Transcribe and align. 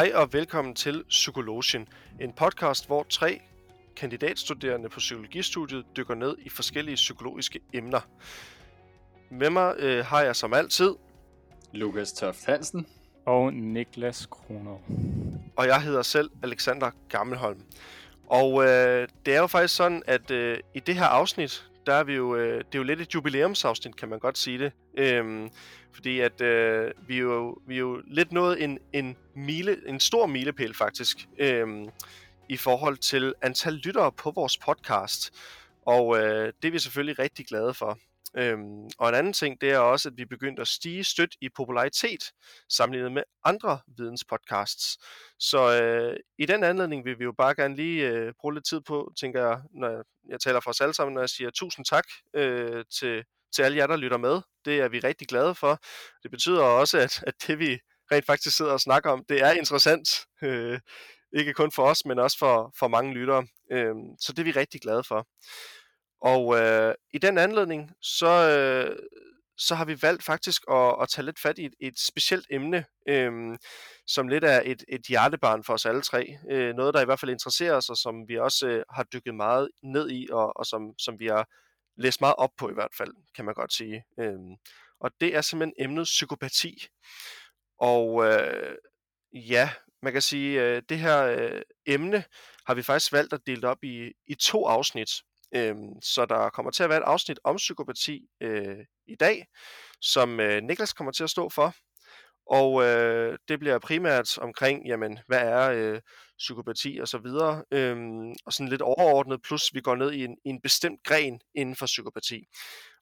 Hej 0.00 0.12
og 0.14 0.32
velkommen 0.32 0.74
til 0.74 1.04
Psykologien, 1.08 1.88
en 2.20 2.32
podcast, 2.32 2.86
hvor 2.86 3.06
tre 3.08 3.40
kandidatstuderende 3.96 4.88
på 4.88 4.98
psykologistudiet 4.98 5.86
dykker 5.96 6.14
ned 6.14 6.36
i 6.38 6.48
forskellige 6.48 6.94
psykologiske 6.94 7.60
emner. 7.72 8.00
Med 9.30 9.50
mig 9.50 9.74
øh, 9.78 10.04
har 10.04 10.22
jeg 10.22 10.36
som 10.36 10.52
altid 10.52 10.94
Lukas 11.72 12.12
Toft 12.12 12.46
Hansen 12.46 12.86
og 13.26 13.54
Niklas 13.54 14.26
Kroner. 14.26 14.78
Og 15.56 15.66
jeg 15.66 15.82
hedder 15.82 16.02
selv 16.02 16.30
Alexander 16.42 16.90
Gammelholm. 17.08 17.60
Og 18.26 18.64
øh, 18.64 19.08
det 19.26 19.34
er 19.34 19.40
jo 19.40 19.46
faktisk 19.46 19.76
sådan, 19.76 20.02
at 20.06 20.30
øh, 20.30 20.58
i 20.74 20.80
det 20.80 20.94
her 20.94 21.06
afsnit, 21.06 21.69
der 21.86 21.92
er 21.92 22.04
vi 22.04 22.14
jo, 22.14 22.36
øh, 22.36 22.58
det 22.58 22.74
er 22.74 22.78
jo 22.78 22.82
lidt 22.82 23.00
et 23.00 23.14
jubilæumsafsnit, 23.14 23.96
kan 23.96 24.08
man 24.08 24.18
godt 24.18 24.38
sige 24.38 24.58
det. 24.58 24.72
Øhm, 24.98 25.50
fordi 25.92 26.20
at 26.20 26.40
øh, 26.40 26.90
vi, 27.06 27.16
er 27.16 27.20
jo, 27.20 27.58
vi 27.66 27.74
er 27.74 27.78
jo 27.78 28.02
lidt 28.06 28.32
nået 28.32 28.64
en, 28.64 28.78
en, 28.92 29.16
mile, 29.34 29.88
en 29.88 30.00
stor 30.00 30.26
milepæl 30.26 30.74
faktisk, 30.74 31.28
øhm, 31.38 31.88
i 32.48 32.56
forhold 32.56 32.96
til 32.96 33.34
antal 33.42 33.72
lyttere 33.72 34.12
på 34.12 34.30
vores 34.30 34.58
podcast. 34.58 35.32
Og 35.86 36.18
øh, 36.18 36.52
det 36.62 36.68
er 36.68 36.72
vi 36.72 36.78
selvfølgelig 36.78 37.18
rigtig 37.18 37.46
glade 37.46 37.74
for. 37.74 37.98
Øhm, 38.36 38.88
og 38.98 39.08
en 39.08 39.14
anden 39.14 39.32
ting, 39.32 39.60
det 39.60 39.70
er 39.70 39.78
også, 39.78 40.08
at 40.08 40.14
vi 40.16 40.24
begyndte 40.24 40.62
at 40.62 40.68
stige 40.68 41.04
stødt 41.04 41.36
i 41.40 41.48
popularitet 41.56 42.22
sammenlignet 42.68 43.12
med 43.12 43.22
andre 43.44 43.80
videnspodcasts. 43.98 44.98
Så 45.38 45.82
øh, 45.82 46.16
i 46.38 46.46
den 46.46 46.64
anledning 46.64 47.04
vil 47.04 47.18
vi 47.18 47.24
jo 47.24 47.32
bare 47.38 47.54
gerne 47.54 47.76
lige 47.76 48.08
øh, 48.08 48.32
bruge 48.40 48.54
lidt 48.54 48.66
tid 48.66 48.80
på, 48.80 49.12
tænker 49.20 49.48
jeg, 49.48 49.60
når 49.74 49.88
jeg, 49.88 50.02
jeg 50.28 50.40
taler 50.40 50.60
for 50.60 50.70
os 50.70 50.80
alle 50.80 50.94
sammen, 50.94 51.14
når 51.14 51.20
jeg 51.20 51.28
siger 51.28 51.50
tusind 51.50 51.84
tak 51.84 52.04
øh, 52.34 52.84
til, 52.98 53.24
til 53.54 53.62
alle 53.62 53.76
jer, 53.78 53.86
der 53.86 53.96
lytter 53.96 54.18
med. 54.18 54.40
Det 54.64 54.80
er 54.80 54.88
vi 54.88 54.98
rigtig 54.98 55.28
glade 55.28 55.54
for. 55.54 55.78
Det 56.22 56.30
betyder 56.30 56.62
også, 56.62 56.98
at, 56.98 57.22
at 57.26 57.34
det 57.46 57.58
vi 57.58 57.78
rent 58.12 58.26
faktisk 58.26 58.56
sidder 58.56 58.72
og 58.72 58.80
snakker 58.80 59.10
om, 59.10 59.24
det 59.28 59.42
er 59.42 59.52
interessant. 59.52 60.08
Øh, 60.42 60.80
ikke 61.32 61.52
kun 61.52 61.72
for 61.72 61.84
os, 61.84 62.04
men 62.04 62.18
også 62.18 62.38
for, 62.38 62.74
for 62.78 62.88
mange 62.88 63.14
lyttere. 63.14 63.46
Øh, 63.72 63.94
så 64.20 64.32
det 64.32 64.38
er 64.38 64.44
vi 64.44 64.50
rigtig 64.50 64.80
glade 64.80 65.04
for. 65.04 65.26
Og 66.20 66.58
øh, 66.58 66.94
i 67.12 67.18
den 67.18 67.38
anledning, 67.38 67.90
så, 68.02 68.26
øh, 68.26 68.96
så 69.58 69.74
har 69.74 69.84
vi 69.84 70.02
valgt 70.02 70.22
faktisk 70.22 70.62
at, 70.70 70.96
at 71.02 71.08
tage 71.08 71.24
lidt 71.24 71.40
fat 71.40 71.58
i 71.58 71.64
et, 71.64 71.74
et 71.80 71.98
specielt 71.98 72.46
emne, 72.50 72.84
øh, 73.08 73.58
som 74.06 74.28
lidt 74.28 74.44
er 74.44 74.62
et, 74.64 74.84
et 74.88 75.06
hjertebarn 75.08 75.64
for 75.64 75.72
os 75.72 75.86
alle 75.86 76.02
tre. 76.02 76.36
Øh, 76.50 76.74
noget, 76.74 76.94
der 76.94 77.00
i 77.00 77.04
hvert 77.04 77.20
fald 77.20 77.30
interesserer 77.30 77.74
os, 77.74 77.88
og 77.88 77.96
som 77.96 78.28
vi 78.28 78.38
også 78.38 78.68
øh, 78.68 78.82
har 78.90 79.02
dykket 79.02 79.34
meget 79.34 79.68
ned 79.82 80.10
i, 80.10 80.28
og, 80.32 80.56
og 80.56 80.66
som, 80.66 80.82
som 80.98 81.18
vi 81.18 81.26
har 81.26 81.46
læst 81.96 82.20
meget 82.20 82.34
op 82.38 82.50
på 82.58 82.70
i 82.70 82.74
hvert 82.74 82.94
fald, 82.98 83.12
kan 83.36 83.44
man 83.44 83.54
godt 83.54 83.72
sige. 83.72 84.04
Øh, 84.20 84.38
og 85.00 85.10
det 85.20 85.36
er 85.36 85.40
simpelthen 85.40 85.74
emnet 85.78 86.04
psykopati. 86.04 86.86
Og 87.78 88.26
øh, 88.26 88.76
ja, 89.32 89.70
man 90.02 90.12
kan 90.12 90.22
sige, 90.22 90.62
øh, 90.62 90.82
det 90.88 90.98
her 90.98 91.22
øh, 91.22 91.62
emne 91.86 92.24
har 92.66 92.74
vi 92.74 92.82
faktisk 92.82 93.12
valgt 93.12 93.32
at 93.32 93.40
dele 93.46 93.68
op 93.68 93.84
i, 93.84 94.12
i 94.26 94.34
to 94.34 94.66
afsnit. 94.66 95.10
Øhm, 95.54 96.02
så 96.02 96.26
der 96.26 96.50
kommer 96.50 96.70
til 96.70 96.82
at 96.82 96.88
være 96.88 96.98
et 96.98 97.04
afsnit 97.06 97.40
om 97.44 97.56
psykopati 97.56 98.20
øh, 98.40 98.78
i 99.06 99.14
dag, 99.14 99.46
som 100.00 100.40
øh, 100.40 100.62
Niklas 100.62 100.92
kommer 100.92 101.12
til 101.12 101.24
at 101.24 101.30
stå 101.30 101.48
for. 101.48 101.74
Og 102.50 102.82
øh, 102.82 103.38
det 103.48 103.58
bliver 103.58 103.78
primært 103.78 104.38
omkring, 104.38 104.86
jamen, 104.86 105.18
hvad 105.26 105.40
er 105.40 105.70
øh, 105.70 106.00
psykopati 106.38 106.98
og 107.00 107.08
så 107.08 107.18
videre, 107.18 107.64
øhm, 107.70 108.34
og 108.46 108.52
sådan 108.52 108.68
lidt 108.68 108.82
overordnet, 108.82 109.42
plus 109.42 109.74
vi 109.74 109.80
går 109.80 109.96
ned 109.96 110.12
i 110.12 110.24
en, 110.24 110.36
i 110.44 110.48
en 110.48 110.60
bestemt 110.60 111.00
gren 111.04 111.40
inden 111.54 111.76
for 111.76 111.86
psykopati. 111.86 112.44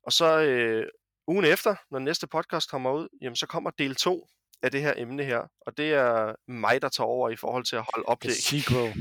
Og 0.06 0.12
så 0.12 0.40
øh, 0.40 0.86
ugen 1.28 1.44
efter, 1.44 1.74
når 1.90 1.98
næste 1.98 2.26
podcast 2.26 2.70
kommer 2.70 2.92
ud, 2.92 3.08
jamen, 3.22 3.36
så 3.36 3.46
kommer 3.46 3.70
del 3.70 3.94
2 3.94 4.28
af 4.62 4.70
det 4.70 4.82
her 4.82 4.94
emne 4.96 5.24
her, 5.24 5.40
og 5.66 5.76
det 5.76 5.92
er 5.92 6.34
mig, 6.50 6.82
der 6.82 6.88
tager 6.88 7.08
over 7.08 7.30
i 7.30 7.36
forhold 7.36 7.64
til 7.64 7.76
at 7.76 7.84
holde 7.94 8.08
oplæg. 8.08 8.32
The 8.32 8.42
sequel. 8.42 8.92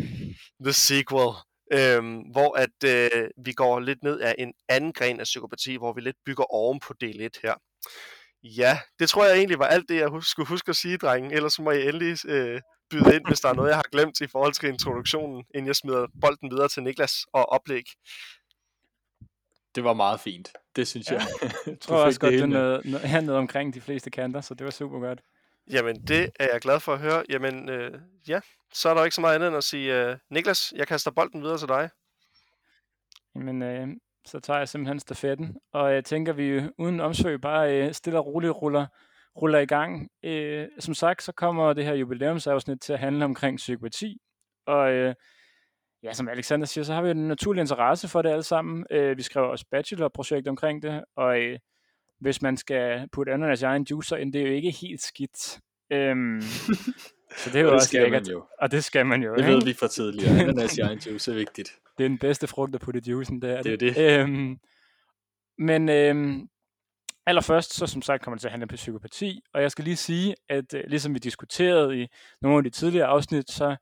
The 0.62 0.74
sequel 0.74 1.34
øhm, 1.72 2.17
hvor 2.17 2.57
at 2.57 2.83
øh, 2.85 3.29
vi 3.45 3.53
går 3.53 3.79
lidt 3.79 4.03
ned 4.03 4.19
af 4.19 4.35
en 4.38 4.53
anden 4.69 4.94
gren 4.94 5.19
af 5.19 5.23
psykopati, 5.23 5.75
hvor 5.75 5.94
vi 5.94 6.01
lidt 6.01 6.17
bygger 6.25 6.44
oven 6.44 6.79
på 6.79 6.94
del 7.01 7.22
1 7.22 7.38
her. 7.44 7.53
Ja, 8.44 8.79
det 9.00 9.09
tror 9.09 9.25
jeg 9.25 9.38
egentlig 9.38 9.59
var 9.59 9.67
alt 9.67 9.89
det, 9.89 9.95
jeg 9.95 10.07
hus- 10.07 10.27
skulle 10.27 10.47
huske 10.47 10.69
at 10.69 10.75
sige, 10.75 10.97
drengen. 10.97 11.31
Ellers 11.31 11.59
må 11.59 11.72
I 11.72 11.88
endelig 11.88 12.25
øh, 12.25 12.61
byde 12.89 13.16
ind, 13.16 13.27
hvis 13.27 13.39
der 13.39 13.50
er 13.50 13.53
noget, 13.53 13.69
jeg 13.69 13.77
har 13.77 13.89
glemt 13.91 14.22
i 14.22 14.27
forhold 14.27 14.53
til 14.53 14.69
introduktionen, 14.69 15.44
inden 15.56 15.67
jeg 15.67 15.75
smider 15.75 16.07
bolden 16.22 16.51
videre 16.51 16.67
til 16.67 16.83
Niklas 16.83 17.13
og 17.33 17.50
oplæg. 17.50 17.83
Det 19.75 19.83
var 19.83 19.94
meget 19.94 20.19
fint. 20.19 20.51
Det 20.75 20.88
synes 20.88 21.11
ja. 21.11 21.13
jeg. 21.13 21.51
jeg 21.66 21.79
tror 21.81 21.97
også 21.97 22.19
godt, 22.19 22.33
det 22.33 22.50
nåede 22.50 23.00
hernede 23.00 23.38
omkring 23.38 23.73
de 23.73 23.81
fleste 23.81 24.09
kanter, 24.09 24.41
så 24.41 24.53
det 24.53 24.66
var 24.66 24.72
super 24.72 25.00
godt. 25.00 25.22
Jamen, 25.72 26.07
det 26.07 26.29
er 26.39 26.47
jeg 26.51 26.61
glad 26.61 26.79
for 26.79 26.94
at 26.94 27.00
høre. 27.00 27.23
Jamen, 27.29 27.69
øh, 27.69 28.00
ja, 28.27 28.39
så 28.73 28.89
er 28.89 28.94
der 28.94 29.03
ikke 29.03 29.16
så 29.16 29.22
meget 29.22 29.35
andet 29.35 29.47
end 29.47 29.57
at 29.57 29.63
sige, 29.63 30.09
øh, 30.09 30.17
Niklas, 30.29 30.73
jeg 30.75 30.88
kaster 30.88 31.11
bolden 31.11 31.41
videre 31.41 31.57
til 31.57 31.67
dig. 31.67 31.89
Jamen, 33.35 33.61
øh, 33.61 33.88
så 34.25 34.39
tager 34.39 34.57
jeg 34.57 34.69
simpelthen 34.69 35.00
stafetten, 35.00 35.57
og 35.73 35.94
jeg 35.94 36.05
tænker, 36.05 36.33
vi 36.33 36.61
uden 36.77 37.00
omsøg 37.00 37.41
bare 37.41 37.73
øh, 37.73 37.94
stille 37.94 38.19
og 38.19 38.25
roligt 38.25 38.53
ruller, 38.53 38.85
ruller 39.41 39.59
i 39.59 39.66
gang. 39.66 40.09
Øh, 40.23 40.67
som 40.79 40.94
sagt, 40.94 41.23
så 41.23 41.31
kommer 41.31 41.73
det 41.73 41.85
her 41.85 41.94
jubilæumsafsnit 41.94 42.81
til 42.81 42.94
at 42.94 43.00
handle 43.00 43.25
omkring 43.25 43.57
psykopati, 43.57 44.17
og 44.66 44.91
øh, 44.91 45.16
ja, 46.03 46.13
som 46.13 46.29
Alexander 46.29 46.66
siger, 46.66 46.85
så 46.85 46.94
har 46.94 47.01
vi 47.01 47.11
en 47.11 47.27
naturlig 47.27 47.61
interesse 47.61 48.07
for 48.07 48.22
det 48.22 48.29
alle 48.29 48.44
sammen. 48.44 48.85
Øh, 48.91 49.17
vi 49.17 49.22
skriver 49.22 49.47
også 49.47 49.66
bachelorprojekt 49.72 50.47
omkring 50.47 50.83
det, 50.83 51.03
og 51.16 51.39
øh, 51.41 51.59
hvis 52.19 52.41
man 52.41 52.57
skal 52.57 53.09
putte 53.11 53.33
ananas 53.33 53.61
i 53.61 53.66
egen 53.66 53.88
juicer 53.89 54.17
ind, 54.17 54.33
det 54.33 54.41
er 54.41 54.47
jo 54.47 54.53
ikke 54.53 54.72
helt 54.72 55.01
skidt. 55.01 55.59
Øhm, 55.91 56.41
så 57.35 57.49
det 57.49 57.55
er 57.55 57.61
jo 57.61 57.67
og 57.67 57.73
også 57.73 57.88
skal 57.88 58.01
lækkert. 58.01 58.23
Man 58.23 58.31
jo. 58.31 58.45
Og 58.59 58.71
det 58.71 58.83
skal 58.83 59.05
man 59.05 59.23
jo. 59.23 59.35
Det 59.35 59.45
ved 59.45 59.61
vi 59.65 59.73
for 59.73 59.88
tidligere. 59.88 60.39
Ananas 60.39 60.77
i 60.77 60.81
egen 60.81 60.99
juice 60.99 61.31
er 61.31 61.35
vigtigt. 61.35 61.71
Det 61.97 62.03
er 62.03 62.07
den 62.07 62.17
bedste 62.17 62.47
frugt 62.47 62.75
at 62.75 62.81
putte 62.81 63.01
i 63.05 63.09
juicen, 63.09 63.41
det 63.41 63.51
er 63.51 63.61
det. 63.61 63.79
Det 63.79 63.89
er 63.89 63.93
det. 63.93 64.21
Øhm, 64.21 64.59
men 65.57 65.89
øhm, 65.89 66.49
allerførst, 67.25 67.73
så 67.73 67.88
som 67.88 68.01
sagt 68.01 68.23
kommer 68.23 68.35
det 68.35 68.41
til 68.41 68.47
at 68.47 68.51
handle 68.51 68.63
om 68.63 68.75
psykopati, 68.75 69.41
og 69.53 69.61
jeg 69.61 69.71
skal 69.71 69.83
lige 69.83 69.95
sige, 69.95 70.35
at 70.49 70.73
øh, 70.73 70.83
ligesom 70.88 71.13
vi 71.13 71.19
diskuterede 71.19 72.01
i 72.01 72.07
nogle 72.41 72.57
af 72.57 72.63
de 72.63 72.69
tidligere 72.69 73.07
afsnit, 73.07 73.51
så 73.51 73.75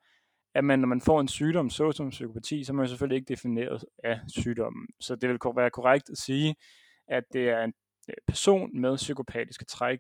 at 0.56 0.64
man, 0.64 0.80
når 0.80 0.88
man 0.88 1.02
får 1.02 1.22
en 1.22 1.28
sygdom, 1.28 1.70
såsom 1.70 2.10
psykopati, 2.10 2.64
så 2.64 2.72
er 2.72 2.76
man 2.76 2.88
selvfølgelig 2.88 3.16
ikke 3.16 3.34
defineret 3.34 3.84
af 4.04 4.20
sygdommen. 4.28 4.88
Så 5.00 5.16
det 5.16 5.30
vil 5.30 5.40
være 5.56 5.70
korrekt 5.70 6.10
at 6.10 6.18
sige, 6.18 6.56
at 7.08 7.24
det 7.34 7.50
er 7.50 7.64
en 7.64 7.74
Øh, 8.10 8.16
person 8.28 8.82
med 8.82 8.96
psykopatiske 8.98 9.66
træk. 9.66 10.00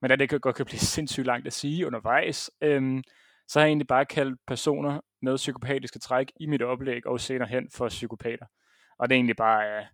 Men 0.00 0.08
da 0.08 0.16
det 0.16 0.42
godt 0.42 0.56
kan 0.56 0.66
blive 0.66 0.78
sindssygt 0.96 1.26
langt 1.26 1.46
at 1.46 1.52
sige 1.52 1.86
undervejs, 1.86 2.50
øhm, 2.60 3.02
så 3.48 3.58
har 3.58 3.66
jeg 3.66 3.70
egentlig 3.70 3.86
bare 3.86 4.06
kaldt 4.06 4.40
personer 4.46 5.00
med 5.22 5.36
psykopatiske 5.36 5.98
træk 5.98 6.32
i 6.40 6.46
mit 6.46 6.62
oplæg 6.62 7.06
og 7.06 7.20
senere 7.20 7.48
hen 7.48 7.70
for 7.74 7.88
psykopater. 7.88 8.46
Og 8.98 9.08
det 9.08 9.14
er 9.14 9.18
egentlig 9.18 9.36
bare, 9.36 9.66
øh, 9.66 9.84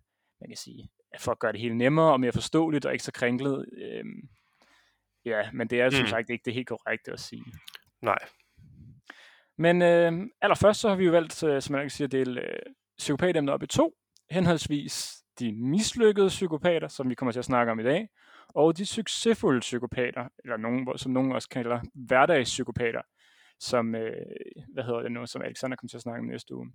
man 0.41 0.49
kan 0.49 0.57
sige, 0.57 0.89
for 1.19 1.31
at 1.31 1.39
gøre 1.39 1.51
det 1.51 1.61
helt 1.61 1.75
nemmere 1.75 2.11
og 2.11 2.19
mere 2.19 2.31
forståeligt 2.31 2.85
og 2.85 2.91
ikke 2.91 3.03
så 3.03 3.11
kringlet. 3.11 3.65
Øhm, 3.77 4.29
ja, 5.25 5.51
men 5.53 5.67
det 5.67 5.81
er 5.81 5.89
som 5.89 6.01
mm. 6.01 6.07
sagt 6.07 6.29
ikke 6.29 6.45
det 6.45 6.53
helt 6.53 6.67
korrekte 6.67 7.11
at 7.11 7.19
sige. 7.19 7.43
Nej. 8.01 8.19
Men 9.57 9.81
øh, 9.81 10.13
allerførst 10.41 10.79
så 10.79 10.89
har 10.89 10.95
vi 10.95 11.05
jo 11.05 11.11
valgt, 11.11 11.43
øh, 11.43 11.61
som 11.61 11.73
man 11.73 11.81
kan 11.81 11.89
sige, 11.89 12.05
at 12.05 12.11
dele 12.11 12.41
øh, 12.41 12.59
psykopatemnet 12.97 13.53
op 13.53 13.63
i 13.63 13.67
to, 13.67 13.93
henholdsvis 14.31 15.23
de 15.39 15.51
mislykkede 15.53 16.27
psykopater, 16.27 16.87
som 16.87 17.09
vi 17.09 17.15
kommer 17.15 17.31
til 17.31 17.39
at 17.39 17.45
snakke 17.45 17.71
om 17.71 17.79
i 17.79 17.83
dag, 17.83 18.07
og 18.49 18.77
de 18.77 18.85
succesfulde 18.85 19.59
psykopater, 19.59 20.27
eller 20.43 20.57
nogen, 20.57 20.97
som 20.97 21.11
nogen 21.11 21.31
også 21.31 21.49
kalder 21.49 21.79
hverdagspsykopater, 21.93 23.01
som, 23.59 23.95
øh, 23.95 24.25
hvad 24.73 24.83
hedder 24.83 25.01
det 25.01 25.11
nu, 25.11 25.25
som 25.25 25.41
Alexander 25.41 25.77
kommer 25.77 25.89
til 25.89 25.97
at 25.97 26.01
snakke 26.01 26.19
om 26.19 26.25
næste 26.25 26.55
uge. 26.55 26.71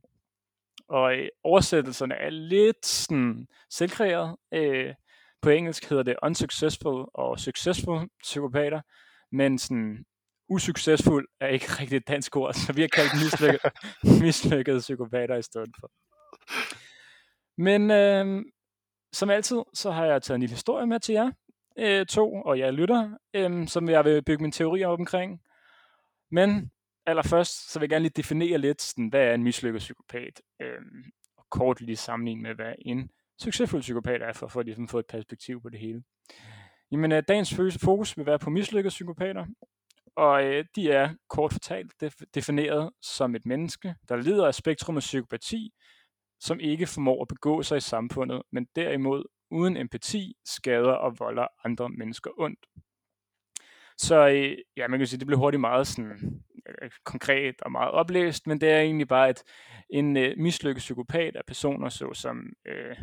Og 0.89 1.19
øh, 1.19 1.29
oversættelserne 1.45 2.15
er 2.15 2.31
lidt 2.31 2.87
sådan 2.87 3.47
selvkreeret. 3.71 4.37
Øh, 4.53 4.95
på 5.43 5.51
engelsk 5.51 5.89
hedder 5.89 6.03
det 6.03 6.17
unsuccessful 6.23 7.07
og 7.15 7.41
successful 7.41 8.09
psykopater, 8.23 8.81
men 9.33 9.59
sådan 9.59 10.05
usuccesfuld 10.49 11.29
er 11.41 11.47
ikke 11.47 11.67
rigtig 11.81 11.97
et 11.97 12.09
dansk 12.09 12.37
ord, 12.37 12.55
så 12.55 12.73
vi 12.73 12.81
har 12.81 12.89
kaldt 12.89 13.13
mislykkede, 13.15 13.73
mislykkede 14.25 14.79
psykopater 14.79 15.37
i 15.37 15.43
stedet 15.43 15.71
for. 15.81 15.91
Men 17.59 17.91
øh, 17.91 18.45
som 19.13 19.31
altid, 19.31 19.63
så 19.75 19.91
har 19.91 20.07
jeg 20.07 20.23
taget 20.23 20.37
en 20.37 20.41
lille 20.41 20.55
historie 20.55 20.87
med 20.87 21.01
til 21.01 21.13
jer 21.13 21.31
øh, 21.79 22.07
to, 22.07 22.35
og 22.35 22.59
jeg 22.59 22.73
lytter, 22.73 23.11
øh, 23.35 23.69
som 23.69 23.89
jeg 23.89 24.05
vil 24.05 24.23
bygge 24.23 24.43
min 24.43 24.53
teori 24.53 24.85
op 24.85 24.99
omkring. 24.99 25.41
Men 26.31 26.71
allerførst, 27.07 27.73
så 27.73 27.79
vil 27.79 27.85
jeg 27.85 27.91
gerne 27.91 28.03
lige 28.03 28.13
definere 28.17 28.59
lidt, 28.59 28.83
sådan, 28.83 29.09
hvad 29.09 29.21
er 29.21 29.35
en 29.35 29.43
mislykket 29.43 29.79
psykopat, 29.79 30.43
øh, 30.61 30.81
og 31.37 31.47
kort 31.51 31.81
lige 31.81 31.97
sammenligne 31.97 32.43
med, 32.43 32.55
hvad 32.55 32.75
en 32.79 33.11
succesfuld 33.41 33.83
psykopat 33.83 34.23
er, 34.23 34.33
for, 34.33 34.49
for 34.49 34.61
at 34.61 34.67
ligesom 34.67 34.89
få 34.89 34.99
et 34.99 35.07
perspektiv 35.07 35.63
på 35.63 35.69
det 35.69 35.81
hele. 35.81 36.03
Jamen, 36.93 37.13
øh, 37.13 37.23
dagens 37.29 37.55
fokus 37.85 38.17
vil 38.17 38.27
være 38.27 38.39
på 38.39 38.51
mislykkede 38.51 38.91
psykopater, 38.91 39.47
og 40.17 40.45
øh, 40.45 40.65
de 40.77 40.91
er 40.91 41.15
kort 41.29 41.53
fortalt 41.53 41.93
defineret 42.35 42.91
som 43.03 43.35
et 43.35 43.47
menneske, 43.47 43.95
der 44.09 44.17
lider 44.17 44.47
af 44.47 44.55
spektrum 44.55 44.97
af 44.97 45.01
psykopati, 45.01 45.73
som 46.41 46.61
ikke 46.61 46.87
formår 46.87 47.23
at 47.23 47.29
begå 47.29 47.63
sig 47.63 47.77
i 47.77 47.81
samfundet, 47.81 48.43
men 48.53 48.67
derimod 48.77 49.25
uden 49.53 49.77
empati 49.77 50.35
skader 50.45 50.93
og 50.93 51.19
volder 51.19 51.47
andre 51.65 51.89
mennesker 51.89 52.31
ondt. 52.39 52.67
Så 53.99 54.29
øh, 54.29 54.59
ja, 54.77 54.89
man 54.89 54.99
kan 54.99 55.07
sige, 55.07 55.19
det 55.19 55.27
blev 55.27 55.39
hurtigt 55.39 55.61
meget 55.61 55.87
sådan 55.87 56.43
øh, 56.69 56.91
konkret 57.05 57.55
og 57.63 57.73
meget 57.73 57.91
oplæst, 57.91 58.47
men 58.47 58.61
det 58.61 58.71
er 58.71 58.81
egentlig 58.81 59.09
bare 59.09 59.31
et, 59.31 59.43
en 59.91 60.17
øh, 60.17 60.39
mislykket 60.39 60.81
psykopat 60.81 61.37
af 61.37 61.43
personer, 61.47 61.89
såsom 61.89 62.53
øh, 62.67 62.97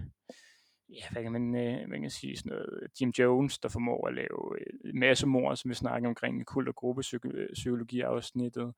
ja, 0.90 1.04
hvad 1.12 1.24
kan 1.24 1.32
man, 1.32 1.56
øh, 1.56 1.90
man 1.90 2.02
kan 2.02 2.10
sige, 2.10 2.38
sådan 2.38 2.50
noget, 2.50 2.88
Jim 3.02 3.10
Jones, 3.20 3.60
der 3.60 3.70
formår 3.70 4.08
at 4.08 4.14
lave 4.14 4.60
øh, 4.60 4.66
masse 4.96 5.28
mord, 5.28 5.56
som 5.56 5.70
vi 5.70 5.76
snakker 5.76 6.10
omkring 6.10 6.42
i 6.42 6.44
kult- 6.44 6.68
og 6.68 6.76
gruppepsykologi-afsnittet, 6.76 8.68
øh, 8.68 8.74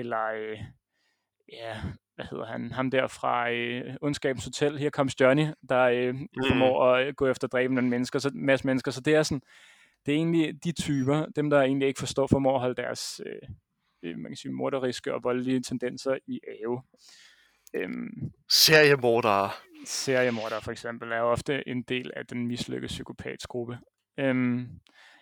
eller 0.00 0.24
øh, 0.36 0.58
ja, 1.52 1.80
hvad 2.14 2.26
hedder 2.30 2.46
han, 2.46 2.72
ham 2.72 2.90
der 2.90 3.06
fra 3.06 3.50
øh, 3.50 3.96
Ondskabens 4.00 4.44
Hotel, 4.44 4.78
her 4.78 4.90
comes 4.90 5.20
Johnny, 5.20 5.46
der 5.68 5.82
øh, 5.82 6.14
mm. 6.14 6.28
formår 6.48 6.86
at 6.86 7.16
gå 7.16 7.26
efter 7.26 7.46
at 7.46 7.52
dræbe 7.52 7.74
nogle 7.74 7.90
mennesker, 7.90 8.18
så, 8.18 8.28
en 8.28 8.46
masse 8.46 8.66
mennesker, 8.66 8.90
så 8.90 9.00
det 9.00 9.14
er 9.14 9.22
sådan, 9.22 9.42
det 10.06 10.12
er 10.12 10.16
egentlig 10.16 10.64
de 10.64 10.72
typer, 10.72 11.26
dem 11.36 11.50
der 11.50 11.60
egentlig 11.60 11.88
ikke 11.88 11.98
forstår, 11.98 12.26
formår 12.26 12.54
at 12.54 12.60
holde 12.60 12.82
deres, 12.82 13.20
øh, 13.26 13.48
øh 14.02 14.18
man 14.18 14.30
kan 14.30 14.36
sige, 14.36 14.52
morderiske 14.52 15.14
og 15.14 15.24
voldelige 15.24 15.60
tendenser 15.60 16.18
i 16.26 16.40
ave. 16.60 16.82
Øhm, 17.74 18.32
seriemordere. 18.50 19.50
Seriemordere 19.86 20.62
for 20.62 20.72
eksempel 20.72 21.12
er 21.12 21.20
ofte 21.20 21.68
en 21.68 21.82
del 21.82 22.10
af 22.16 22.26
den 22.26 22.46
mislykkede 22.46 22.88
psykopatsgruppe. 22.88 23.78
Øhm, 24.18 24.68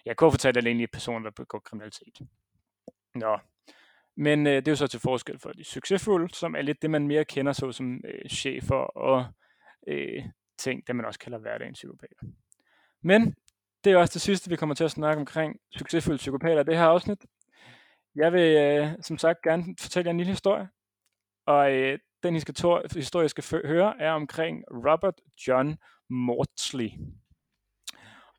jeg 0.05 0.17
kunne 0.17 0.31
fortælle, 0.31 0.67
egentlig 0.67 0.91
personer, 0.91 1.25
der 1.25 1.31
begår 1.31 1.59
kriminalitet. 1.59 2.20
Nå, 3.15 3.38
men 4.16 4.46
øh, 4.46 4.56
det 4.56 4.69
er 4.69 4.72
jo 4.72 4.76
så 4.76 4.87
til 4.87 5.00
forskel 5.00 5.38
for 5.38 5.52
de 5.52 5.64
succesfulde, 5.64 6.34
som 6.34 6.55
er 6.55 6.62
lidt 6.62 6.82
det, 6.82 6.90
man 6.90 7.06
mere 7.06 7.25
kender 7.25 7.52
så 7.52 7.72
som 7.72 8.00
øh, 8.05 8.31
chefer 8.31 8.76
og 8.96 9.26
øh, 9.88 10.22
ting, 10.58 10.87
det 10.87 10.96
man 10.96 11.05
også 11.05 11.20
kalder 11.20 11.38
hverdagens 11.38 11.76
psykopater. 11.76 12.26
Men 13.02 13.34
det 13.84 13.93
er 13.93 13.96
også 13.96 14.12
det 14.12 14.22
sidste, 14.22 14.50
vi 14.50 14.56
kommer 14.56 14.75
til 14.75 14.84
at 14.84 14.90
snakke 14.90 15.20
omkring 15.20 15.56
succesfulde 15.78 16.19
psykopater 16.19 16.61
i 16.61 16.64
det 16.64 16.76
her 16.76 16.84
afsnit. 16.84 17.19
Jeg 18.14 18.32
vil 18.32 18.56
øh, 18.56 18.88
som 19.02 19.19
sagt 19.19 19.43
gerne 19.43 19.64
fortælle 19.81 20.06
jer 20.06 20.11
en 20.11 20.17
lille 20.17 20.32
historie, 20.32 20.69
og 21.46 21.72
øh, 21.72 21.99
den 22.22 22.34
historie, 22.34 23.22
jeg 23.22 23.31
skal 23.31 23.62
høre, 23.64 24.00
er 24.00 24.12
omkring 24.12 24.64
Robert 24.70 25.14
John 25.49 25.76
Maudsley. 26.10 26.90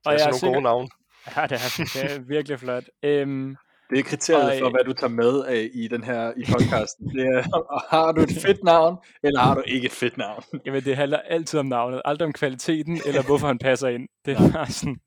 Og 0.06 0.13
det 0.13 0.21
er, 0.21 0.31
sådan 0.31 0.39
nogle 0.42 0.54
gode 0.54 0.63
navn. 0.63 0.89
Ja, 1.36 1.42
det 1.42 1.51
er, 1.51 1.89
det 1.94 2.12
er 2.12 2.19
virkelig 2.19 2.60
flot. 2.60 2.83
Øhm, 3.04 3.56
det 3.90 4.00
er 4.00 4.04
kriteriet 4.04 4.60
for, 4.60 4.70
hvad 4.70 4.84
du 4.84 4.94
tager 4.94 5.12
med 5.12 5.46
af 5.46 5.70
i 5.74 5.88
den 5.88 6.04
her 6.04 6.34
i 6.38 6.44
podcasten. 6.52 7.10
Det 7.10 7.26
er, 7.28 7.42
har 7.96 8.12
du 8.12 8.22
et 8.22 8.38
fedt 8.42 8.64
navn, 8.64 8.98
eller 9.24 9.40
har 9.40 9.56
du 9.56 9.64
ikke 9.66 9.86
et 9.86 9.92
fedt 9.92 10.18
navn? 10.18 10.44
Jamen, 10.66 10.84
det 10.84 10.96
handler 10.96 11.18
altid 11.18 11.60
om 11.60 11.66
navnet. 11.66 12.02
Aldrig 12.06 12.26
om 12.26 12.34
kvaliteten, 12.34 13.02
eller 13.06 13.24
hvorfor 13.28 13.48
han 13.48 13.58
passer 13.58 13.88
ind. 13.88 14.10
Det 14.26 14.34
er 14.34 14.52
bare 14.52 14.68
sådan... 14.68 14.98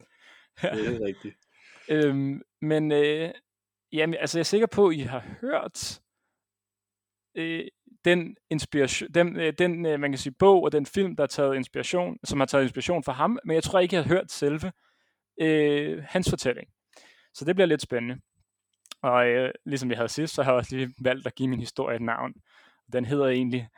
Det 0.63 1.03
er 1.03 1.07
rigtigt. 1.07 1.35
øhm, 1.89 2.43
men 2.63 2.93
øh, 2.93 3.31
jamen, 3.93 4.17
altså, 4.21 4.39
jeg 4.39 4.43
er 4.43 4.45
sikker 4.45 4.67
på, 4.67 4.89
at 4.89 4.97
I 4.97 5.01
har 5.01 5.25
hørt 5.41 6.01
øh, 7.37 7.65
den 8.05 8.37
inspiration, 8.51 9.09
den, 9.15 9.37
øh, 9.37 9.53
den 9.59 9.87
øh, 9.87 10.01
man 10.01 10.11
kan 10.11 10.19
sige, 10.19 10.35
bog 10.39 10.63
og 10.63 10.73
den 10.73 10.87
film, 10.87 11.17
der 11.17 11.23
har 11.23 11.29
taget 11.29 11.57
inspiration, 11.57 12.17
som 12.25 12.41
har 12.41 12.47
taget 12.47 12.65
inspiration 12.65 13.05
fra 13.05 13.13
ham, 13.13 13.39
men 13.45 13.55
jeg 13.55 13.63
tror 13.63 13.79
ikke, 13.79 13.97
jeg 13.97 14.03
har 14.03 14.09
hørt 14.09 14.31
selve 14.31 14.73
øh, 15.41 16.03
hans 16.07 16.31
fortælling. 16.31 16.69
Så 17.35 17.45
det 17.45 17.57
bliver 17.57 17.67
lidt 17.67 17.83
spændende. 17.83 18.17
Og 19.03 19.29
øh, 19.29 19.51
ligesom 19.67 19.91
jeg 19.91 19.99
havde 19.99 20.09
sidst, 20.09 20.35
så 20.35 20.43
har 20.43 20.53
jeg 20.53 20.59
også 20.59 20.77
lige 20.77 20.95
valgt 21.01 21.27
at 21.27 21.35
give 21.35 21.49
min 21.49 21.61
historie 21.61 21.97
et 21.97 22.03
navn. 22.03 22.33
Den 22.93 23.05
hedder 23.05 23.27
egentlig, 23.27 23.69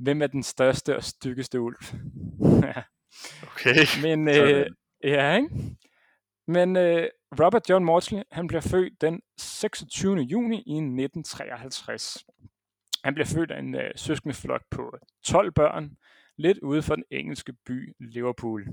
Hvem 0.00 0.22
er 0.22 0.26
den 0.26 0.42
største 0.42 0.96
og 0.96 1.04
styggeste 1.04 1.60
ulv? 1.60 1.76
okay. 3.52 3.74
Men, 4.02 4.28
øh, 4.28 4.66
ja, 5.04 5.36
ikke? 5.36 5.48
Men 6.46 6.76
øh, 6.76 7.08
Robert 7.40 7.70
John 7.70 7.84
Maudsley, 7.84 8.22
han 8.30 8.46
bliver 8.46 8.60
født 8.60 9.00
den 9.00 9.20
26. 9.38 10.16
juni 10.16 10.56
i 10.56 10.76
1953. 10.76 12.24
Han 13.04 13.14
bliver 13.14 13.26
født 13.26 13.50
af 13.50 13.58
en 13.58 13.74
øh, 13.74 13.90
søskendeflok 13.96 14.62
på 14.70 14.96
12 15.24 15.52
børn, 15.52 15.96
lidt 16.36 16.58
ude 16.58 16.82
for 16.82 16.94
den 16.94 17.04
engelske 17.10 17.52
by 17.66 17.94
Liverpool. 17.98 18.66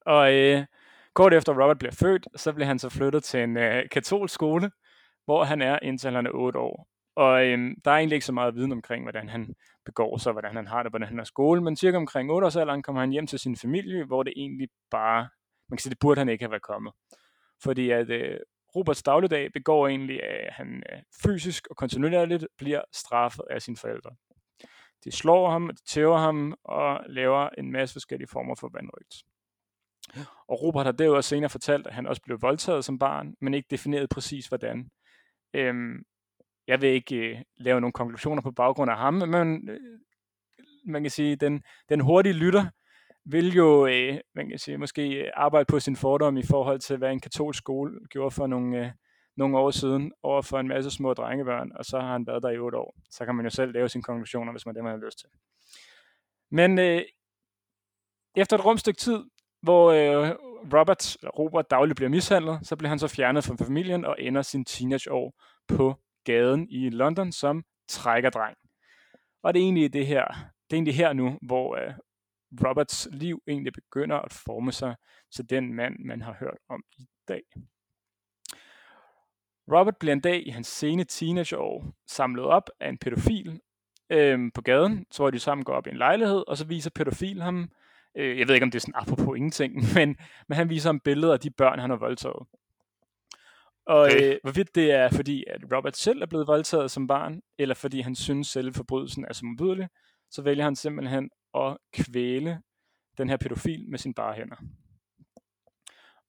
Og 0.00 0.34
øh, 0.34 0.64
Kort 1.16 1.34
efter 1.34 1.52
Robert 1.52 1.78
bliver 1.78 1.92
født, 1.92 2.28
så 2.36 2.52
bliver 2.52 2.66
han 2.66 2.78
så 2.78 2.88
flyttet 2.88 3.24
til 3.24 3.40
en 3.40 3.56
øh, 3.56 3.88
katolsk 3.92 4.34
skole, 4.34 4.70
hvor 5.24 5.44
han 5.44 5.62
er 5.62 5.78
indtil 5.82 6.10
han 6.10 6.26
er 6.26 6.30
8 6.34 6.58
år. 6.58 6.88
Og 7.16 7.46
øhm, 7.46 7.74
der 7.84 7.90
er 7.90 7.96
egentlig 7.96 8.16
ikke 8.16 8.26
så 8.26 8.32
meget 8.32 8.54
viden 8.54 8.72
omkring, 8.72 9.04
hvordan 9.04 9.28
han 9.28 9.54
begår 9.84 10.16
sig, 10.16 10.32
hvordan 10.32 10.56
han 10.56 10.66
har 10.66 10.82
det, 10.82 10.92
hvordan 10.92 11.08
han 11.08 11.18
er 11.18 11.24
skole, 11.24 11.62
men 11.62 11.76
cirka 11.76 11.96
omkring 11.96 12.30
8 12.30 12.46
års 12.46 12.56
alderen 12.56 12.82
kommer 12.82 13.00
han 13.00 13.10
hjem 13.10 13.26
til 13.26 13.38
sin 13.38 13.56
familie, 13.56 14.04
hvor 14.04 14.22
det 14.22 14.32
egentlig 14.36 14.68
bare, 14.90 15.28
man 15.68 15.76
kan 15.76 15.82
sige, 15.82 15.90
det 15.90 15.98
burde 15.98 16.18
han 16.18 16.28
ikke 16.28 16.44
have 16.44 16.50
været 16.50 16.62
kommet. 16.62 16.92
Fordi 17.62 17.90
at 17.90 18.10
øh, 18.10 18.38
Roberts 18.76 19.02
dagligdag 19.02 19.52
begår 19.52 19.88
egentlig, 19.88 20.22
at 20.22 20.52
han 20.52 20.82
øh, 20.92 20.98
fysisk 21.22 21.66
og 21.70 21.76
kontinuerligt 21.76 22.46
bliver 22.58 22.82
straffet 22.92 23.44
af 23.50 23.62
sine 23.62 23.76
forældre. 23.76 24.10
De 25.04 25.12
slår 25.12 25.50
ham, 25.50 25.68
de 25.68 25.84
tæver 25.88 26.18
ham 26.18 26.54
og 26.64 27.00
laver 27.08 27.48
en 27.58 27.72
masse 27.72 27.92
forskellige 27.92 28.28
former 28.28 28.54
for 28.54 28.70
vandrygt. 28.72 29.14
Og 30.48 30.62
Robert 30.62 30.86
har 30.86 30.92
derudover 30.92 31.20
senere 31.20 31.50
fortalt, 31.50 31.86
at 31.86 31.94
han 31.94 32.06
også 32.06 32.22
blev 32.22 32.42
voldtaget 32.42 32.84
som 32.84 32.98
barn, 32.98 33.34
men 33.40 33.54
ikke 33.54 33.66
defineret 33.70 34.08
præcis 34.08 34.46
hvordan. 34.46 34.88
Øhm, 35.54 36.02
jeg 36.66 36.80
vil 36.82 36.88
ikke 36.88 37.16
øh, 37.16 37.38
lave 37.56 37.80
nogle 37.80 37.92
konklusioner 37.92 38.42
på 38.42 38.50
baggrund 38.50 38.90
af 38.90 38.96
ham, 38.96 39.14
men 39.14 39.68
øh, 39.70 39.80
man 40.86 41.02
kan 41.02 41.10
sige, 41.10 41.36
den, 41.36 41.62
den 41.88 42.00
hurtige 42.00 42.32
lytter 42.32 42.66
vil 43.24 43.54
jo, 43.54 43.86
øh, 43.86 44.18
man 44.34 44.48
kan 44.48 44.58
sige, 44.58 44.78
måske 44.78 45.08
øh, 45.08 45.30
arbejde 45.34 45.64
på 45.64 45.80
sin 45.80 45.96
fordom 45.96 46.36
i 46.36 46.42
forhold 46.42 46.80
til, 46.80 46.96
hvad 46.96 47.12
en 47.12 47.20
katolsk 47.20 47.58
skole 47.58 48.00
gjorde 48.10 48.30
for 48.30 48.46
nogle, 48.46 48.86
øh, 48.86 48.90
nogle 49.36 49.58
år 49.58 49.70
siden 49.70 50.12
over 50.22 50.42
for 50.42 50.58
en 50.58 50.68
masse 50.68 50.90
små 50.90 51.14
drengebørn, 51.14 51.72
og 51.74 51.84
så 51.84 52.00
har 52.00 52.12
han 52.12 52.26
været 52.26 52.42
der 52.42 52.50
i 52.50 52.58
otte 52.58 52.78
år. 52.78 52.94
Så 53.10 53.24
kan 53.24 53.34
man 53.34 53.46
jo 53.46 53.50
selv 53.50 53.72
lave 53.72 53.88
sine 53.88 54.02
konklusioner, 54.02 54.52
hvis 54.52 54.66
man 54.66 54.74
det, 54.74 54.84
man 54.84 54.92
har 54.92 55.06
lyst 55.06 55.18
til. 55.18 55.28
Men 56.50 56.78
øh, 56.78 57.02
efter 58.36 58.58
et 58.58 58.64
rumstykke 58.64 58.98
tid, 58.98 59.24
hvor 59.66 59.92
øh, 59.92 60.36
Robert, 60.74 61.16
Robert 61.38 61.70
dagligt 61.70 61.96
bliver 61.96 62.08
mishandlet, 62.08 62.58
så 62.62 62.76
bliver 62.76 62.88
han 62.88 62.98
så 62.98 63.08
fjernet 63.08 63.44
fra 63.44 63.64
familien 63.64 64.04
og 64.04 64.16
ender 64.18 64.42
sin 64.42 64.64
teenageår 64.64 65.34
på 65.68 65.94
gaden 66.24 66.66
i 66.70 66.90
London 66.90 67.32
som 67.32 67.64
trækkerdreng. 67.88 68.56
Og 69.42 69.54
det 69.54 69.60
er 69.60 69.64
egentlig 69.64 69.92
det 69.92 70.06
her, 70.06 70.24
det 70.70 70.72
er 70.72 70.74
egentlig 70.74 70.96
her 70.96 71.12
nu, 71.12 71.38
hvor 71.42 71.76
øh, 71.76 71.94
Roberts 72.64 73.08
liv 73.12 73.42
egentlig 73.48 73.72
begynder 73.72 74.16
at 74.16 74.32
forme 74.32 74.72
sig 74.72 74.96
til 75.34 75.50
den 75.50 75.74
mand, 75.74 75.94
man 75.98 76.22
har 76.22 76.36
hørt 76.40 76.58
om 76.68 76.82
i 76.98 77.06
dag. 77.28 77.42
Robert 79.72 79.96
bliver 79.96 80.12
en 80.12 80.20
dag 80.20 80.46
i 80.46 80.50
hans 80.50 80.66
sene 80.66 81.04
teenageår 81.04 81.94
samlet 82.06 82.44
op 82.44 82.70
af 82.80 82.88
en 82.88 82.98
pædofil 82.98 83.60
øh, 84.10 84.50
på 84.54 84.62
gaden, 84.62 85.06
så 85.10 85.22
hvor 85.22 85.30
de 85.30 85.38
sammen 85.38 85.64
går 85.64 85.72
op 85.74 85.86
i 85.86 85.90
en 85.90 85.96
lejlighed, 85.96 86.44
og 86.48 86.56
så 86.56 86.66
viser 86.66 86.90
pædofil 86.90 87.42
ham 87.42 87.70
Øh, 88.18 88.38
jeg 88.38 88.48
ved 88.48 88.54
ikke, 88.54 88.64
om 88.64 88.70
det 88.70 88.78
er 88.78 88.80
sådan 88.80 88.94
apropos 88.94 89.36
ingenting, 89.36 89.74
men, 89.96 90.16
men 90.48 90.56
han 90.56 90.70
viser 90.70 90.88
ham 90.88 91.00
billeder 91.00 91.32
af 91.32 91.40
de 91.40 91.50
børn, 91.50 91.78
han 91.78 91.90
har 91.90 91.96
voldtaget. 91.96 92.46
Og 93.86 94.00
okay. 94.00 94.32
øh, 94.32 94.38
hvorvidt 94.42 94.74
det 94.74 94.90
er, 94.90 95.08
fordi 95.10 95.44
at 95.46 95.76
Robert 95.76 95.96
selv 95.96 96.22
er 96.22 96.26
blevet 96.26 96.46
voldtaget 96.46 96.90
som 96.90 97.06
barn, 97.06 97.40
eller 97.58 97.74
fordi 97.74 98.00
han 98.00 98.14
synes 98.14 98.48
selv 98.48 98.74
forbrydelsen 98.74 99.24
er 99.24 99.32
så 99.32 99.44
modbydelig, 99.44 99.88
så 100.30 100.42
vælger 100.42 100.64
han 100.64 100.76
simpelthen 100.76 101.30
at 101.54 101.76
kvæle 101.92 102.60
den 103.18 103.28
her 103.28 103.36
pædofil 103.36 103.88
med 103.88 103.98
sine 103.98 104.14
bare 104.14 104.34
hænder. 104.34 104.56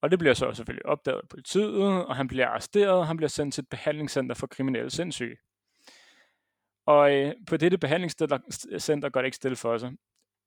Og 0.02 0.12
det 0.12 0.20
bliver 0.20 0.34
så 0.34 0.54
selvfølgelig 0.54 0.86
opdaget 0.86 1.20
af 1.24 1.30
politiet, 1.30 2.06
og 2.06 2.16
han 2.16 2.28
bliver 2.28 2.48
arresteret, 2.48 2.90
og 2.90 3.08
han 3.08 3.18
bliver 3.18 3.30
sendt 3.30 3.54
til 3.54 3.62
et 3.62 3.70
behandlingscenter 3.70 4.36
for 4.36 4.48
kriminelle 4.48 4.90
sindssyge. 4.90 5.38
Og 6.86 7.16
øh, 7.16 7.34
på 7.48 7.58
dette 7.58 7.78
behandlingscenter 7.78 9.10
går 9.10 9.22
det 9.22 9.28
ikke 9.28 9.36
stille 9.36 9.56
for 9.56 9.78
sig. 9.78 9.92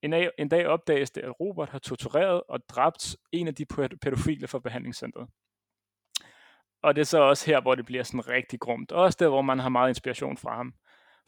En 0.03 0.11
dag, 0.11 0.31
en 0.39 0.49
dag 0.49 0.67
opdages 0.67 1.11
det, 1.11 1.21
at 1.21 1.41
Robert 1.41 1.69
har 1.69 1.79
tortureret 1.79 2.43
og 2.49 2.61
dræbt 2.69 3.17
en 3.33 3.49
af 3.49 3.55
de 3.55 3.67
pædofile 4.03 4.47
fra 4.47 4.59
behandlingscentret. 4.59 5.29
Og 6.83 6.95
det 6.95 7.01
er 7.01 7.05
så 7.05 7.19
også 7.19 7.47
her, 7.47 7.61
hvor 7.61 7.75
det 7.75 7.87
bliver 7.87 8.03
sådan 8.03 8.29
rigtig 8.29 8.61
grumt. 8.61 8.93
Også 8.93 9.17
der, 9.21 9.29
hvor 9.29 9.43
man 9.43 9.59
har 9.59 9.69
meget 9.69 9.89
inspiration 9.89 10.37
fra 10.37 10.57
ham. 10.57 10.75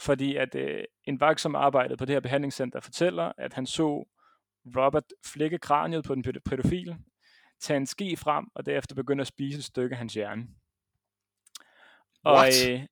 Fordi 0.00 0.37
at 0.37 0.55
øh, 0.55 0.85
en 1.05 1.21
vagt, 1.21 1.41
som 1.41 1.55
arbejdede 1.55 1.97
på 1.97 2.05
det 2.05 2.14
her 2.14 2.21
behandlingscenter, 2.21 2.81
fortæller, 2.81 3.33
at 3.38 3.52
han 3.52 3.67
så 3.67 4.05
Robert 4.76 5.05
flække 5.26 5.59
kraniet 5.59 6.05
på 6.05 6.14
den 6.14 6.23
pædofil, 6.23 6.97
tage 7.61 7.76
en 7.76 7.87
ski 7.87 8.17
frem, 8.17 8.47
og 8.55 8.67
derefter 8.67 8.95
begynde 8.95 9.21
at 9.21 9.26
spise 9.26 9.59
et 9.59 9.64
stykke 9.64 9.95
af 9.95 9.99
hans 9.99 10.14
hjerne. 10.14 10.47
What? 12.26 12.67
Og, 12.67 12.73
øh, 12.73 12.87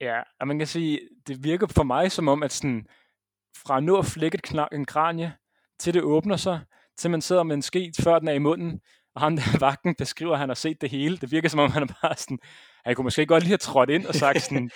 ja, 0.00 0.22
og 0.40 0.48
man 0.48 0.58
kan 0.58 0.66
sige, 0.66 1.00
det 1.26 1.44
virker 1.44 1.66
for 1.66 1.82
mig 1.82 2.12
som 2.12 2.28
om, 2.28 2.42
at 2.42 2.52
sådan, 2.52 2.86
fra 3.66 3.76
at 3.76 3.84
nå 3.84 3.98
at 3.98 4.06
flække 4.06 4.38
en 4.72 4.84
kranie, 4.84 5.32
til 5.80 5.94
det 5.94 6.02
åbner 6.02 6.36
sig, 6.36 6.60
til 6.98 7.10
man 7.10 7.22
sidder 7.22 7.42
med 7.42 7.56
en 7.56 7.62
ske, 7.62 7.92
før 8.02 8.18
den 8.18 8.28
er 8.28 8.32
i 8.32 8.38
munden, 8.38 8.80
og 9.14 9.20
ham 9.20 9.36
der 9.36 9.58
vagten 9.66 9.94
beskriver, 9.94 10.32
at 10.32 10.38
han 10.38 10.48
har 10.48 10.54
set 10.54 10.80
det 10.80 10.90
hele. 10.90 11.16
Det 11.16 11.30
virker 11.32 11.48
som 11.48 11.60
om, 11.60 11.70
han 11.70 11.82
er 11.82 11.86
bare 12.02 12.14
sådan, 12.16 12.38
han 12.84 12.94
kunne 12.94 13.04
måske 13.04 13.26
godt 13.26 13.42
lige 13.42 13.50
have 13.50 13.58
trådt 13.58 13.90
ind 13.90 14.06
og 14.06 14.14
sagt 14.14 14.42
sådan, 14.48 14.70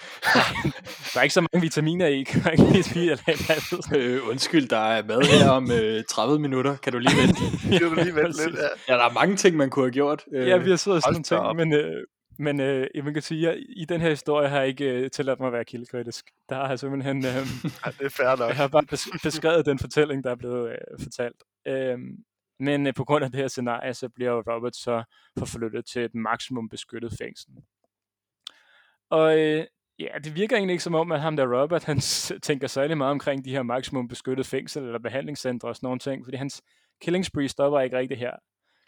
der 1.15 1.19
er 1.19 1.23
ikke 1.23 1.35
så 1.35 1.41
mange 1.41 1.61
vitaminer 1.61 2.07
i, 2.07 2.23
kan 2.23 2.53
ikke 2.53 2.65
lige 2.65 2.83
spise 2.83 3.19
eller 3.27 3.83
øh, 3.95 4.29
Undskyld, 4.29 4.69
der 4.69 4.79
er 4.79 5.03
mad 5.05 5.23
her 5.23 5.51
om 5.51 5.71
øh, 5.71 6.05
30 6.11 6.39
minutter, 6.39 6.77
kan 6.77 6.93
du 6.93 6.99
lige 6.99 7.17
vente? 7.23 7.41
kan 7.79 7.89
du 7.89 7.95
lige 7.95 8.15
vente 8.15 8.47
lidt, 8.47 8.57
ja. 8.57 8.69
ja. 8.89 8.99
der 8.99 9.05
er 9.05 9.13
mange 9.13 9.37
ting, 9.37 9.57
man 9.57 9.71
kunne 9.71 9.85
have 9.85 9.93
gjort. 9.93 10.25
Øh, 10.35 10.49
ja, 10.49 10.57
vi 10.57 10.71
har 10.71 10.77
siddet 10.77 11.03
sådan 11.03 11.25
nogle 11.31 11.57
ting, 11.57 11.57
men, 11.57 11.73
øh, 11.73 12.05
men 12.39 12.61
øh, 12.61 12.87
man 13.05 13.13
kan 13.13 13.23
sige, 13.23 13.51
at 13.51 13.59
i 13.69 13.85
den 13.85 14.01
her 14.01 14.11
historie 14.11 14.49
har 14.49 14.59
jeg 14.59 14.69
ikke 14.69 14.85
øh, 14.85 15.11
tilladt 15.11 15.41
mig 15.41 15.47
at 15.47 15.53
være 15.53 15.65
kildekritisk. 15.65 16.31
Der 16.49 16.57
har 16.57 16.69
jeg 16.69 16.79
simpelthen... 16.79 17.17
Øh, 17.17 17.33
Ja, 17.85 17.91
det 17.99 18.05
er 18.05 18.09
fair 18.09 18.37
nok. 18.37 18.49
jeg 18.49 18.57
har 18.57 18.69
bare 18.69 18.85
bes- 18.93 19.19
beskrevet 19.23 19.67
den 19.67 19.79
fortælling, 19.79 20.25
der 20.25 20.31
er 20.31 20.35
blevet 20.35 20.71
øh, 20.71 20.99
fortalt. 21.03 21.43
Øhm, 21.67 22.17
men 22.61 22.87
øh, 22.87 22.95
på 22.95 23.05
grund 23.05 23.25
af 23.25 23.31
det 23.31 23.41
her 23.41 23.49
scenarie, 23.49 23.95
så 23.95 24.09
bliver 24.09 24.43
Robert 24.55 24.77
så 24.77 25.05
forflyttet 25.39 25.87
til 25.87 26.03
et 26.05 26.15
maksimum 26.15 26.69
beskyttet 26.69 27.13
fængsel. 27.19 27.51
Og 29.11 29.39
øh, 29.39 29.65
ja, 29.99 30.09
det 30.25 30.35
virker 30.35 30.57
egentlig 30.57 30.73
ikke 30.73 30.85
som 30.85 30.95
om, 30.95 31.13
at 31.13 31.21
ham 31.21 31.37
der 31.37 31.63
Robert, 31.63 31.85
han 31.85 32.01
tænker 32.43 32.67
særlig 32.67 32.99
meget 32.99 33.11
omkring 33.11 33.45
de 33.45 33.51
her 33.51 33.63
maksimum 33.63 34.09
beskyttet 34.09 34.47
fængsel 34.47 34.83
eller 34.83 34.99
behandlingscentre 34.99 35.69
og 35.69 35.77
sådan 35.77 35.87
nogle 35.87 35.99
ting, 35.99 36.25
fordi 36.25 36.37
hans 36.37 36.63
killing 37.03 37.25
spree 37.25 37.49
stopper 37.49 37.81
ikke 37.81 37.99
rigtigt 37.99 38.21
her. 38.21 38.33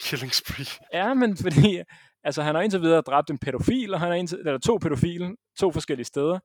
Killing 0.01 0.33
spree. 0.33 0.85
Ja, 0.93 1.13
men 1.13 1.37
fordi, 1.37 1.81
altså 2.23 2.41
han 2.41 2.55
har 2.55 2.61
indtil 2.61 2.81
videre 2.81 3.01
dræbt 3.01 3.29
en 3.29 3.37
pædofil, 3.37 3.93
og 3.93 3.99
han 3.99 4.09
har 4.09 4.15
indtil, 4.15 4.37
eller 4.37 4.57
to 4.57 4.77
pædofile, 4.77 5.35
to 5.59 5.71
forskellige 5.71 6.05
steder. 6.05 6.39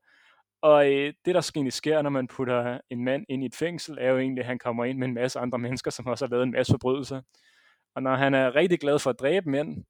Og 0.62 0.92
øh, 0.92 1.12
det, 1.24 1.34
der 1.34 1.50
egentlig 1.54 1.72
sker, 1.72 2.02
når 2.02 2.10
man 2.10 2.26
putter 2.26 2.80
en 2.90 3.04
mand 3.04 3.24
ind 3.28 3.42
i 3.42 3.46
et 3.46 3.54
fængsel, 3.54 3.98
er 4.00 4.10
jo 4.10 4.18
egentlig, 4.18 4.40
at 4.40 4.46
han 4.46 4.58
kommer 4.58 4.84
ind 4.84 4.98
med 4.98 5.08
en 5.08 5.14
masse 5.14 5.38
andre 5.38 5.58
mennesker, 5.58 5.90
som 5.90 6.06
også 6.06 6.26
har 6.26 6.30
lavet 6.30 6.42
en 6.42 6.50
masse 6.50 6.72
forbrydelser. 6.72 7.22
Og 7.94 8.02
når 8.02 8.16
han 8.16 8.34
er 8.34 8.54
rigtig 8.54 8.80
glad 8.80 8.98
for 8.98 9.10
at 9.10 9.18
dræbe 9.20 9.50
mænd, 9.50 9.84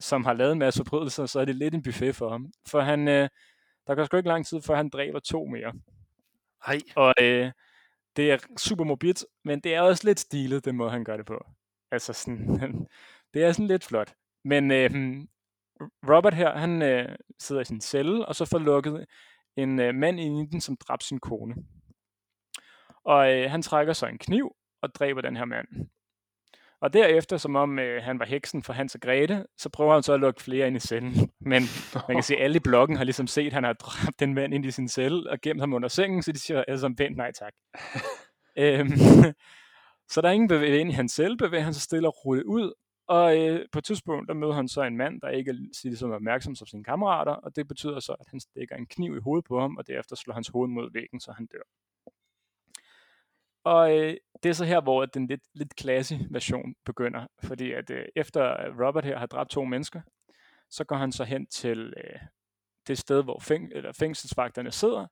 som 0.00 0.24
har 0.24 0.32
lavet 0.32 0.52
en 0.52 0.58
masse 0.58 0.78
forbrydelser, 0.78 1.26
så 1.26 1.40
er 1.40 1.44
det 1.44 1.56
lidt 1.56 1.74
en 1.74 1.82
buffet 1.82 2.16
for 2.16 2.30
ham. 2.30 2.52
For 2.68 2.80
han, 2.80 3.08
øh, 3.08 3.28
der 3.86 3.94
går 3.94 4.04
sgu 4.04 4.16
ikke 4.16 4.28
lang 4.28 4.46
tid, 4.46 4.62
før 4.62 4.76
han 4.76 4.88
dræber 4.88 5.20
to 5.20 5.44
mere. 5.44 5.72
Ej, 6.66 6.78
Og 6.96 7.14
øh, 7.20 7.52
det 8.16 8.32
er 8.32 8.38
super 8.58 8.84
mobilt, 8.84 9.24
men 9.44 9.60
det 9.60 9.74
er 9.74 9.80
også 9.80 10.06
lidt 10.06 10.20
stilet, 10.20 10.64
den 10.64 10.76
måde, 10.76 10.90
han 10.90 11.04
gør 11.04 11.16
det 11.16 11.26
på. 11.26 11.46
Altså 11.90 12.12
sådan, 12.12 12.88
det 13.34 13.44
er 13.44 13.52
sådan 13.52 13.66
lidt 13.66 13.84
flot. 13.84 14.14
Men 14.44 14.70
øh, 14.70 14.90
Robert 16.08 16.34
her, 16.34 16.58
han 16.58 16.82
øh, 16.82 17.16
sidder 17.38 17.62
i 17.62 17.64
sin 17.64 17.80
celle, 17.80 18.26
og 18.26 18.34
så 18.34 18.44
får 18.44 18.58
lukket 18.58 19.06
en 19.56 19.80
øh, 19.80 19.94
mand 19.94 20.20
ind 20.20 20.38
i 20.38 20.50
den, 20.52 20.60
som 20.60 20.76
dræbte 20.76 21.06
sin 21.06 21.20
kone. 21.20 21.54
Og 23.04 23.32
øh, 23.34 23.50
han 23.50 23.62
trækker 23.62 23.92
så 23.92 24.06
en 24.06 24.18
kniv 24.18 24.56
og 24.82 24.94
dræber 24.94 25.20
den 25.20 25.36
her 25.36 25.44
mand. 25.44 25.66
Og 26.80 26.92
derefter, 26.92 27.36
som 27.36 27.56
om 27.56 27.78
øh, 27.78 28.02
han 28.02 28.18
var 28.18 28.24
heksen 28.24 28.62
for 28.62 28.72
Hans 28.72 28.94
og 28.94 29.00
Grete, 29.00 29.46
så 29.58 29.68
prøver 29.68 29.92
han 29.92 30.02
så 30.02 30.12
at 30.12 30.20
lukke 30.20 30.42
flere 30.42 30.66
ind 30.66 30.76
i 30.76 30.80
cellen. 30.80 31.30
Men 31.40 31.62
man 32.08 32.16
kan 32.16 32.22
se, 32.22 32.34
at 32.34 32.44
alle 32.44 32.56
i 32.56 32.60
bloggen 32.60 32.96
har 32.96 33.04
ligesom 33.04 33.26
set, 33.26 33.46
at 33.46 33.52
han 33.52 33.64
har 33.64 33.72
dræbt 33.72 34.20
den 34.20 34.34
mand 34.34 34.54
ind 34.54 34.66
i 34.66 34.70
sin 34.70 34.88
celle 34.88 35.30
og 35.30 35.40
gemt 35.40 35.60
ham 35.60 35.72
under 35.72 35.88
sengen, 35.88 36.22
så 36.22 36.32
de 36.32 36.38
siger 36.38 36.64
alle 36.68 36.80
sammen 36.80 36.96
pænt 36.96 37.16
nej 37.16 37.32
tak. 37.32 37.52
øhm, 38.62 38.90
så 40.12 40.20
der 40.20 40.28
er 40.28 40.32
ingen 40.32 40.48
bevægelse 40.48 40.80
ind 40.80 40.90
i 40.90 40.94
hans 40.94 41.12
celle, 41.12 41.36
bevæger 41.36 41.64
han 41.64 41.74
sig 41.74 41.82
stille 41.82 42.08
og 42.08 42.24
roligt 42.26 42.44
ud, 42.44 42.72
og 43.06 43.38
øh, 43.38 43.66
på 43.72 43.78
et 43.78 43.84
tidspunkt, 43.84 44.28
der 44.28 44.34
møder 44.34 44.52
han 44.52 44.68
så 44.68 44.82
en 44.82 44.96
mand, 44.96 45.20
der 45.20 45.28
ikke 45.28 45.50
er 45.50 45.54
ligesom 45.84 46.10
opmærksom 46.10 46.54
som 46.54 46.66
sine 46.66 46.84
kammerater, 46.84 47.32
og 47.32 47.56
det 47.56 47.68
betyder 47.68 48.00
så, 48.00 48.12
at 48.12 48.26
han 48.28 48.40
stikker 48.40 48.76
en 48.76 48.86
kniv 48.86 49.16
i 49.16 49.20
hovedet 49.20 49.44
på 49.44 49.60
ham, 49.60 49.76
og 49.76 49.86
derefter 49.86 50.16
slår 50.16 50.34
hans 50.34 50.48
hoved 50.48 50.68
mod 50.68 50.92
væggen, 50.92 51.20
så 51.20 51.32
han 51.32 51.46
dør. 51.46 51.62
Og 53.64 53.98
øh, 53.98 54.16
det 54.42 54.48
er 54.48 54.52
så 54.52 54.64
her, 54.64 54.80
hvor 54.80 55.06
den 55.06 55.26
lidt, 55.26 55.42
lidt 55.54 55.80
classy 55.80 56.14
version 56.30 56.74
begynder, 56.84 57.26
fordi 57.42 57.72
at 57.72 57.90
øh, 57.90 58.04
efter 58.16 58.70
Robert 58.86 59.04
her 59.04 59.18
har 59.18 59.26
dræbt 59.26 59.50
to 59.50 59.64
mennesker, 59.64 60.00
så 60.70 60.84
går 60.84 60.96
han 60.96 61.12
så 61.12 61.24
hen 61.24 61.46
til 61.46 61.94
øh, 61.96 62.20
det 62.86 62.98
sted, 62.98 63.24
hvor 63.24 63.38
fæng- 63.40 63.76
eller 63.76 63.92
fængselsvagterne 63.92 64.70
sidder, 64.70 65.06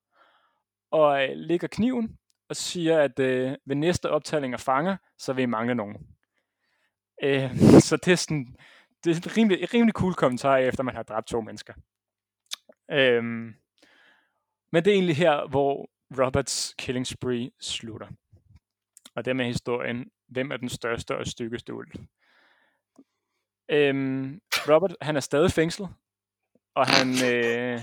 og 0.90 1.22
øh, 1.24 1.36
lægger 1.36 1.68
kniven 1.68 2.18
og 2.48 2.56
siger, 2.56 3.00
at 3.00 3.18
øh, 3.18 3.56
ved 3.66 3.76
næste 3.76 4.10
optælling 4.10 4.54
af 4.54 4.60
fanger, 4.60 4.96
så 5.18 5.32
vil 5.32 5.42
I 5.42 5.46
mangle 5.46 5.74
nogen. 5.74 6.16
Øh, 7.22 7.56
så 7.80 7.96
det 7.96 8.12
er 8.12 8.16
sådan, 8.16 8.56
det 9.04 9.10
er 9.10 9.16
en 9.16 9.36
rimelig, 9.36 9.74
rimelig 9.74 9.92
cool 9.92 10.14
kommentar, 10.14 10.56
efter 10.56 10.82
man 10.82 10.94
har 10.94 11.02
dræbt 11.02 11.26
to 11.26 11.40
mennesker. 11.40 11.74
Øh, 12.90 13.24
men 14.72 14.84
det 14.84 14.86
er 14.86 14.94
egentlig 14.94 15.16
her, 15.16 15.48
hvor 15.48 15.90
Roberts 16.18 16.74
killing 16.78 17.06
spree 17.06 17.50
slutter. 17.60 18.08
Og 19.14 19.24
det 19.24 19.36
med 19.36 19.44
historien, 19.44 20.10
hvem 20.28 20.50
er 20.50 20.56
den 20.56 20.68
største 20.68 21.16
og 21.16 21.26
styggeste 21.26 21.74
ulv? 21.74 21.90
Øhm, 23.68 24.40
Robert, 24.68 24.96
han 25.00 25.16
er 25.16 25.20
stadig 25.20 25.50
fængslet, 25.50 25.88
og 26.74 26.86
han 26.86 27.08
øh, 27.32 27.80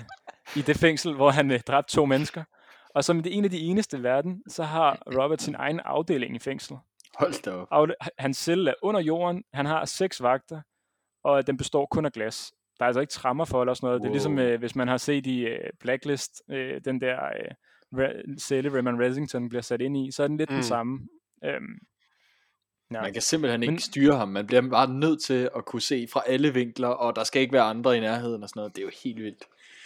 i 0.56 0.62
det 0.62 0.78
fængsel, 0.78 1.16
hvor 1.16 1.32
han 1.32 1.52
øh, 1.52 1.60
dræbte 1.60 1.94
to 1.94 2.06
mennesker. 2.06 2.44
Og 2.90 3.04
som 3.04 3.24
det 3.24 3.38
en 3.38 3.44
af 3.44 3.50
de 3.50 3.60
eneste 3.60 3.98
i 3.98 4.04
verden, 4.04 4.44
så 4.48 4.64
har 4.64 5.04
Robert 5.06 5.42
sin 5.42 5.56
egen 5.56 5.80
afdeling 5.80 6.36
i 6.36 6.40
fængslet. 6.40 6.80
Hold 7.16 7.44
da 7.44 7.52
op. 7.52 7.68
Afde- 7.72 7.96
hans 8.18 8.38
celle 8.38 8.70
er 8.72 8.76
under 8.82 9.02
jorden, 9.02 9.44
han 9.54 9.66
har 9.66 9.86
seks 9.86 10.22
vagter, 10.24 10.62
og 11.24 11.48
den 11.48 11.58
består 11.58 11.86
kun 11.86 12.06
af 12.06 12.12
glas. 12.12 12.52
Der 12.80 12.86
er 12.86 12.88
altså 12.88 13.02
ikke 13.02 13.12
trammer 13.12 13.46
for 13.46 13.62
eller 13.62 13.74
sådan 13.74 13.88
noget. 13.88 14.00
Wow. 14.00 14.04
Det 14.04 14.10
er 14.10 14.14
ligesom, 14.14 14.40
øh, 14.40 14.60
hvis 14.60 14.76
man 14.76 14.88
har 14.88 14.98
set 14.98 15.28
i 15.28 15.40
øh, 15.46 15.70
Blacklist, 15.80 16.42
øh, 16.50 16.82
den 16.86 17.02
der 17.02 17.26
øh, 17.26 17.52
re- 17.96 18.40
celle, 18.40 18.74
Raymond 18.74 19.02
Reddington 19.02 19.50
bliver 19.50 19.62
sat 19.62 19.82
ind 19.82 19.98
i, 19.98 20.12
så 20.12 20.24
er 20.24 20.28
den 20.28 20.38
lidt 20.38 20.50
mm. 20.50 20.54
Den 20.56 20.64
samme. 20.64 21.08
Øhm, 21.44 21.78
ja. 22.92 23.02
Man 23.02 23.14
kan 23.14 23.22
simpelthen 23.22 23.64
ikke 23.64 23.72
Men- 23.72 23.80
styre 23.80 24.16
ham. 24.16 24.30
Man 24.30 24.48
bliver 24.48 24.70
bare 24.70 24.90
nødt 24.94 25.24
til 25.24 25.50
at 25.56 25.66
kunne 25.66 25.82
se 25.82 26.08
fra 26.14 26.24
alle 26.28 26.54
vinkler, 26.54 26.88
og 26.88 27.16
der 27.16 27.24
skal 27.24 27.42
ikke 27.42 27.54
være 27.54 27.64
andre 27.64 27.98
i 27.98 28.00
nærheden 28.00 28.44
og 28.44 28.50
sådan 28.50 28.60
noget. 28.60 28.76
Det 28.76 28.82
er 28.82 28.86
jo 28.86 28.92
helt 29.04 29.24
vildt. 29.24 29.44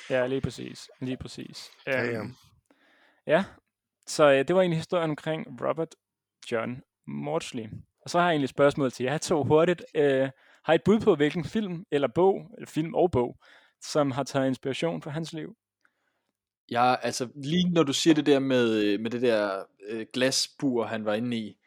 Ja, 0.09 0.27
lige 0.27 0.41
præcis. 0.41 0.89
Lige 1.01 1.17
præcis. 1.17 1.69
Ja, 1.87 2.03
ja. 2.03 2.19
Øhm, 2.19 2.33
ja, 3.27 3.43
så 4.07 4.31
øh, 4.31 4.47
det 4.47 4.55
var 4.55 4.61
egentlig 4.61 4.77
historien 4.79 5.09
omkring 5.09 5.61
Robert 5.67 5.95
John 6.51 6.81
Maudsley. 7.07 7.67
Og 8.01 8.09
så 8.09 8.19
har 8.19 8.25
jeg 8.25 8.31
egentlig 8.31 8.45
et 8.45 8.49
spørgsmål 8.49 8.91
til 8.91 9.03
jer 9.03 9.17
to 9.17 9.43
hurtigt. 9.43 9.83
Øh, 9.95 10.29
har 10.63 10.73
I 10.73 10.75
et 10.75 10.83
bud 10.83 10.99
på, 10.99 11.15
hvilken 11.15 11.45
film 11.45 11.85
eller 11.91 12.07
bog, 12.07 12.51
eller 12.57 12.67
film 12.67 12.93
og 12.93 13.11
bog, 13.11 13.37
som 13.81 14.11
har 14.11 14.23
taget 14.23 14.47
inspiration 14.47 15.01
fra 15.01 15.11
hans 15.11 15.33
liv? 15.33 15.55
Jeg, 16.69 16.99
altså, 17.01 17.29
lige 17.35 17.69
når 17.69 17.83
du 17.83 17.93
siger 17.93 18.13
det 18.13 18.25
der 18.25 18.39
med, 18.39 18.83
øh, 18.83 18.99
med 18.99 19.11
det 19.11 19.21
der 19.21 19.63
øh, 19.87 20.05
glasbur, 20.13 20.85
han 20.85 21.05
var 21.05 21.13
inde 21.13 21.37
i, 21.37 21.57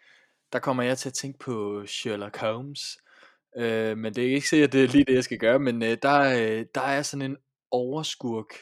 der 0.52 0.58
kommer 0.58 0.82
jeg 0.82 0.98
til 0.98 1.08
at 1.08 1.14
tænke 1.14 1.38
på 1.38 1.86
Sherlock 1.86 2.36
Holmes. 2.36 2.98
Øh, 3.56 3.98
men 3.98 4.14
det 4.14 4.26
er 4.26 4.34
ikke 4.34 4.48
sikkert, 4.48 4.72
det 4.72 4.84
er 4.84 4.88
lige 4.88 5.04
det, 5.04 5.14
jeg 5.14 5.24
skal 5.24 5.38
gøre, 5.38 5.58
men 5.58 5.82
øh, 5.82 5.98
der, 6.02 6.20
øh, 6.20 6.66
der 6.74 6.80
er 6.80 7.02
sådan 7.02 7.30
en 7.30 7.36
overskurk. 7.70 8.54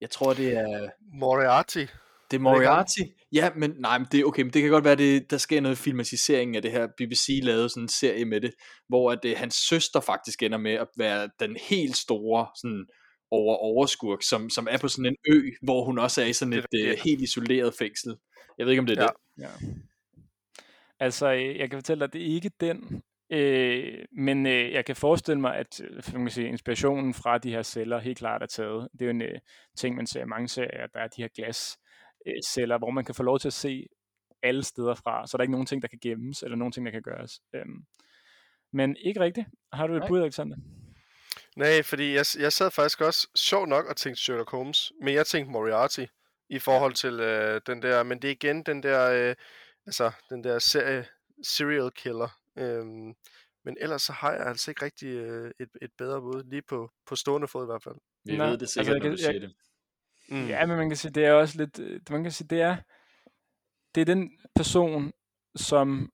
Jeg 0.00 0.10
tror, 0.10 0.34
det 0.34 0.56
er... 0.56 0.88
Moriarty. 1.00 1.86
Det 2.32 2.36
er 2.36 2.50
det 2.50 2.56
ikke 2.56 2.68
Moriarty? 2.68 3.00
Ja, 3.32 3.50
men 3.56 3.74
nej, 3.78 3.98
men 3.98 4.06
det 4.12 4.20
er 4.20 4.24
okay, 4.24 4.42
men 4.42 4.52
det 4.52 4.62
kan 4.62 4.70
godt 4.70 4.84
være, 4.84 4.96
det, 4.96 5.30
der 5.30 5.36
sker 5.38 5.60
noget 5.60 5.78
filmatisering 5.78 6.56
af 6.56 6.62
det 6.62 6.70
her. 6.70 6.88
BBC 6.98 7.40
lavede 7.42 7.68
sådan 7.68 7.82
en 7.82 7.88
serie 7.88 8.24
med 8.24 8.40
det, 8.40 8.54
hvor 8.88 9.12
at, 9.12 9.24
øh, 9.24 9.34
hans 9.36 9.54
søster 9.54 10.00
faktisk 10.00 10.42
ender 10.42 10.58
med 10.58 10.72
at 10.72 10.88
være 10.98 11.30
den 11.40 11.56
helt 11.70 11.96
store 11.96 12.46
sådan, 12.62 12.86
over 13.30 13.56
overskurk, 13.56 14.22
som, 14.22 14.50
som 14.50 14.68
er 14.70 14.78
på 14.78 14.88
sådan 14.88 15.06
en 15.06 15.16
ø, 15.34 15.50
hvor 15.62 15.84
hun 15.84 15.98
også 15.98 16.22
er 16.22 16.26
i 16.26 16.32
sådan 16.32 16.52
Det 16.52 16.64
et 16.72 16.86
er 16.86 16.92
øh, 16.92 16.98
helt 17.04 17.20
isoleret 17.20 17.74
fængsel. 17.78 18.16
Jeg 18.58 18.66
ved 18.66 18.72
ikke, 18.72 18.80
om 18.80 18.86
det 18.86 18.98
er 18.98 19.02
Ja. 19.02 19.08
det. 19.08 19.42
Ja. 19.44 19.66
Altså, 21.00 21.32
øh, 21.32 21.58
jeg 21.58 21.70
kan 21.70 21.78
fortælle 21.78 22.00
dig, 22.00 22.06
at 22.06 22.12
det 22.12 22.22
er 22.22 22.34
ikke 22.34 22.50
den, 22.60 23.02
øh, 23.32 24.04
men 24.18 24.46
øh, 24.46 24.72
jeg 24.72 24.84
kan 24.84 24.96
forestille 24.96 25.40
mig, 25.40 25.56
at 25.56 25.80
øh, 25.80 26.02
man 26.12 26.22
kan 26.22 26.30
sige, 26.30 26.48
inspirationen 26.48 27.14
fra 27.14 27.38
de 27.38 27.50
her 27.50 27.62
celler 27.62 27.98
helt 27.98 28.18
klart 28.18 28.42
er 28.42 28.46
taget. 28.46 28.88
Det 28.92 29.02
er 29.02 29.06
jo 29.06 29.10
en 29.10 29.22
øh, 29.22 29.38
ting, 29.76 29.96
man 29.96 30.06
ser 30.06 30.22
i 30.22 30.26
mange 30.26 30.48
serier, 30.48 30.86
der 30.94 31.00
er 31.00 31.08
de 31.08 31.22
her 31.22 31.28
glas 31.36 31.76
øh, 31.78 31.81
celler, 32.46 32.78
hvor 32.78 32.90
man 32.90 33.04
kan 33.04 33.14
få 33.14 33.22
lov 33.22 33.38
til 33.38 33.48
at 33.48 33.52
se 33.52 33.86
alle 34.42 34.62
steder 34.64 34.94
fra, 34.94 35.26
så 35.26 35.36
der 35.36 35.40
er 35.40 35.42
ikke 35.42 35.52
nogen 35.52 35.66
ting, 35.66 35.82
der 35.82 35.88
kan 35.88 35.98
gemmes, 36.02 36.42
eller 36.42 36.56
nogen 36.56 36.72
ting, 36.72 36.86
der 36.86 36.92
kan 36.92 37.02
gøres. 37.02 37.40
Øhm, 37.54 37.84
men 38.72 38.96
ikke 38.96 39.20
rigtigt. 39.20 39.46
Har 39.72 39.86
du 39.86 39.94
et 39.94 39.98
Nej. 40.00 40.08
bud, 40.08 40.20
Alexander? 40.22 40.56
Nej, 41.56 41.82
fordi 41.82 42.12
jeg, 42.14 42.24
jeg 42.38 42.52
sad 42.52 42.70
faktisk 42.70 43.00
også 43.00 43.28
sjov 43.36 43.66
nok 43.66 43.86
og 43.86 43.96
tænkte 43.96 44.22
Sherlock 44.22 44.50
Holmes, 44.50 44.92
men 45.02 45.14
jeg 45.14 45.26
tænkte 45.26 45.52
Moriarty 45.52 46.04
i 46.48 46.58
forhold 46.58 46.92
til 46.94 47.20
øh, 47.20 47.60
den 47.66 47.82
der, 47.82 48.02
men 48.02 48.22
det 48.22 48.28
er 48.28 48.32
igen 48.32 48.62
den 48.62 48.82
der, 48.82 49.28
øh, 49.30 49.34
altså 49.86 50.10
den 50.30 50.44
der 50.44 50.58
serie 50.58 51.06
serial 51.46 51.90
killer. 51.90 52.28
Øhm, 52.58 53.14
men 53.64 53.76
ellers 53.80 54.02
så 54.02 54.12
har 54.12 54.32
jeg 54.32 54.46
altså 54.46 54.70
ikke 54.70 54.84
rigtig 54.84 55.08
øh, 55.08 55.50
et, 55.60 55.68
et 55.82 55.90
bedre 55.98 56.20
bud, 56.20 56.42
lige 56.50 56.62
på, 56.62 56.90
på 57.06 57.16
stående 57.16 57.48
fod 57.48 57.64
i 57.64 57.66
hvert 57.66 57.82
fald. 57.82 57.94
Vi 58.24 58.36
Nej, 58.36 58.46
ved 58.46 58.54
det 58.54 58.62
altså, 58.62 58.72
sikkert, 58.74 58.94
jeg 58.94 58.98
når 59.00 59.06
du 59.08 59.10
jeg- 59.10 59.18
siger 59.18 59.40
det. 59.40 59.54
Mm. 60.32 60.46
Ja, 60.46 60.66
men 60.66 60.76
man 60.76 60.88
kan 60.88 60.96
sige, 60.96 61.12
det 61.12 61.26
er 61.26 61.32
også 61.32 61.58
lidt, 61.58 61.78
øh, 61.78 62.00
man 62.10 62.22
kan 62.22 62.32
sige, 62.32 62.48
det 62.48 62.60
er, 62.60 62.76
det 63.94 64.00
er 64.00 64.04
den 64.04 64.30
person, 64.54 65.12
som 65.56 66.12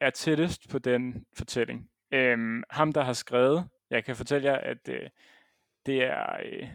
er 0.00 0.10
tættest 0.10 0.68
på 0.68 0.78
den 0.78 1.26
fortælling. 1.36 1.90
Øhm, 2.12 2.62
ham, 2.70 2.92
der 2.92 3.02
har 3.02 3.12
skrevet, 3.12 3.68
jeg 3.90 4.04
kan 4.04 4.16
fortælle 4.16 4.48
jer, 4.48 4.58
at 4.58 4.88
øh, 4.88 5.08
det 5.86 6.04
er 6.04 6.36
øh, 6.44 6.68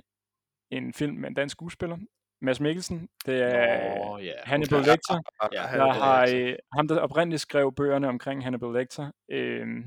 en 0.71 0.93
film 0.93 1.15
med 1.15 1.29
en 1.29 1.35
dansk 1.35 1.53
skuespiller, 1.53 1.97
Mads 2.41 2.59
Mikkelsen. 2.59 3.09
Det 3.25 3.41
er 3.41 4.05
Nå, 4.05 4.17
ja. 4.17 4.33
Hannibal 4.43 4.79
okay. 4.79 4.91
Lecter. 4.91 5.21
Ja, 5.53 5.61
han 5.61 5.79
Der 5.79 5.85
er 5.85 5.93
har 5.93 6.29
øh, 6.35 6.55
ham, 6.73 6.87
der 6.87 6.99
oprindeligt 6.99 7.41
skrev 7.41 7.73
bøgerne 7.75 8.07
omkring 8.07 8.43
Hannibal 8.43 8.73
Lecter, 8.73 9.11
øh, 9.29 9.85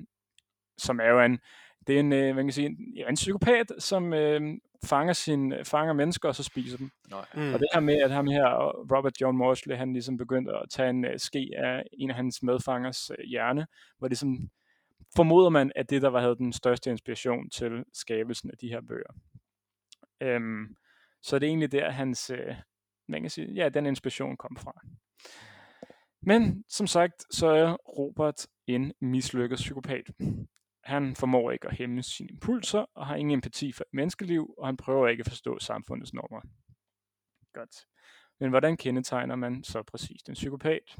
som 0.78 1.00
er 1.00 1.08
jo 1.08 1.20
en, 1.20 1.40
det 1.86 1.96
er 1.96 2.00
en, 2.00 2.12
øh, 2.12 2.36
man 2.36 2.44
kan 2.44 2.52
sige, 2.52 2.66
en, 2.66 2.92
ja, 2.96 3.08
en 3.08 3.14
psykopat, 3.14 3.72
som 3.78 4.12
øh, 4.12 4.40
fanger, 4.84 5.12
sin, 5.12 5.54
fanger 5.64 5.92
mennesker, 5.92 6.28
og 6.28 6.34
så 6.34 6.42
spiser 6.42 6.76
dem. 6.76 6.90
Nå, 7.10 7.16
ja. 7.16 7.40
Mm. 7.40 7.54
Og 7.54 7.60
det 7.60 7.68
her 7.74 7.80
med, 7.80 7.94
at 7.94 8.10
ham 8.10 8.26
her, 8.26 8.44
Robert 8.96 9.20
John 9.20 9.38
Morsley, 9.38 9.76
han 9.76 9.92
ligesom 9.92 10.16
begyndte 10.16 10.52
at 10.52 10.62
tage 10.70 10.90
en 10.90 11.04
uh, 11.04 11.10
ske 11.16 11.50
af 11.56 11.82
en 11.92 12.10
af 12.10 12.16
hans 12.16 12.42
medfangers 12.42 13.10
uh, 13.10 13.24
hjerne, 13.24 13.66
hvor 13.98 14.08
det 14.08 14.18
sådan, 14.18 14.50
formoder 15.16 15.48
man, 15.48 15.72
at 15.76 15.90
det 15.90 16.02
der 16.02 16.08
var 16.08 16.20
havde 16.20 16.36
den 16.36 16.52
største 16.52 16.90
inspiration 16.90 17.50
til 17.50 17.84
skabelsen 17.92 18.50
af 18.50 18.58
de 18.58 18.68
her 18.68 18.80
bøger. 18.80 19.12
Øhm, 20.20 20.76
så 21.22 21.38
det 21.38 21.46
er 21.46 21.50
egentlig 21.50 21.72
der, 21.72 21.90
hans, 21.90 22.30
øh, 22.30 22.54
man 23.08 23.20
kan 23.20 23.30
sige, 23.30 23.52
ja, 23.52 23.68
den 23.68 23.86
inspiration 23.86 24.36
kom 24.36 24.56
fra. 24.56 24.72
Men 26.22 26.64
som 26.68 26.86
sagt, 26.86 27.34
så 27.34 27.46
er 27.46 27.72
Robert 27.72 28.46
en 28.66 28.92
mislykket 29.00 29.56
psykopat. 29.56 30.10
Han 30.88 31.16
formår 31.16 31.50
ikke 31.50 31.68
at 31.68 31.76
hæmme 31.76 32.02
sine 32.02 32.28
impulser, 32.28 32.86
og 32.94 33.06
har 33.06 33.16
ingen 33.16 33.34
empati 33.34 33.72
for 33.72 33.84
menneskeliv, 33.92 34.54
og 34.58 34.66
han 34.66 34.76
prøver 34.76 35.08
ikke 35.08 35.20
at 35.20 35.28
forstå 35.28 35.58
samfundets 35.58 36.14
normer. 36.14 36.40
Godt. 37.52 37.86
Men 38.40 38.50
hvordan 38.50 38.76
kendetegner 38.76 39.36
man 39.36 39.64
så 39.64 39.82
præcis 39.82 40.22
den 40.22 40.34
psykopat? 40.34 40.96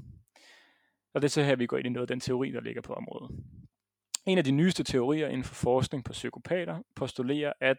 Og 1.15 1.23
det 1.23 1.25
er 1.25 1.31
så 1.31 1.43
her, 1.43 1.57
vi 1.57 1.67
går 1.67 1.77
ind 1.77 1.87
i 1.87 1.91
noget 1.91 2.11
af 2.11 2.15
den 2.15 2.21
teori, 2.21 2.51
der 2.51 2.61
ligger 2.61 2.83
på 2.83 2.93
området. 2.95 3.45
En 4.27 4.39
af 4.39 4.45
de 4.45 4.51
nyeste 4.51 4.85
teorier 4.85 5.29
inden 5.29 5.45
for 5.45 5.55
forskning 5.55 6.05
på 6.05 6.13
psykopater 6.13 6.83
postulerer, 6.97 7.53
at 7.61 7.77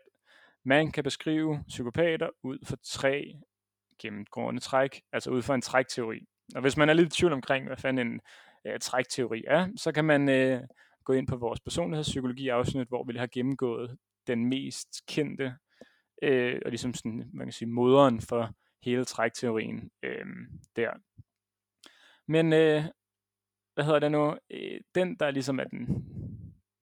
man 0.65 0.91
kan 0.91 1.03
beskrive 1.03 1.63
psykopater 1.67 2.29
ud 2.43 2.57
fra 2.65 2.77
tre 2.83 3.33
gennemgående 4.01 4.61
træk, 4.61 5.01
altså 5.11 5.29
ud 5.31 5.41
fra 5.41 5.55
en 5.55 5.61
trækteori. 5.61 6.19
Og 6.55 6.61
hvis 6.61 6.77
man 6.77 6.89
er 6.89 6.93
lidt 6.93 7.13
i 7.13 7.17
tvivl 7.19 7.33
omkring, 7.33 7.67
hvad 7.67 7.77
fanden 7.77 8.07
en 8.07 8.21
øh, 8.65 8.79
trækteori 8.79 9.43
er, 9.47 9.67
så 9.75 9.91
kan 9.91 10.05
man 10.05 10.29
øh, 10.29 10.61
gå 11.09 11.13
ind 11.13 11.27
på 11.27 11.37
vores 11.37 11.59
personlighedspsykologi-afsnit, 11.59 12.87
hvor 12.87 13.03
vi 13.03 13.17
har 13.17 13.27
gennemgået 13.27 13.97
den 14.27 14.45
mest 14.45 15.05
kendte, 15.07 15.55
øh, 16.23 16.61
og 16.65 16.71
ligesom 16.71 16.93
sådan, 16.93 17.29
man 17.33 17.47
kan 17.47 17.51
sige, 17.51 17.69
moderen 17.69 18.21
for 18.21 18.51
hele 18.83 19.05
trækteorien 19.05 19.91
øh, 20.03 20.25
der. 20.75 20.91
Men 22.27 22.53
øh, 22.53 22.83
hvad 23.73 23.85
hedder 23.85 23.99
det 23.99 24.11
nu? 24.11 24.37
Øh, 24.49 24.81
den, 24.95 25.15
der 25.15 25.31
ligesom 25.31 25.59
er 25.59 25.63
den 25.63 25.87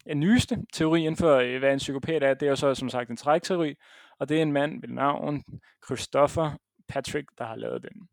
den 0.07 0.19
nyeste 0.19 0.65
teori 0.73 0.99
inden 0.99 1.17
for, 1.17 1.35
øh, 1.35 1.59
hvad 1.59 1.73
en 1.73 1.77
psykopat 1.77 2.23
er, 2.23 2.33
det 2.33 2.45
er 2.45 2.49
jo 2.49 2.55
så 2.55 2.75
som 2.75 2.89
sagt 2.89 3.09
en 3.09 3.17
trækteori, 3.17 3.75
og 4.19 4.29
det 4.29 4.37
er 4.37 4.41
en 4.41 4.51
mand 4.51 4.81
ved 4.81 4.89
navn 4.89 5.43
Christopher 5.85 6.57
Patrick, 6.87 7.29
der 7.37 7.45
har 7.45 7.55
lavet 7.55 7.81
den. 7.81 8.09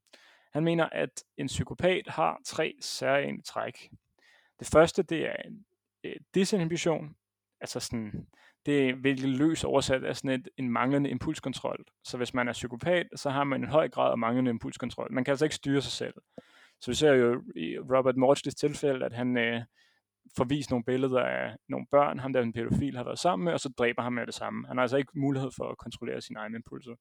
Han 0.53 0.65
mener, 0.65 0.89
at 0.93 1.25
en 1.37 1.47
psykopat 1.47 2.09
har 2.09 2.41
tre 2.45 2.75
særlige 2.81 3.43
træk. 3.43 3.91
Det 4.59 4.69
første, 4.73 5.03
det 5.03 5.27
er 5.27 5.37
en 5.37 5.67
øh, 6.05 6.17
disinhibition, 6.35 7.17
altså 7.61 7.81
sådan, 7.81 8.27
det 8.67 8.89
er 8.89 8.95
virkelig 8.95 9.31
løs 9.31 9.65
oversat 9.65 10.05
af 10.05 10.17
sådan 10.17 10.41
et, 10.41 10.49
en 10.57 10.71
manglende 10.71 11.11
impulskontrol. 11.11 11.85
Så 12.05 12.17
hvis 12.17 12.35
man 12.35 12.49
er 12.49 12.53
psykopat, 12.53 13.07
så 13.17 13.31
har 13.31 13.45
man 13.45 13.63
en 13.63 13.69
høj 13.69 13.89
grad 13.89 14.11
af 14.11 14.19
manglende 14.19 14.51
impulskontrol. 14.51 15.13
Man 15.13 15.25
kan 15.25 15.33
altså 15.33 15.45
ikke 15.45 15.55
styre 15.55 15.83
sig 15.83 15.93
selv. 15.93 16.15
Så 16.81 16.91
vi 16.91 16.95
ser 16.95 17.13
jo 17.13 17.43
i 17.57 17.79
Robert 17.79 18.17
Morges 18.17 18.43
tilfælde, 18.55 19.07
at 19.07 19.13
han 19.13 19.39
øh, 19.39 19.63
får 20.37 20.45
vist 20.45 20.71
nogle 20.71 20.85
billeder 20.85 21.21
af 21.21 21.57
nogle 21.69 21.87
børn, 21.91 22.19
ham 22.19 22.33
der 22.33 22.43
en 22.43 22.53
pædofil 22.53 22.97
har 22.97 23.05
været 23.05 23.19
sammen 23.19 23.45
med, 23.45 23.53
og 23.53 23.61
så 23.61 23.69
dræber 23.79 24.03
ham 24.03 24.13
med 24.13 24.27
det 24.27 24.35
samme. 24.35 24.67
Han 24.67 24.77
har 24.77 24.83
altså 24.83 24.97
ikke 24.97 25.19
mulighed 25.19 25.51
for 25.57 25.65
at 25.69 25.79
kontrollere 25.79 26.21
sine 26.21 26.39
egne 26.39 26.57
impulser. 26.57 26.95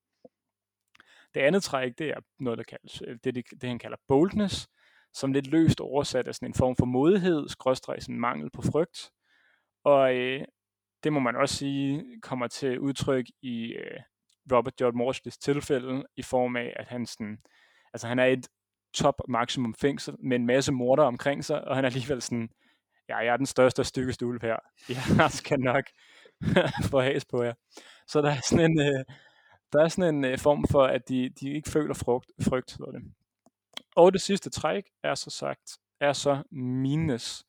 Det 1.33 1.39
andet 1.39 1.63
træk, 1.63 1.98
det 1.98 2.10
er 2.10 2.19
noget, 2.39 2.57
der 2.57 2.63
kaldes, 2.63 3.01
øh, 3.07 3.17
det, 3.24 3.36
det, 3.36 3.45
det 3.62 3.69
han 3.69 3.79
kalder 3.79 3.98
boldness, 4.07 4.67
som 5.13 5.34
lidt 5.34 5.48
løst 5.48 5.79
oversat 5.79 6.27
er 6.27 6.32
sådan 6.32 6.50
en 6.50 6.53
form 6.53 6.75
for 6.75 6.86
modighed, 6.86 7.50
skråstrej 7.50 8.00
sådan 8.00 8.20
mangel 8.20 8.50
på 8.51 8.62
frygt. 8.62 9.12
Og 9.84 10.15
øh, 10.15 10.46
det 11.03 11.13
må 11.13 11.20
man 11.20 11.36
også 11.36 11.55
sige 11.55 12.03
kommer 12.22 12.48
til 12.48 12.79
udtryk 12.79 13.25
i 13.41 13.74
øh, 13.74 14.00
Robert 14.51 14.75
George 14.75 14.98
Morsleys 14.98 15.38
tilfælde, 15.38 16.03
i 16.15 16.24
form 16.24 16.55
af, 16.55 16.74
at 16.75 16.88
han 16.88 17.05
sådan, 17.05 17.38
altså 17.93 18.08
han 18.08 18.20
er 18.20 18.25
et 18.25 18.48
top 18.93 19.22
maksimum 19.27 19.73
fængsel 19.73 20.15
med 20.19 20.36
en 20.38 20.45
masse 20.45 20.71
morder 20.71 21.04
omkring 21.04 21.45
sig, 21.45 21.67
og 21.67 21.76
han 21.76 21.86
er 21.86 21.89
alligevel 21.89 22.21
sådan, 22.21 22.49
ja, 23.10 23.17
jeg 23.17 23.34
er 23.34 23.38
den 23.38 23.45
største 23.45 23.80
og 23.80 23.86
styggeste 23.86 24.26
ulv 24.26 24.41
her. 24.41 24.58
Jeg 25.17 25.32
skal 25.32 25.60
nok 25.60 25.84
få 26.91 27.02
has 27.02 27.26
på 27.26 27.43
jer. 27.43 27.54
Så 28.08 28.21
der 28.21 28.32
er 28.32 28.41
sådan 28.49 28.71
en, 28.71 28.80
øh, 28.80 29.06
der 29.73 29.84
er 29.84 29.88
sådan 29.88 30.15
en 30.15 30.26
øh, 30.26 30.38
form 30.38 30.65
for, 30.71 30.84
at 30.84 31.10
de, 31.10 31.30
de 31.30 31.54
ikke 31.54 31.69
føler 31.69 31.93
frugt, 31.93 32.32
frygt. 32.41 32.78
Ved 32.80 32.93
det. 32.93 33.13
Og 33.95 34.13
det 34.13 34.21
sidste 34.21 34.49
træk 34.49 34.84
er 35.03 35.15
så 35.15 35.29
sagt, 35.29 35.77
er 35.99 36.13
så 36.13 36.43
minus. 36.51 37.45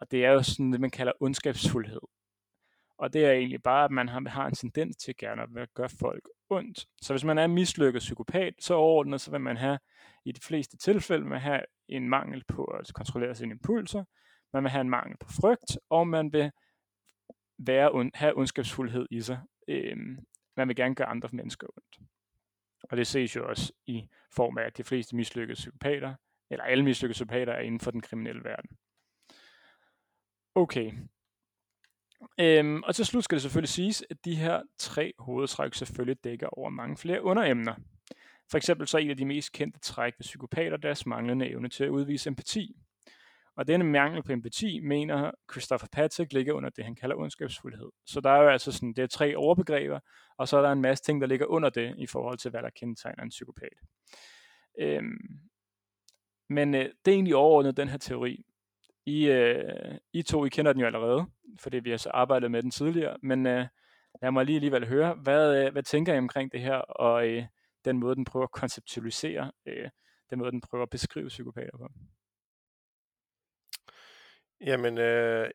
Og 0.00 0.10
det 0.10 0.24
er 0.24 0.30
jo 0.30 0.42
sådan 0.42 0.72
det, 0.72 0.80
man 0.80 0.90
kalder 0.90 1.12
ondskabsfuldhed. 1.20 2.00
Og 2.98 3.12
det 3.12 3.24
er 3.24 3.32
egentlig 3.32 3.62
bare, 3.62 3.84
at 3.84 3.90
man 3.90 4.08
har, 4.08 4.28
har 4.28 4.46
en 4.46 4.54
tendens 4.54 4.96
til 4.96 5.14
gerne 5.16 5.42
at 5.42 5.74
gøre 5.74 5.88
folk 5.88 6.28
ondt. 6.50 6.86
Så 7.02 7.12
hvis 7.12 7.24
man 7.24 7.38
er 7.38 7.46
mislykket 7.46 8.00
psykopat, 8.00 8.54
så 8.60 8.74
overordnet, 8.74 9.20
så 9.20 9.30
vil 9.30 9.40
man 9.40 9.56
have, 9.56 9.78
i 10.24 10.32
de 10.32 10.40
fleste 10.40 10.76
tilfælde, 10.76 11.24
man 11.24 11.40
have 11.40 11.60
en 11.88 12.08
mangel 12.08 12.44
på 12.48 12.64
at 12.64 12.94
kontrollere 12.94 13.34
sine 13.34 13.50
impulser, 13.50 14.04
man 14.52 14.62
vil 14.62 14.70
have 14.70 14.80
en 14.80 14.90
mangel 14.90 15.16
på 15.20 15.28
frygt, 15.40 15.78
og 15.90 16.08
man 16.08 16.32
vil 16.32 16.50
være, 17.58 18.10
have 18.14 18.36
ondskabsfuldhed 18.36 19.06
i 19.10 19.20
sig. 19.20 19.40
Øhm, 19.68 20.18
man 20.56 20.68
vil 20.68 20.76
gerne 20.76 20.94
gøre 20.94 21.08
andre 21.08 21.28
mennesker 21.32 21.66
ondt. 21.76 22.10
Og 22.90 22.96
det 22.96 23.06
ses 23.06 23.36
jo 23.36 23.48
også 23.48 23.72
i 23.86 24.08
form 24.30 24.58
af, 24.58 24.62
at 24.62 24.76
de 24.76 24.84
fleste 24.84 25.16
mislykkede 25.16 25.54
psykopater, 25.54 26.14
eller 26.50 26.64
alle 26.64 26.84
mislykkede 26.84 27.14
psykopater, 27.14 27.52
er 27.52 27.60
inden 27.60 27.80
for 27.80 27.90
den 27.90 28.00
kriminelle 28.00 28.44
verden. 28.44 28.70
Okay. 30.54 30.92
Øhm, 32.40 32.82
og 32.82 32.94
til 32.94 33.06
slut 33.06 33.24
skal 33.24 33.36
det 33.36 33.42
selvfølgelig 33.42 33.68
siges, 33.68 34.04
at 34.10 34.24
de 34.24 34.36
her 34.36 34.62
tre 34.78 35.12
hovedtræk 35.18 35.74
selvfølgelig 35.74 36.24
dækker 36.24 36.46
over 36.58 36.70
mange 36.70 36.96
flere 36.96 37.22
underemner. 37.22 37.74
For 38.50 38.56
eksempel 38.56 38.88
så 38.88 38.98
er 38.98 39.02
en 39.02 39.10
af 39.10 39.16
de 39.16 39.24
mest 39.24 39.52
kendte 39.52 39.80
træk 39.80 40.14
ved 40.18 40.24
psykopater 40.24 40.76
deres 40.76 41.06
manglende 41.06 41.48
evne 41.48 41.68
til 41.68 41.84
at 41.84 41.90
udvise 41.90 42.28
empati. 42.28 42.76
Og 43.56 43.66
denne 43.66 43.84
mangel 43.84 44.22
på 44.22 44.32
empati, 44.32 44.80
mener 44.80 45.30
Christopher 45.52 45.88
Patrick, 45.92 46.32
ligger 46.32 46.52
under 46.52 46.70
det, 46.70 46.84
han 46.84 46.94
kalder 46.94 47.16
ondskabsfuldhed. 47.16 47.90
Så 48.06 48.20
der 48.20 48.30
er 48.30 48.42
jo 48.42 48.48
altså 48.48 48.72
sådan, 48.72 48.92
det 48.92 49.02
er 49.02 49.06
tre 49.06 49.36
overbegreber, 49.36 50.00
og 50.36 50.48
så 50.48 50.56
er 50.56 50.62
der 50.62 50.72
en 50.72 50.82
masse 50.82 51.04
ting, 51.04 51.20
der 51.20 51.26
ligger 51.26 51.46
under 51.46 51.70
det, 51.70 51.94
i 51.98 52.06
forhold 52.06 52.38
til, 52.38 52.50
hvad 52.50 52.62
der 52.62 52.70
kendetegner 52.70 53.22
en 53.22 53.28
psykopat. 53.28 53.78
Øhm, 54.80 55.18
men 56.48 56.74
øh, 56.74 56.84
det 57.04 57.10
er 57.10 57.14
egentlig 57.14 57.36
overordnet 57.36 57.76
den 57.76 57.88
her 57.88 57.98
teori. 57.98 58.44
I, 59.06 59.28
øh, 59.28 59.98
I 60.12 60.22
to, 60.22 60.44
I 60.44 60.48
kender 60.48 60.72
den 60.72 60.80
jo 60.80 60.86
allerede, 60.86 61.26
fordi 61.60 61.78
vi 61.78 61.90
har 61.90 61.96
så 61.96 62.10
arbejdet 62.10 62.50
med 62.50 62.62
den 62.62 62.70
tidligere, 62.70 63.16
men 63.22 63.46
øh, 63.46 63.66
lad 64.22 64.30
mig 64.30 64.44
lige 64.44 64.56
alligevel 64.56 64.88
høre, 64.88 65.14
hvad, 65.14 65.64
øh, 65.66 65.72
hvad 65.72 65.82
tænker 65.82 66.14
I 66.14 66.18
omkring 66.18 66.52
det 66.52 66.60
her, 66.60 66.76
og 66.76 67.28
øh, 67.28 67.44
den 67.84 67.98
måde, 67.98 68.14
den 68.14 68.24
prøver 68.24 68.44
at 68.44 68.50
konceptualisere, 68.50 69.52
øh, 69.66 69.90
den 70.30 70.38
måde, 70.38 70.50
den 70.50 70.60
prøver 70.60 70.82
at 70.82 70.90
beskrive 70.90 71.28
psykopater 71.28 71.78
på? 71.78 71.88
Jamen, 74.66 74.98
øh, 74.98 75.50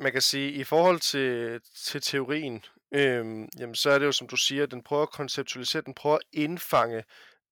man 0.00 0.12
kan 0.12 0.22
sige, 0.22 0.52
i 0.52 0.64
forhold 0.64 1.00
til, 1.00 1.60
til 1.76 2.00
teorien, 2.00 2.64
øh, 2.94 3.48
jamen, 3.58 3.74
så 3.74 3.90
er 3.90 3.98
det 3.98 4.06
jo, 4.06 4.12
som 4.12 4.28
du 4.28 4.36
siger, 4.36 4.66
den 4.66 4.82
prøver 4.82 5.02
at 5.02 5.10
konceptualisere, 5.10 5.82
den 5.82 5.94
prøver 5.94 6.16
at 6.16 6.22
indfange 6.32 7.04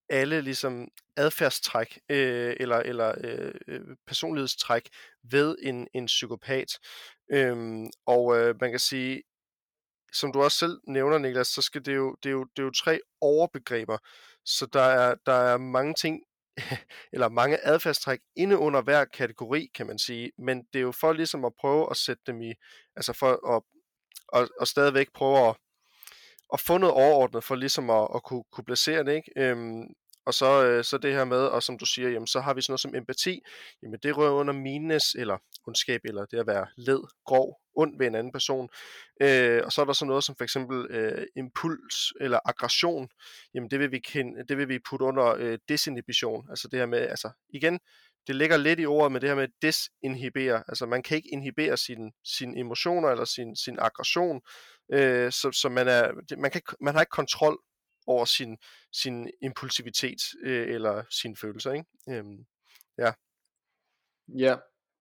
alle 0.09 0.41
ligesom 0.41 0.89
adfærdstræk 1.17 2.01
øh, 2.09 2.57
eller, 2.61 2.77
eller 2.77 3.15
øh, 3.25 3.55
øh, 3.69 3.81
personlighedstræk 4.07 4.89
ved 5.23 5.57
en, 5.63 5.89
en 5.95 6.07
psykopat. 6.07 6.79
Øhm, 7.33 7.87
og 8.07 8.37
øh, 8.39 8.55
man 8.61 8.71
kan 8.71 8.81
sige, 8.81 9.23
som 10.13 10.33
du 10.33 10.43
også 10.43 10.59
selv 10.59 10.81
nævner, 10.87 11.19
Niklas, 11.19 11.49
så 11.49 11.63
skal 11.63 11.87
det 11.87 11.97
jo, 11.97 12.17
det 12.23 12.29
er 12.29 12.33
jo, 12.33 12.45
det 12.45 12.63
er 12.63 12.67
jo 12.67 12.71
tre 12.71 13.01
overbegreber. 13.21 13.99
Så 14.45 14.67
der 14.73 14.83
er, 14.83 15.15
der 15.27 15.33
er 15.33 15.57
mange 15.59 15.95
ting 15.95 16.21
eller 17.13 17.29
mange 17.29 17.67
adfærdstræk 17.67 18.21
inde 18.37 18.59
under 18.59 18.83
hver 18.83 19.05
kategori, 19.05 19.71
kan 19.75 19.87
man 19.87 19.99
sige. 19.99 20.33
Men 20.39 20.59
det 20.73 20.79
er 20.79 20.83
jo 20.83 20.93
for 20.93 21.13
ligesom 21.13 21.45
at 21.45 21.53
prøve 21.61 21.91
at 21.91 21.97
sætte 21.97 22.23
dem 22.27 22.43
i, 22.43 22.55
altså 22.97 23.13
for 23.13 23.57
at, 23.57 23.63
og, 24.29 24.49
og 24.61 24.69
stadigvæk 24.69 25.13
prøve 25.15 25.49
at, 25.49 25.57
at 26.53 26.61
få 26.61 26.79
noget 26.79 26.95
overordnet 26.95 27.45
for 27.45 27.55
ligesom 27.55 27.91
at, 27.91 28.09
at 28.15 28.23
kunne, 28.23 28.45
kunne 28.53 28.65
placere 28.65 29.05
det, 29.05 29.15
ikke? 29.15 29.33
Øhm, 29.37 29.83
og 30.29 30.35
så, 30.35 30.65
øh, 30.65 30.85
så 30.85 30.99
det 30.99 31.15
her 31.15 31.25
med, 31.25 31.39
og 31.39 31.63
som 31.63 31.79
du 31.79 31.87
siger, 31.87 32.09
jamen, 32.09 32.27
så 32.27 32.41
har 32.41 32.55
vi 32.55 32.63
sådan 32.63 32.73
noget 32.73 32.81
som 32.81 32.95
empati. 32.95 33.41
Jamen 33.83 33.99
det 34.03 34.17
rører 34.17 34.33
under 34.33 34.53
minnes 34.53 35.15
eller 35.15 35.39
ondskab, 35.67 36.01
eller 36.05 36.25
det 36.25 36.39
at 36.39 36.47
være 36.47 36.67
led, 36.77 37.01
grov, 37.27 37.61
ond 37.77 37.99
ved 37.99 38.07
en 38.07 38.15
anden 38.15 38.33
person. 38.33 38.69
Øh, 39.23 39.63
og 39.65 39.73
så 39.73 39.81
er 39.81 39.85
der 39.85 39.93
sådan 39.93 40.09
noget 40.09 40.25
som 40.25 40.35
for 40.37 40.45
eksempel 40.45 40.87
øh, 40.91 41.27
impuls 41.37 42.13
eller 42.21 42.39
aggression. 42.45 43.09
Jamen 43.55 43.71
det 43.71 43.79
vil 43.81 43.93
vi, 43.93 43.99
kende, 43.99 44.45
det 44.49 44.59
vil 44.59 44.69
vi 44.69 44.79
putte 44.91 45.05
under 45.05 45.27
øh, 45.39 45.59
desinhibition. 45.69 46.47
Altså 46.51 46.69
det 46.69 46.79
her 46.79 46.87
med, 46.87 46.99
altså 46.99 47.31
igen, 47.55 47.79
det 48.27 48.37
ligger 48.37 48.57
lidt 48.57 48.81
i 48.81 48.87
ordet 48.87 49.13
med 49.13 49.21
det 49.21 49.29
her 49.29 49.37
med 49.37 49.49
desinhibere. 49.63 50.65
Altså 50.69 50.87
man 50.87 51.03
kan 51.03 51.17
ikke 51.17 51.33
inhibere 51.33 51.77
sine, 51.77 52.11
sin 52.25 52.59
emotioner 52.59 53.09
eller 53.09 53.25
sin, 53.25 53.57
sin 53.57 53.79
aggression. 53.79 54.41
Øh, 54.93 55.33
så, 55.33 55.53
så 55.53 55.69
man, 55.69 55.89
er, 55.89 56.37
man, 56.39 56.51
kan, 56.51 56.63
man 56.81 56.95
har 56.95 57.01
ikke 57.01 57.11
kontrol 57.11 57.59
over 58.09 58.25
sin, 58.25 58.57
sin 58.93 59.31
impulsivitet 59.43 60.21
øh, 60.45 60.75
eller 60.75 61.03
sine 61.11 61.37
følelser. 61.37 61.73
Ikke? 61.73 61.87
Øhm, 62.11 62.47
ja. 62.99 63.13
Ja, 64.39 64.57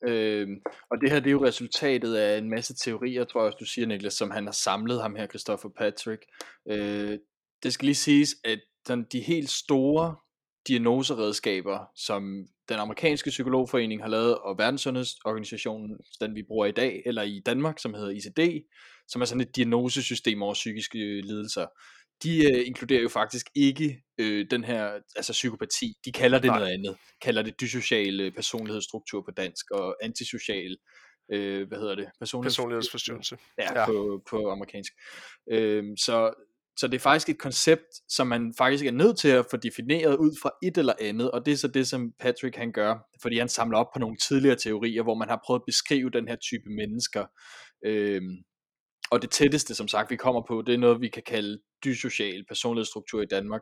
øh, 0.08 0.48
og 0.92 0.98
det 1.02 1.12
her 1.12 1.20
det 1.20 1.28
er 1.28 1.32
jo 1.32 1.46
resultatet 1.46 2.16
af 2.16 2.38
en 2.38 2.50
masse 2.50 2.76
teorier, 2.76 3.24
tror 3.24 3.42
jeg 3.42 3.46
også 3.46 3.58
du 3.60 3.66
siger 3.66 3.88
Niklas, 3.88 4.14
som 4.14 4.32
han 4.32 4.46
har 4.46 4.52
samlet 4.52 5.02
ham 5.02 5.16
her, 5.16 5.28
Christopher 5.28 5.70
Patrick. 5.78 6.22
Øh, 6.70 7.20
det 7.64 7.74
skal 7.74 7.86
lige 7.86 7.96
siges, 7.96 8.36
at 8.44 8.60
den, 8.88 9.06
de 9.12 9.22
helt 9.22 9.50
store 9.50 10.16
diagnoseredskaber, 10.68 11.86
som 11.96 12.48
den 12.70 12.80
amerikanske 12.80 13.30
psykologforening 13.30 14.02
har 14.02 14.10
lavet, 14.10 14.38
og 14.38 14.58
verdenssundhedsorganisationen, 14.58 15.98
den 16.22 16.36
vi 16.36 16.44
bruger 16.48 16.66
i 16.66 16.72
dag, 16.72 17.02
eller 17.06 17.22
i 17.22 17.42
Danmark, 17.46 17.80
som 17.80 17.94
hedder 17.94 18.10
ICD, 18.10 18.66
som 19.08 19.22
er 19.22 19.26
sådan 19.26 19.42
et 19.42 19.56
diagnosesystem 19.56 20.42
over 20.44 20.54
psykiske 20.54 21.22
lidelser 21.22 21.66
de 22.24 22.52
øh, 22.52 22.68
inkluderer 22.68 23.02
jo 23.02 23.10
faktisk 23.10 23.46
ikke 23.56 24.02
øh, 24.18 24.46
den 24.52 24.64
her 24.64 24.92
altså 25.16 25.34
psykopati. 25.34 25.94
De 26.06 26.12
kalder 26.12 26.40
det 26.40 26.48
Nej. 26.48 26.60
noget 26.60 26.74
andet. 26.74 26.98
Kalder 27.22 27.42
det 27.42 27.62
dysocial 27.62 28.32
personlighedsstruktur 28.36 29.22
på 29.22 29.32
dansk 29.32 29.72
og 29.72 29.96
antisocial 30.02 30.78
øh, 31.32 31.68
hvad 31.68 31.78
hedder 31.78 31.96
det? 31.96 32.10
Personlighedsforstyrrelse. 32.20 33.38
Ja, 33.58 33.80
Ja. 33.80 33.86
På, 33.86 34.22
på 34.30 34.52
amerikansk. 34.52 34.94
Øhm, 35.52 35.98
så, 35.98 36.34
så 36.78 36.88
det 36.88 36.96
er 36.96 37.00
faktisk 37.00 37.30
et 37.30 37.40
koncept, 37.40 37.86
som 38.10 38.28
man 38.28 38.54
faktisk 38.58 38.86
er 38.86 38.92
nødt 38.92 39.18
til 39.18 39.30
at 39.30 39.46
få 39.52 39.58
defineret 39.58 40.16
ud 40.16 40.38
fra 40.42 40.52
et 40.64 40.78
eller 40.78 40.94
andet, 41.02 41.32
og 41.32 41.46
det 41.46 41.52
er 41.52 41.58
så 41.58 41.68
det, 41.68 41.88
som 41.88 42.12
Patrick 42.20 42.56
han 42.56 42.72
gør, 42.72 42.96
fordi 43.22 43.38
han 43.38 43.50
samler 43.50 43.78
op 43.78 43.88
på 43.94 44.00
nogle 44.00 44.18
tidligere 44.18 44.56
teorier, 44.56 45.04
hvor 45.04 45.16
man 45.16 45.30
har 45.30 45.42
prøvet 45.46 45.60
at 45.60 45.66
beskrive 45.66 46.10
den 46.10 46.28
her 46.28 46.36
type 46.36 46.70
mennesker. 46.70 47.26
Øhm, 47.86 48.38
og 49.12 49.22
det 49.22 49.32
tætteste, 49.32 49.76
som 49.76 49.88
sagt, 49.88 50.10
vi 50.12 50.16
kommer 50.16 50.42
på, 50.48 50.62
det 50.62 50.74
er 50.74 50.78
noget, 50.78 51.02
vi 51.02 51.08
kan 51.08 51.24
kalde 51.26 51.60
dysocial 51.86 52.46
personlighedsstruktur 52.48 53.22
i 53.22 53.26
Danmark. 53.26 53.62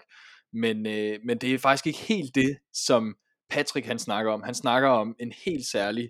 Men, 0.54 0.86
øh, 0.88 1.20
men 1.26 1.38
det 1.38 1.54
er 1.54 1.58
faktisk 1.58 1.88
ikke 1.88 2.00
helt 2.00 2.36
det, 2.36 2.58
som 2.74 3.16
Patrick 3.50 3.88
han 3.88 4.00
snakker 4.00 4.32
om. 4.32 4.44
Han 4.44 4.56
snakker 4.56 4.90
om 4.90 5.16
en 5.20 5.34
helt 5.46 5.66
særlig 5.66 6.10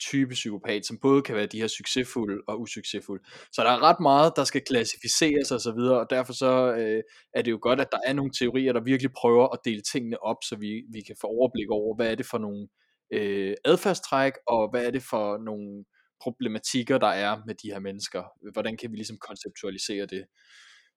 type 0.00 0.34
psykopat, 0.34 0.86
som 0.86 0.98
både 1.02 1.22
kan 1.22 1.36
være 1.36 1.46
de 1.46 1.60
her 1.60 1.66
succesfulde 1.66 2.42
og 2.48 2.60
usuccesfulde. 2.60 3.24
Så 3.52 3.62
der 3.62 3.70
er 3.70 3.82
ret 3.82 4.00
meget, 4.00 4.32
der 4.36 4.44
skal 4.44 4.62
klassificeres 4.68 5.50
og 5.50 5.60
så 5.60 5.72
videre, 5.72 6.00
og 6.00 6.06
derfor 6.10 6.32
så 6.32 6.74
øh, 6.78 7.02
er 7.34 7.42
det 7.42 7.50
jo 7.50 7.58
godt, 7.62 7.80
at 7.80 7.92
der 7.92 7.98
er 8.06 8.12
nogle 8.12 8.30
teorier, 8.38 8.72
der 8.72 8.80
virkelig 8.80 9.12
prøver 9.12 9.48
at 9.48 9.58
dele 9.64 9.82
tingene 9.92 10.22
op, 10.22 10.36
så 10.44 10.56
vi, 10.56 10.82
vi 10.92 11.00
kan 11.00 11.16
få 11.20 11.26
overblik 11.26 11.70
over, 11.70 11.96
hvad 11.96 12.10
er 12.10 12.14
det 12.14 12.26
for 12.26 12.38
nogle 12.38 12.68
øh, 13.12 13.54
adfærdstræk, 13.64 14.32
og 14.46 14.70
hvad 14.70 14.86
er 14.86 14.90
det 14.90 15.02
for 15.02 15.38
nogle 15.38 15.84
problematikker, 16.24 16.98
der 16.98 17.06
er 17.08 17.42
med 17.46 17.54
de 17.54 17.72
her 17.72 17.78
mennesker. 17.78 18.24
Hvordan 18.52 18.76
kan 18.76 18.90
vi 18.92 18.96
ligesom 18.96 19.18
konceptualisere 19.18 20.06
det? 20.06 20.24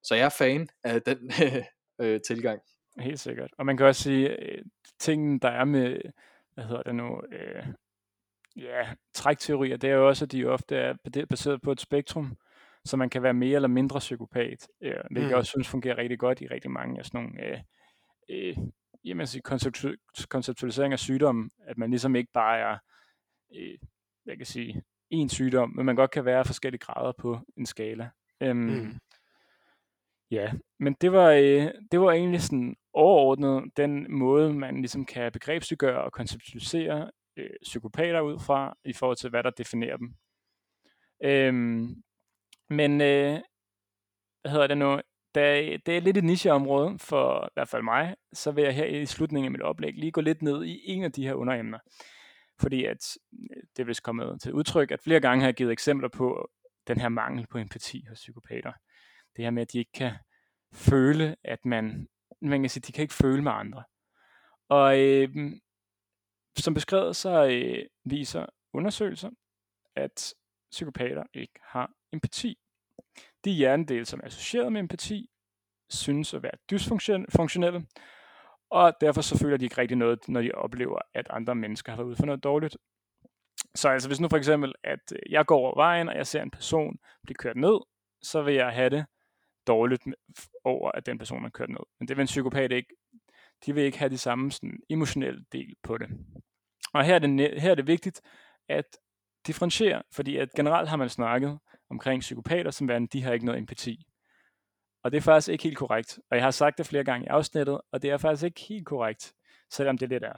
Så 0.02 0.14
jeg 0.14 0.24
er 0.24 0.34
fan 0.38 0.68
af 0.84 1.02
den 1.02 1.18
øh, 2.02 2.20
tilgang. 2.26 2.60
Helt 3.00 3.20
sikkert. 3.20 3.50
Og 3.58 3.66
man 3.66 3.76
kan 3.76 3.86
også 3.86 4.02
sige, 4.02 4.42
øh, 4.42 4.62
tingen 5.00 5.38
der 5.38 5.48
er 5.48 5.64
med, 5.64 6.00
hvad 6.54 6.64
hedder 6.64 6.82
det 6.82 6.94
nu, 6.94 7.22
øh, 7.32 7.66
ja, 8.56 8.94
trækteorier, 9.14 9.76
det 9.76 9.90
er 9.90 9.94
jo 9.94 10.08
også, 10.08 10.24
at 10.24 10.32
de 10.32 10.44
ofte 10.46 10.76
er 10.76 10.94
baseret 11.30 11.62
på 11.62 11.72
et 11.72 11.80
spektrum, 11.80 12.36
så 12.84 12.96
man 12.96 13.10
kan 13.10 13.22
være 13.22 13.34
mere 13.34 13.54
eller 13.56 13.68
mindre 13.68 13.98
psykopat, 13.98 14.68
øh, 14.82 14.94
hvilket 15.10 15.24
Mm. 15.24 15.28
jeg 15.28 15.36
også 15.36 15.50
synes 15.50 15.68
fungerer 15.68 15.98
rigtig 15.98 16.18
godt 16.18 16.40
i 16.40 16.46
rigtig 16.46 16.70
mange 16.70 16.98
af 16.98 17.04
sådan 17.04 17.20
nogle 17.22 17.44
øh, 17.46 17.58
øh, 18.30 18.56
jamen, 19.04 19.26
sige, 19.26 19.42
konceptu- 19.48 20.26
konceptualisering 20.28 20.92
af 20.92 20.98
sygdomme, 20.98 21.50
at 21.66 21.78
man 21.78 21.90
ligesom 21.90 22.16
ikke 22.16 22.32
bare 22.32 22.58
er, 22.58 22.78
øh, 23.56 23.78
hvad 24.24 24.34
kan 24.34 24.38
jeg 24.38 24.46
sige, 24.46 24.82
en 25.10 25.28
sygdom, 25.28 25.72
men 25.76 25.86
man 25.86 25.96
godt 25.96 26.10
kan 26.10 26.24
være 26.24 26.44
forskellige 26.44 26.80
grader 26.80 27.12
på 27.18 27.38
en 27.56 27.66
skala. 27.66 28.10
Øhm, 28.40 28.58
Mm. 28.58 28.98
Ja, 30.30 30.52
men 30.80 30.96
det 31.00 31.12
var, 31.12 31.30
øh, 31.30 31.70
det 31.92 32.00
var 32.00 32.12
egentlig 32.12 32.42
sådan 32.42 32.76
overordnet 32.92 33.76
den 33.76 34.12
måde, 34.12 34.54
man 34.54 34.76
ligesom 34.76 35.04
kan 35.04 35.32
begrebsliggøre 35.32 36.04
og 36.04 36.12
konceptualisere 36.12 37.10
øh, 37.36 37.50
psykopater 37.62 38.20
ud 38.20 38.38
fra, 38.38 38.76
i 38.84 38.92
forhold 38.92 39.16
til, 39.16 39.30
hvad 39.30 39.42
der 39.42 39.50
definerer 39.50 39.96
dem. 39.96 40.14
Øhm, 41.24 42.02
men, 42.70 43.00
øh, 43.00 43.40
hvad 44.42 44.50
hedder 44.52 44.66
det 44.66 44.78
nu, 44.78 45.00
da 45.34 45.60
det 45.86 45.96
er 45.96 46.00
lidt 46.00 46.16
et 46.16 46.24
nicheområde 46.24 46.98
for 46.98 47.44
i 47.46 47.50
hvert 47.54 47.68
fald 47.68 47.82
mig, 47.82 48.16
så 48.32 48.50
vil 48.50 48.64
jeg 48.64 48.74
her 48.74 48.84
i 48.84 49.06
slutningen 49.06 49.44
af 49.44 49.50
mit 49.52 49.62
oplæg 49.62 49.92
lige 49.94 50.12
gå 50.12 50.20
lidt 50.20 50.42
ned 50.42 50.64
i 50.64 50.80
en 50.84 51.04
af 51.04 51.12
de 51.12 51.26
her 51.26 51.34
underemner. 51.34 51.78
Fordi 52.60 52.84
at 52.84 53.16
øh, 53.32 53.62
det 53.76 53.82
er 53.82 53.86
vist 53.86 54.02
kommet 54.02 54.40
til 54.40 54.52
udtryk, 54.52 54.90
at 54.90 55.00
flere 55.00 55.20
gange 55.20 55.40
har 55.40 55.48
jeg 55.48 55.54
givet 55.54 55.72
eksempler 55.72 56.08
på 56.08 56.38
øh, 56.38 56.68
den 56.88 57.00
her 57.00 57.08
mangel 57.08 57.46
på 57.46 57.58
empati 57.58 58.04
hos 58.08 58.18
psykopater. 58.18 58.72
Det 59.36 59.44
her 59.44 59.50
med, 59.50 59.62
at 59.62 59.72
de 59.72 59.78
ikke 59.78 59.92
kan 59.92 60.12
føle, 60.72 61.36
at 61.44 61.64
man, 61.64 62.08
man 62.40 62.62
kan 62.62 62.70
sige, 62.70 62.80
de 62.80 62.92
kan 62.92 63.02
ikke 63.02 63.14
føle 63.14 63.42
med 63.42 63.52
andre. 63.52 63.84
Og 64.68 65.00
øh, 65.00 65.28
som 66.56 66.74
beskrevet, 66.74 67.16
så 67.16 67.46
øh, 67.46 67.86
viser 68.04 68.46
undersøgelser, 68.72 69.30
at 69.96 70.34
psykopater 70.70 71.24
ikke 71.34 71.60
har 71.62 71.92
empati. 72.12 72.58
De 73.44 73.50
hjernedele, 73.50 74.04
som 74.04 74.20
er 74.20 74.26
associeret 74.26 74.72
med 74.72 74.80
empati, 74.80 75.30
synes 75.90 76.34
at 76.34 76.42
være 76.42 76.52
dysfunktionelle, 76.70 77.86
og 78.70 78.92
derfor 79.00 79.20
så 79.20 79.38
føler 79.38 79.56
de 79.56 79.64
ikke 79.64 79.78
rigtig 79.78 79.96
noget, 79.96 80.28
når 80.28 80.42
de 80.42 80.52
oplever, 80.52 80.98
at 81.14 81.26
andre 81.30 81.54
mennesker 81.54 81.92
har 81.92 81.96
været 81.96 82.08
ude 82.08 82.16
for 82.16 82.26
noget 82.26 82.44
dårligt. 82.44 82.76
Så 83.74 83.88
altså 83.88 84.08
hvis 84.08 84.20
nu 84.20 84.28
for 84.28 84.36
eksempel, 84.36 84.74
at 84.84 85.12
øh, 85.12 85.32
jeg 85.32 85.46
går 85.46 85.58
over 85.58 85.74
vejen, 85.74 86.08
og 86.08 86.16
jeg 86.16 86.26
ser 86.26 86.42
en 86.42 86.50
person 86.50 86.98
blive 87.22 87.34
kørt 87.34 87.56
ned, 87.56 87.80
så 88.22 88.42
vil 88.42 88.54
jeg 88.54 88.72
have 88.72 88.90
det 88.90 89.06
dårligt 89.66 90.02
over, 90.64 90.90
at 90.90 91.06
den 91.06 91.18
person 91.18 91.44
er 91.44 91.50
kørt 91.50 91.68
ned. 91.68 91.80
Men 92.00 92.08
det 92.08 92.16
vil 92.16 92.22
en 92.22 92.26
psykopat 92.26 92.72
ikke. 92.72 92.94
De 93.66 93.74
vil 93.74 93.84
ikke 93.84 93.98
have 93.98 94.10
de 94.10 94.18
samme 94.18 94.52
sådan, 94.52 94.78
emotionelle 94.90 95.44
del 95.52 95.74
på 95.82 95.98
det. 95.98 96.08
Og 96.92 97.04
her 97.04 97.14
er 97.14 97.18
det, 97.18 97.60
her 97.60 97.70
er 97.70 97.74
det 97.74 97.86
vigtigt 97.86 98.20
at 98.68 98.84
differentiere, 99.46 100.02
fordi 100.12 100.36
at 100.36 100.48
generelt 100.56 100.88
har 100.88 100.96
man 100.96 101.08
snakket 101.08 101.58
omkring 101.90 102.20
psykopater, 102.20 102.70
som 102.70 102.88
værende, 102.88 103.08
de 103.08 103.22
har 103.22 103.32
ikke 103.32 103.46
noget 103.46 103.58
empati. 103.58 104.06
Og 105.08 105.12
det 105.12 105.18
er 105.18 105.22
faktisk 105.22 105.48
ikke 105.48 105.64
helt 105.64 105.76
korrekt. 105.76 106.18
Og 106.30 106.36
jeg 106.36 106.44
har 106.44 106.50
sagt 106.50 106.78
det 106.78 106.86
flere 106.86 107.04
gange 107.04 107.24
i 107.24 107.28
afsnittet, 107.28 107.80
og 107.92 108.02
det 108.02 108.10
er 108.10 108.16
faktisk 108.16 108.44
ikke 108.44 108.60
helt 108.60 108.86
korrekt, 108.86 109.34
selvom 109.70 109.98
det 109.98 110.08
lidt 110.08 110.24
er. 110.24 110.32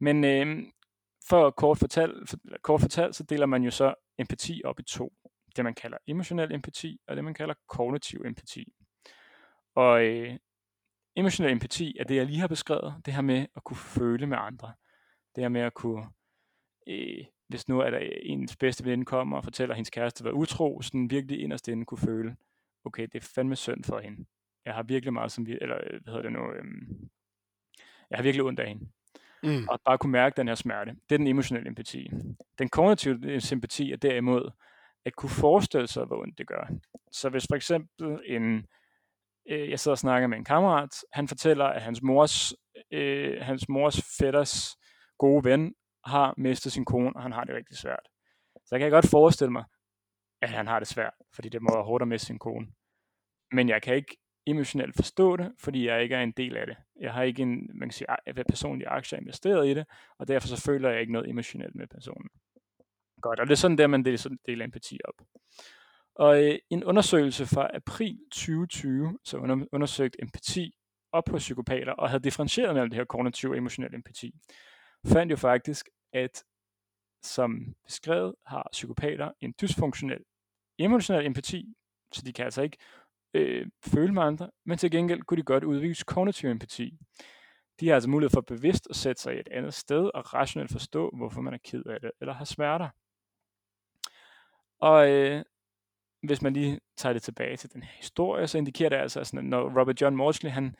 Men 0.00 0.24
øh, 0.24 0.62
for 1.28 1.50
kort 1.50 1.78
fortalt, 1.78 2.30
for, 2.30 2.36
kort 2.62 2.80
fortalt, 2.80 3.16
så 3.16 3.22
deler 3.22 3.46
man 3.46 3.62
jo 3.62 3.70
så 3.70 3.94
empati 4.18 4.62
op 4.64 4.80
i 4.80 4.82
to. 4.82 5.12
Det 5.56 5.64
man 5.64 5.74
kalder 5.74 5.98
emotionel 6.06 6.52
empati, 6.52 7.00
og 7.08 7.16
det 7.16 7.24
man 7.24 7.34
kalder 7.34 7.54
kognitiv 7.68 8.22
empati. 8.26 8.72
Og 9.74 10.04
øh, 10.04 10.38
emotionel 11.16 11.52
empati 11.52 11.96
er 12.00 12.04
det, 12.04 12.16
jeg 12.16 12.26
lige 12.26 12.40
har 12.40 12.48
beskrevet. 12.48 12.94
Det 13.06 13.14
her 13.14 13.22
med 13.22 13.46
at 13.56 13.64
kunne 13.64 13.76
føle 13.76 14.26
med 14.26 14.36
andre. 14.40 14.72
Det 15.36 15.44
her 15.44 15.48
med 15.48 15.60
at 15.60 15.74
kunne, 15.74 16.06
øh, 16.88 17.24
hvis 17.48 17.68
nu 17.68 17.80
er 17.80 17.90
der 17.90 17.98
ens 18.22 18.56
bedste 18.56 18.84
ven 18.84 19.04
kommer 19.04 19.36
og 19.36 19.44
fortæller, 19.44 19.72
at 19.72 19.76
hendes 19.76 19.90
kæreste 19.90 20.24
var 20.24 20.30
utro, 20.30 20.82
sådan 20.82 21.10
virkelig 21.10 21.40
inderst 21.40 21.68
inde 21.68 21.84
kunne 21.84 21.98
føle, 21.98 22.36
okay, 22.86 23.02
det 23.12 23.14
er 23.14 23.28
fandme 23.34 23.56
synd 23.56 23.84
for 23.84 23.98
hende. 23.98 24.26
Jeg 24.64 24.74
har 24.74 24.82
virkelig 24.82 25.12
meget 25.12 25.32
som, 25.32 25.46
eller 25.60 25.76
øh, 25.76 26.00
hvad 26.02 26.12
hedder 26.12 26.22
det 26.22 26.32
nu, 26.32 26.52
øhm, 26.52 27.10
jeg 28.10 28.18
har 28.18 28.22
virkelig 28.22 28.44
ondt 28.44 28.60
af 28.60 28.68
hende. 28.68 28.88
Mm. 29.42 29.68
Og 29.68 29.80
bare 29.84 29.98
kunne 29.98 30.12
mærke 30.12 30.36
den 30.36 30.48
her 30.48 30.54
smerte. 30.54 30.90
Det 31.08 31.14
er 31.14 31.18
den 31.18 31.26
emotionelle 31.26 31.68
empati. 31.68 32.10
Den 32.58 32.68
kognitive 32.68 33.40
sympati 33.40 33.92
er 33.92 33.96
derimod 33.96 34.50
at 35.04 35.16
kunne 35.16 35.30
forestille 35.30 35.86
sig, 35.86 36.04
hvor 36.04 36.22
ondt 36.22 36.38
det 36.38 36.46
gør. 36.46 36.68
Så 37.12 37.28
hvis 37.28 37.46
for 37.50 37.56
eksempel 37.56 38.20
en, 38.26 38.66
øh, 39.50 39.70
jeg 39.70 39.80
sidder 39.80 39.94
og 39.94 39.98
snakker 39.98 40.28
med 40.28 40.38
en 40.38 40.44
kammerat, 40.44 40.90
han 41.12 41.28
fortæller, 41.28 41.64
at 41.64 41.82
hans 41.82 42.02
mors, 42.02 42.54
øh, 42.90 43.42
hans 43.42 43.68
mors 43.68 44.02
fætters 44.18 44.76
gode 45.18 45.44
ven 45.44 45.74
har 46.04 46.34
mistet 46.36 46.72
sin 46.72 46.84
kone, 46.84 47.16
og 47.16 47.22
han 47.22 47.32
har 47.32 47.44
det 47.44 47.54
rigtig 47.54 47.76
svært. 47.76 48.08
Så 48.54 48.68
jeg 48.70 48.80
kan 48.80 48.90
godt 48.90 49.10
forestille 49.10 49.52
mig, 49.52 49.64
at 50.42 50.50
han 50.50 50.66
har 50.66 50.78
det 50.78 50.88
svært, 50.88 51.12
fordi 51.34 51.48
det 51.48 51.62
må 51.62 51.68
være 51.74 51.84
hårdt 51.84 52.02
at 52.02 52.08
miste 52.08 52.26
sin 52.26 52.38
kone. 52.38 52.66
Men 53.52 53.68
jeg 53.68 53.82
kan 53.82 53.94
ikke 53.94 54.16
emotionelt 54.46 54.96
forstå 54.96 55.36
det, 55.36 55.52
fordi 55.58 55.86
jeg 55.86 56.02
ikke 56.02 56.14
er 56.14 56.22
en 56.22 56.32
del 56.32 56.56
af 56.56 56.66
det. 56.66 56.76
Jeg 57.00 57.12
har 57.12 57.22
ikke 57.22 57.42
en 57.42 57.70
man 57.74 57.88
kan 57.88 57.92
sige, 57.92 58.06
personlig 58.48 58.86
aktie 58.90 59.18
investeret 59.18 59.68
i 59.68 59.74
det, 59.74 59.86
og 60.18 60.28
derfor 60.28 60.48
så 60.48 60.62
føler 60.62 60.90
jeg 60.90 61.00
ikke 61.00 61.12
noget 61.12 61.28
emotionelt 61.28 61.74
med 61.74 61.86
personen. 61.86 62.28
Godt, 63.20 63.40
og 63.40 63.46
det 63.46 63.52
er 63.52 63.56
sådan 63.56 63.78
der, 63.78 63.86
man 63.86 64.04
deler, 64.04 64.36
deler 64.46 64.64
empati 64.64 64.98
op. 65.04 65.26
Og 66.14 66.44
øh, 66.44 66.58
en 66.70 66.84
undersøgelse 66.84 67.46
fra 67.46 67.70
april 67.74 68.18
2020, 68.32 69.18
så 69.24 69.36
under, 69.36 70.10
empati 70.22 70.72
op 71.12 71.24
på 71.24 71.36
psykopater, 71.36 71.92
og 71.92 72.10
havde 72.10 72.22
differentieret 72.22 72.74
mellem 72.74 72.90
det 72.90 72.96
her 72.96 73.04
kognitiv 73.04 73.50
og 73.50 73.56
emotionel 73.56 73.94
empati, 73.94 74.34
fandt 75.06 75.30
jo 75.30 75.36
faktisk, 75.36 75.88
at 76.12 76.44
som 77.26 77.74
beskrevet 77.84 78.34
har 78.46 78.68
psykopater 78.72 79.30
en 79.40 79.54
dysfunktionel 79.60 80.24
emotionel 80.78 81.26
empati, 81.26 81.74
så 82.12 82.22
de 82.22 82.32
kan 82.32 82.44
altså 82.44 82.62
ikke 82.62 82.76
øh, 83.34 83.66
føle 83.86 84.14
med 84.14 84.22
andre, 84.22 84.50
men 84.64 84.78
til 84.78 84.90
gengæld 84.90 85.22
kunne 85.22 85.38
de 85.38 85.42
godt 85.42 85.64
udvise 85.64 86.04
kognitiv 86.04 86.50
empati. 86.50 86.98
De 87.80 87.88
har 87.88 87.94
altså 87.94 88.10
mulighed 88.10 88.30
for 88.30 88.40
bevidst 88.40 88.86
at 88.90 88.96
sætte 88.96 89.22
sig 89.22 89.36
i 89.36 89.40
et 89.40 89.48
andet 89.50 89.74
sted 89.74 90.10
og 90.14 90.34
rationelt 90.34 90.72
forstå, 90.72 91.10
hvorfor 91.16 91.40
man 91.40 91.54
er 91.54 91.58
ked 91.64 91.82
af 91.86 92.00
det 92.00 92.10
eller 92.20 92.34
har 92.34 92.44
smerter. 92.44 92.88
Og 94.80 95.10
øh, 95.10 95.44
hvis 96.22 96.42
man 96.42 96.52
lige 96.52 96.80
tager 96.96 97.12
det 97.12 97.22
tilbage 97.22 97.56
til 97.56 97.72
den 97.72 97.82
her 97.82 97.92
historie, 97.96 98.46
så 98.46 98.58
indikerer 98.58 98.88
det 98.88 98.96
altså, 98.96 99.20
at 99.20 99.32
når 99.32 99.80
Robert 99.80 100.00
John 100.00 100.16
Morsley 100.16 100.50
han 100.50 100.76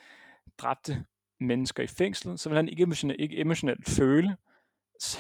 dræbte 0.59 1.05
mennesker 1.41 1.83
i 1.83 1.87
fængsel, 1.87 2.39
så 2.39 2.49
vil 2.49 2.57
han 2.57 2.69
ikke 2.69 2.83
emotionelt, 2.83 3.21
ikke 3.21 3.39
emotionelt 3.39 3.89
føle, 3.89 4.37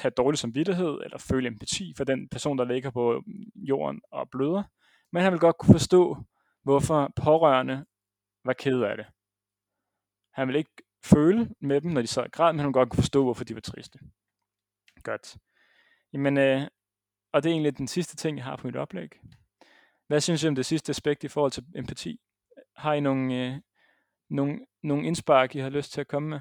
have 0.03 0.11
dårlig 0.11 0.39
samvittighed 0.39 0.99
eller 1.05 1.19
føle 1.19 1.49
empati 1.49 1.95
for 1.97 2.05
den 2.05 2.29
person, 2.29 2.59
der 2.59 2.65
ligger 2.65 2.91
på 2.91 3.23
mm, 3.27 3.45
jorden 3.55 4.01
og 4.11 4.31
bløder, 4.31 4.63
men 5.13 5.23
han 5.23 5.33
vil 5.33 5.41
godt 5.41 5.59
kunne 5.59 5.75
forstå, 5.75 6.17
hvorfor 6.63 7.13
pårørende 7.17 7.85
var 8.45 8.53
ked 8.53 8.83
af 8.83 8.97
det. 8.97 9.07
Han 10.33 10.49
vil 10.49 10.57
ikke 10.57 10.83
føle 11.05 11.51
med 11.61 11.81
dem, 11.81 11.91
når 11.91 12.01
de 12.01 12.07
sad 12.07 12.23
og 12.23 12.33
græd, 12.33 12.53
men 12.53 12.59
han 12.59 12.67
vil 12.67 12.73
godt 12.73 12.91
kunne 12.91 13.03
forstå, 13.03 13.23
hvorfor 13.23 13.45
de 13.45 13.55
var 13.55 13.61
triste. 13.61 13.99
Godt. 15.03 15.37
Jamen, 16.13 16.39
øh, 16.39 16.63
og 17.33 17.43
det 17.43 17.51
er 17.51 17.53
egentlig 17.53 17.79
den 17.79 17.89
sidste 17.89 18.17
ting, 18.17 18.37
jeg 18.37 18.45
har 18.45 18.57
på 18.57 18.67
mit 18.67 18.77
oplæg. 18.77 19.11
Hvad 20.07 20.21
synes 20.21 20.45
I 20.45 20.49
om 20.49 20.55
det 20.55 20.67
sidste 20.67 20.91
aspekt 20.91 21.25
i 21.25 21.29
forhold 21.29 21.53
til 21.53 21.65
empati? 21.75 22.21
Har 22.77 22.95
I 22.95 23.01
nogle, 23.01 23.47
øh, 23.47 23.61
nogle, 24.31 24.59
nogle 24.83 25.07
indspark, 25.07 25.57
I 25.57 25.59
har 25.59 25.71
lyst 25.71 25.93
til 25.93 26.01
at 26.01 26.09
komme 26.09 26.29
med? 26.29 26.41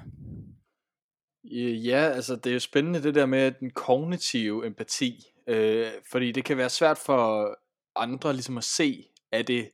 Øh, 1.52 1.86
ja, 1.86 1.98
altså 1.98 2.36
det 2.36 2.50
er 2.50 2.54
jo 2.54 2.60
spændende 2.60 3.02
det 3.02 3.14
der 3.14 3.26
med 3.26 3.52
den 3.60 3.70
kognitive 3.70 4.66
empati, 4.66 5.24
øh, 5.48 5.86
fordi 6.10 6.32
det 6.32 6.44
kan 6.44 6.56
være 6.56 6.70
svært 6.70 6.98
for 6.98 7.56
andre 7.96 8.32
ligesom 8.32 8.58
at 8.58 8.64
se, 8.64 9.04
er 9.32 9.42
det 9.42 9.70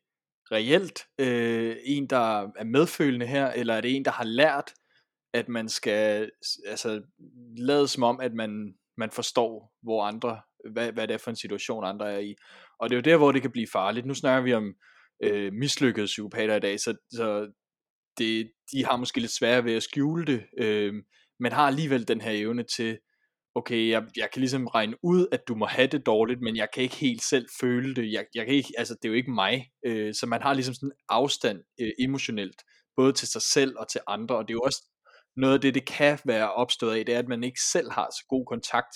reelt 0.52 1.06
øh, 1.18 1.76
en, 1.85 2.06
der 2.06 2.40
er 2.56 2.64
medfølende 2.64 3.26
her, 3.26 3.50
eller 3.50 3.74
er 3.74 3.80
det 3.80 3.96
en, 3.96 4.04
der 4.04 4.11
har 4.11 4.24
lært, 4.24 4.72
at 5.35 5.48
man 5.48 5.68
skal 5.68 6.30
altså, 6.66 7.02
lade 7.56 7.88
som 7.88 8.02
om, 8.02 8.20
at 8.20 8.35
man, 8.35 8.74
man 8.96 9.11
forstår, 9.11 9.72
hvor 9.82 10.04
andre, 10.04 10.40
hvad, 10.72 10.92
hvad 10.92 11.08
det 11.08 11.14
er 11.14 11.18
for 11.18 11.30
en 11.30 11.37
situation, 11.37 11.85
andre 11.85 12.12
er 12.12 12.18
i. 12.18 12.35
Og 12.78 12.90
det 12.90 12.94
er 12.94 12.98
jo 12.98 13.12
der, 13.12 13.16
hvor 13.16 13.32
det 13.32 13.42
kan 13.42 13.50
blive 13.50 13.68
farligt. 13.72 14.06
Nu 14.06 14.14
snakker 14.14 14.42
vi 14.42 14.52
om 14.52 14.74
øh, 15.22 15.52
mislykkede 15.52 16.06
psykopater 16.06 16.56
i 16.56 16.61
dag, 16.61 16.80
så, 16.80 16.94
så 17.12 17.52
det, 18.18 18.52
de 18.72 18.85
har 18.85 18.96
måske 18.96 19.20
lidt 19.20 19.32
svært 19.32 19.64
ved 19.64 19.74
at 19.74 19.82
skjule 19.82 20.26
det, 20.26 20.44
øh, 20.58 20.94
men 21.42 21.52
har 21.52 21.66
alligevel 21.66 22.09
den 22.09 22.20
her 22.20 22.31
evne 22.33 22.64
til, 22.76 22.98
okay, 23.55 23.90
jeg, 23.90 24.05
jeg 24.16 24.28
kan 24.33 24.40
ligesom 24.40 24.66
regne 24.66 24.96
ud, 25.02 25.26
at 25.33 25.48
du 25.48 25.55
må 25.55 25.66
have 25.66 25.87
det 25.87 26.07
dårligt, 26.07 26.40
men 26.40 26.57
jeg 26.57 26.68
kan 26.74 26.83
ikke 26.83 26.96
helt 26.96 27.22
selv 27.22 27.46
føle 27.61 27.94
det. 27.94 28.12
Jeg, 28.12 28.24
jeg 28.35 28.46
kan 28.46 28.55
ikke, 28.55 28.72
altså, 28.78 28.94
det 28.94 29.05
er 29.05 29.09
jo 29.09 29.14
ikke 29.14 29.31
mig. 29.31 29.70
Øh, 29.87 30.14
så 30.14 30.26
man 30.26 30.42
har 30.42 30.55
ligesom 30.55 30.74
sådan 30.74 30.88
en 30.88 30.92
afstand 31.09 31.61
øh, 31.81 31.90
emotionelt, 31.98 32.62
både 32.96 33.12
til 33.12 33.28
sig 33.28 33.42
selv 33.42 33.74
og 33.78 33.88
til 33.88 34.00
andre, 34.07 34.37
og 34.37 34.48
det 34.48 34.50
er 34.50 34.55
jo 34.55 34.61
også 34.61 34.83
noget 35.37 35.55
af 35.55 35.61
det, 35.61 35.74
det 35.74 35.87
kan 35.87 36.18
være 36.24 36.52
opstået 36.52 36.96
af, 36.96 37.07
det 37.07 37.14
er, 37.14 37.18
at 37.18 37.28
man 37.28 37.44
ikke 37.44 37.61
selv 37.72 37.90
har 37.90 38.09
så 38.11 38.26
god 38.28 38.46
kontakt 38.46 38.94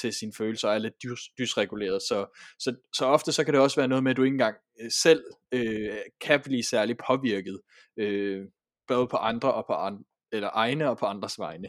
til 0.00 0.12
sine 0.12 0.32
følelser 0.38 0.68
og 0.68 0.74
er 0.74 0.78
lidt 0.78 1.02
dys, 1.02 1.20
dysreguleret. 1.38 2.02
Så, 2.02 2.38
så, 2.58 2.76
så 2.94 3.06
ofte 3.06 3.32
så 3.32 3.44
kan 3.44 3.54
det 3.54 3.62
også 3.62 3.80
være 3.80 3.88
noget 3.88 4.04
med, 4.04 4.10
at 4.10 4.16
du 4.16 4.22
ikke 4.22 4.34
engang 4.34 4.56
øh, 4.80 4.90
selv 4.90 5.24
øh, 5.52 5.98
kan 6.20 6.40
blive 6.40 6.62
særlig 6.62 6.96
påvirket, 7.06 7.60
øh, 7.96 8.44
både 8.88 9.06
på 9.06 9.16
andre 9.16 9.54
og 9.54 9.64
på 9.66 9.72
andre, 9.72 10.04
eller 10.32 10.50
egne 10.52 10.90
og 10.90 10.98
på 10.98 11.06
andres 11.06 11.38
vegne. 11.38 11.68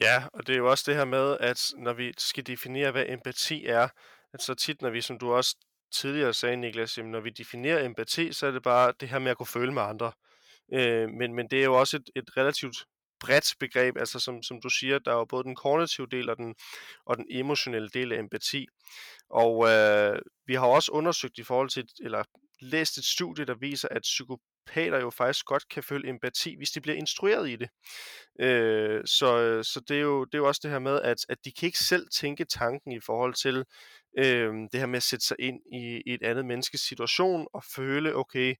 Ja, 0.00 0.24
og 0.32 0.46
det 0.46 0.52
er 0.52 0.56
jo 0.56 0.70
også 0.70 0.84
det 0.86 0.96
her 0.96 1.04
med, 1.04 1.36
at 1.40 1.72
når 1.76 1.92
vi 1.92 2.12
skal 2.18 2.46
definere, 2.46 2.90
hvad 2.90 3.04
empati 3.08 3.66
er, 3.66 3.88
at 4.32 4.42
så 4.42 4.54
tit, 4.54 4.82
når 4.82 4.90
vi, 4.90 5.00
som 5.00 5.18
du 5.18 5.32
også 5.32 5.56
tidligere 5.92 6.34
sagde, 6.34 6.56
Niklas, 6.56 6.98
jamen, 6.98 7.12
når 7.12 7.20
vi 7.20 7.30
definerer 7.30 7.86
empati, 7.86 8.32
så 8.32 8.46
er 8.46 8.50
det 8.50 8.62
bare 8.62 8.92
det 9.00 9.08
her 9.08 9.18
med 9.18 9.30
at 9.30 9.36
kunne 9.36 9.46
føle 9.46 9.72
med 9.72 9.82
andre. 9.82 10.12
Øh, 10.72 11.08
men, 11.08 11.34
men 11.34 11.48
det 11.50 11.60
er 11.60 11.64
jo 11.64 11.74
også 11.78 11.96
et, 11.96 12.10
et 12.16 12.36
relativt 12.36 12.76
bredt 13.22 13.54
begreb, 13.60 13.96
altså 13.96 14.20
som, 14.20 14.42
som 14.42 14.60
du 14.60 14.68
siger, 14.68 14.98
der 14.98 15.12
er 15.12 15.16
jo 15.16 15.24
både 15.24 15.44
den 15.44 15.54
kognitive 15.54 16.06
del 16.10 16.30
og 16.30 16.36
den, 16.36 16.54
og 17.06 17.16
den 17.16 17.26
emotionelle 17.30 17.88
del 17.88 18.12
af 18.12 18.18
empati. 18.18 18.66
Og 19.30 19.68
øh, 19.68 20.18
vi 20.46 20.54
har 20.54 20.66
også 20.66 20.92
undersøgt 20.92 21.38
i 21.38 21.42
forhold 21.42 21.70
til, 21.70 21.88
eller 22.02 22.24
læst 22.60 22.98
et 22.98 23.04
studie, 23.04 23.44
der 23.44 23.54
viser, 23.54 23.88
at 23.90 24.02
psykopater 24.02 25.00
jo 25.00 25.10
faktisk 25.10 25.46
godt 25.46 25.68
kan 25.68 25.82
føle 25.82 26.08
empati, 26.08 26.56
hvis 26.56 26.70
de 26.70 26.80
bliver 26.80 26.96
instrueret 26.96 27.50
i 27.50 27.56
det. 27.56 27.68
Øh, 28.40 29.02
så 29.04 29.62
så 29.62 29.80
det, 29.88 29.96
er 29.96 30.00
jo, 30.00 30.24
det 30.24 30.34
er 30.34 30.38
jo 30.38 30.46
også 30.46 30.60
det 30.62 30.70
her 30.70 30.78
med, 30.78 31.00
at, 31.00 31.18
at 31.28 31.38
de 31.44 31.52
kan 31.52 31.66
ikke 31.66 31.78
selv 31.78 32.06
tænke 32.20 32.44
tanken 32.44 32.92
i 32.92 33.00
forhold 33.00 33.34
til 33.34 33.64
øh, 34.18 34.52
det 34.72 34.80
her 34.80 34.86
med 34.86 34.96
at 34.96 35.02
sætte 35.02 35.26
sig 35.26 35.36
ind 35.38 35.60
i, 35.72 36.02
i 36.06 36.14
et 36.14 36.22
andet 36.22 36.46
menneskes 36.46 36.80
situation 36.80 37.46
og 37.54 37.64
føle, 37.76 38.16
okay, 38.16 38.54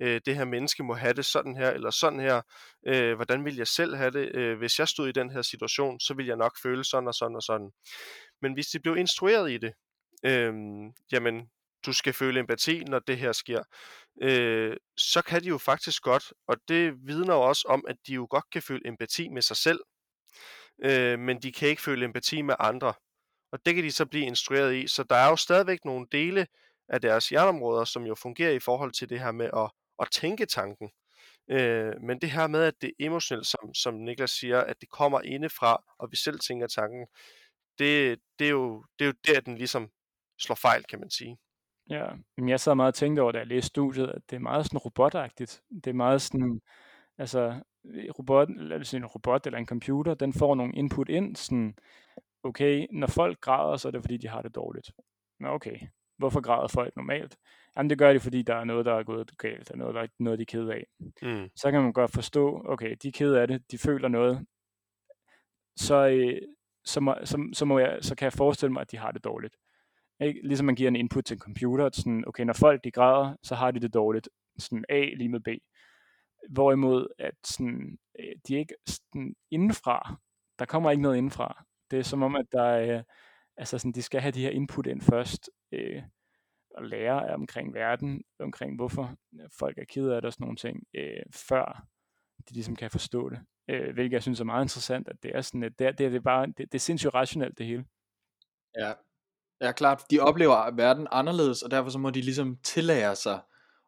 øh, 0.00 0.20
det 0.26 0.36
her 0.36 0.44
menneske 0.44 0.82
må 0.82 0.94
have 0.94 1.12
det 1.14 1.24
sådan 1.24 1.56
her 1.56 1.70
eller 1.70 1.90
sådan 1.90 2.20
her. 2.20 2.42
Øh, 2.86 3.14
hvordan 3.14 3.44
vil 3.44 3.56
jeg 3.56 3.66
selv 3.66 3.96
have 3.96 4.10
det? 4.10 4.34
Øh, 4.34 4.58
hvis 4.58 4.78
jeg 4.78 4.88
stod 4.88 5.08
i 5.08 5.12
den 5.12 5.30
her 5.30 5.42
situation, 5.42 6.00
så 6.00 6.14
ville 6.14 6.28
jeg 6.28 6.36
nok 6.36 6.58
føle 6.62 6.84
sådan 6.84 7.08
og 7.08 7.14
sådan 7.14 7.36
og 7.36 7.42
sådan. 7.42 7.70
Men 8.42 8.52
hvis 8.52 8.66
de 8.66 8.80
blev 8.80 8.96
instrueret 8.96 9.50
i 9.50 9.58
det, 9.58 9.72
øh, 10.24 10.52
jamen, 11.12 11.50
du 11.86 11.92
skal 11.92 12.12
føle 12.12 12.40
empati, 12.40 12.84
når 12.84 12.98
det 12.98 13.18
her 13.18 13.32
sker, 13.32 13.62
øh, 14.22 14.76
så 14.96 15.22
kan 15.22 15.42
de 15.42 15.48
jo 15.48 15.58
faktisk 15.58 16.02
godt, 16.02 16.32
og 16.48 16.56
det 16.68 16.94
vidner 17.06 17.34
jo 17.34 17.40
også 17.40 17.68
om, 17.68 17.84
at 17.88 17.96
de 18.06 18.12
jo 18.12 18.26
godt 18.30 18.44
kan 18.52 18.62
føle 18.62 18.86
empati 18.86 19.28
med 19.28 19.42
sig 19.42 19.56
selv, 19.56 19.80
øh, 20.84 21.18
men 21.18 21.42
de 21.42 21.52
kan 21.52 21.68
ikke 21.68 21.82
føle 21.82 22.04
empati 22.04 22.42
med 22.42 22.54
andre. 22.58 22.94
Og 23.52 23.66
det 23.66 23.74
kan 23.74 23.84
de 23.84 23.92
så 23.92 24.06
blive 24.06 24.26
instrueret 24.26 24.74
i, 24.74 24.86
så 24.86 25.02
der 25.02 25.16
er 25.16 25.28
jo 25.28 25.36
stadigvæk 25.36 25.84
nogle 25.84 26.06
dele 26.12 26.46
af 26.88 27.00
deres 27.00 27.28
hjerneområder, 27.28 27.84
som 27.84 28.06
jo 28.06 28.14
fungerer 28.14 28.52
i 28.52 28.60
forhold 28.60 28.92
til 28.92 29.08
det 29.08 29.20
her 29.20 29.32
med 29.32 29.50
at, 29.56 29.70
at 30.00 30.08
tænke 30.12 30.46
tanken. 30.46 30.90
Øh, 31.50 31.92
men 32.02 32.18
det 32.20 32.30
her 32.30 32.46
med, 32.46 32.62
at 32.62 32.74
det 32.80 32.88
er 32.88 33.06
emotionelt, 33.06 33.46
som, 33.46 33.74
som 33.74 33.94
Niklas 33.94 34.30
siger, 34.30 34.60
at 34.60 34.80
det 34.80 34.88
kommer 34.88 35.20
indefra, 35.20 35.84
og 35.98 36.08
vi 36.10 36.16
selv 36.16 36.38
tænker 36.38 36.66
tanken, 36.66 37.06
det, 37.78 38.18
det, 38.38 38.46
er 38.46 38.50
jo, 38.50 38.84
det 38.98 39.04
er 39.04 39.08
jo 39.08 39.14
der, 39.26 39.40
den 39.40 39.58
ligesom 39.58 39.90
slår 40.38 40.54
fejl, 40.54 40.84
kan 40.84 41.00
man 41.00 41.10
sige. 41.10 41.38
Ja, 41.90 42.06
men 42.36 42.48
jeg 42.48 42.60
sad 42.60 42.74
meget 42.74 42.88
og 42.88 42.94
tænkte 42.94 43.20
over, 43.20 43.32
da 43.32 43.38
jeg 43.38 43.46
læste 43.46 43.68
studiet, 43.68 44.08
at 44.08 44.22
det 44.30 44.36
er 44.36 44.40
meget 44.40 44.66
sådan 44.66 44.78
robotagtigt. 44.78 45.62
Det 45.84 45.86
er 45.86 45.94
meget 45.94 46.22
sådan, 46.22 46.60
altså, 47.18 47.60
robot, 48.18 48.48
eller 48.48 48.94
en 48.94 49.06
robot 49.06 49.46
eller 49.46 49.58
en 49.58 49.66
computer, 49.66 50.14
den 50.14 50.32
får 50.32 50.54
nogle 50.54 50.74
input 50.74 51.08
ind, 51.08 51.36
sådan, 51.36 51.74
okay, 52.42 52.86
når 52.90 53.06
folk 53.06 53.40
græder, 53.40 53.76
så 53.76 53.88
er 53.88 53.92
det 53.92 54.02
fordi, 54.02 54.16
de 54.16 54.28
har 54.28 54.42
det 54.42 54.54
dårligt. 54.54 54.90
Nå, 55.40 55.48
okay. 55.48 55.78
Hvorfor 56.18 56.40
græder 56.40 56.68
folk 56.68 56.96
normalt? 56.96 57.36
Jamen, 57.76 57.90
det 57.90 57.98
gør 57.98 58.12
de, 58.12 58.20
fordi 58.20 58.42
der 58.42 58.54
er 58.54 58.64
noget, 58.64 58.86
der 58.86 58.94
er 58.94 59.02
gået 59.02 59.38
galt, 59.38 59.68
der 59.68 59.74
er 59.74 59.78
noget, 59.78 59.94
der 59.94 60.02
er 60.02 60.06
noget, 60.18 60.38
de 60.38 60.42
er 60.42 60.46
ked 60.46 60.68
af. 60.68 60.86
Mm. 61.22 61.48
Så 61.56 61.70
kan 61.70 61.82
man 61.82 61.92
godt 61.92 62.10
forstå, 62.10 62.62
okay, 62.64 62.96
de 63.02 63.08
er 63.08 63.12
ked 63.12 63.34
af 63.34 63.48
det, 63.48 63.70
de 63.70 63.78
føler 63.78 64.08
noget, 64.08 64.46
så, 65.76 66.08
øh, 66.08 66.42
så, 66.84 67.00
må, 67.00 67.14
så, 67.24 67.50
så, 67.52 67.64
må 67.64 67.78
jeg, 67.78 67.98
så 68.00 68.14
kan 68.14 68.24
jeg 68.24 68.32
forestille 68.32 68.72
mig, 68.72 68.80
at 68.80 68.90
de 68.90 68.96
har 68.96 69.10
det 69.10 69.24
dårligt. 69.24 69.56
Ikke? 70.20 70.40
Ligesom 70.44 70.66
man 70.66 70.74
giver 70.74 70.88
en 70.88 70.96
input 70.96 71.24
til 71.24 71.34
en 71.34 71.40
computer, 71.40 71.90
sådan, 71.92 72.24
okay, 72.26 72.44
når 72.44 72.52
folk 72.52 72.84
de 72.84 72.90
græder, 72.90 73.36
så 73.42 73.54
har 73.54 73.70
de 73.70 73.80
det 73.80 73.94
dårligt. 73.94 74.28
Sådan 74.58 74.84
A 74.88 75.00
lige 75.16 75.28
med 75.28 75.40
B. 75.40 75.48
Hvorimod, 76.50 77.06
at 77.18 77.34
sådan, 77.44 77.98
øh, 78.18 78.36
de 78.48 78.54
ikke 78.54 78.74
sådan 78.86 79.34
indenfra. 79.50 80.16
Der 80.58 80.64
kommer 80.64 80.90
ikke 80.90 81.02
noget 81.02 81.16
indenfra. 81.16 81.64
Det 81.90 81.98
er 81.98 82.02
som 82.02 82.22
om, 82.22 82.36
at 82.36 82.46
der 82.52 82.64
er, 82.64 83.02
altså 83.56 83.78
sådan, 83.78 83.92
de 83.92 84.02
skal 84.02 84.20
have 84.20 84.32
de 84.32 84.42
her 84.42 84.50
input 84.50 84.86
ind 84.86 85.00
først, 85.00 85.50
øh, 85.72 86.02
at 86.76 86.88
lære 86.88 87.34
omkring 87.34 87.74
verden, 87.74 88.22
omkring 88.40 88.76
hvorfor 88.76 89.14
øh, 89.40 89.48
folk 89.58 89.78
er 89.78 89.84
ked 89.84 90.10
af 90.10 90.22
det 90.22 90.26
og 90.26 90.32
sådan 90.32 90.44
nogle 90.44 90.56
ting, 90.56 90.82
øh, 90.94 91.22
før 91.34 91.86
de 92.48 92.54
ligesom 92.54 92.76
kan 92.76 92.90
forstå 92.90 93.28
det. 93.28 93.38
Øh, 93.70 93.94
hvilket 93.94 94.12
jeg 94.12 94.22
synes 94.22 94.40
er 94.40 94.44
meget 94.44 94.64
interessant, 94.64 95.08
at 95.08 95.22
det 95.22 95.30
er 95.34 95.40
sådan, 95.40 95.62
at 95.62 95.78
det, 95.78 95.98
det, 95.98 96.10
det 96.12 96.16
er 96.16 96.20
bare, 96.20 96.46
det, 96.46 96.58
det 96.58 96.74
er 96.74 96.78
sindssygt 96.78 97.14
rationelt 97.14 97.58
det 97.58 97.66
hele. 97.66 97.84
Ja, 98.78 98.92
Ja, 99.60 99.72
klart. 99.72 100.02
De 100.10 100.20
oplever 100.20 100.70
verden 100.70 101.06
anderledes, 101.10 101.62
og 101.62 101.70
derfor 101.70 101.90
så 101.90 101.98
må 101.98 102.10
de 102.10 102.20
ligesom 102.20 102.56
tillære 102.62 103.16
sig. 103.16 103.40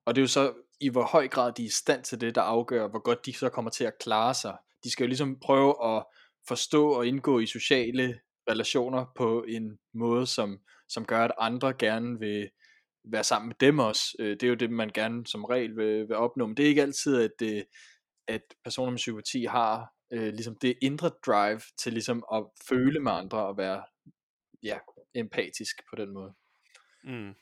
Og 0.05 0.15
det 0.15 0.21
er 0.21 0.23
jo 0.23 0.29
så 0.29 0.53
i 0.81 0.89
hvor 0.89 1.03
høj 1.03 1.29
grad 1.29 1.53
de 1.53 1.63
er 1.63 1.67
i 1.67 1.71
stand 1.71 2.05
til 2.05 2.21
det, 2.21 2.35
der 2.35 2.43
afgør, 2.43 2.89
hvor 2.89 2.99
godt 2.99 3.27
de 3.27 3.33
så 3.33 3.49
kommer 3.49 3.71
til 3.71 3.85
at 3.85 3.99
klare 4.01 4.35
sig. 4.35 4.57
De 4.85 4.91
skal 4.91 5.05
jo 5.05 5.09
ligesom 5.09 5.41
prøve 5.41 5.97
at 5.97 6.05
forstå 6.49 6.93
og 6.93 7.07
indgå 7.07 7.39
i 7.39 7.47
sociale 7.47 8.21
relationer 8.51 9.05
på 9.17 9.45
en 9.49 9.79
måde, 9.95 10.27
som, 10.27 10.59
som 10.89 11.05
gør, 11.05 11.25
at 11.25 11.33
andre 11.39 11.73
gerne 11.73 12.19
vil 12.19 12.51
være 13.13 13.25
sammen 13.25 13.49
med 13.49 13.57
dem 13.61 13.79
også. 13.79 14.17
Øh, 14.19 14.31
det 14.31 14.43
er 14.43 14.49
jo 14.49 14.55
det, 14.55 14.71
man 14.71 14.91
gerne 14.95 15.27
som 15.27 15.45
regel 15.45 15.77
vil, 15.77 16.09
vil 16.09 16.17
opnå. 16.17 16.47
Men 16.47 16.57
det 16.57 16.65
er 16.65 16.69
ikke 16.69 16.83
altid, 16.83 17.23
at, 17.23 17.67
at 18.29 18.43
personer 18.65 18.91
med 18.91 18.97
psykopati 18.97 19.45
har 19.45 19.93
øh, 20.13 20.33
ligesom 20.33 20.57
det 20.57 20.79
indre 20.83 21.11
drive 21.27 21.61
til 21.79 21.93
ligesom 21.93 22.25
at 22.33 22.45
føle 22.69 23.01
med 23.01 23.13
andre 23.13 23.47
og 23.47 23.57
være 23.57 23.83
ja, 24.63 24.79
empatisk 25.15 25.77
på 25.91 25.97
den 25.97 26.13
måde. 26.13 26.35
Mm. 27.05 27.35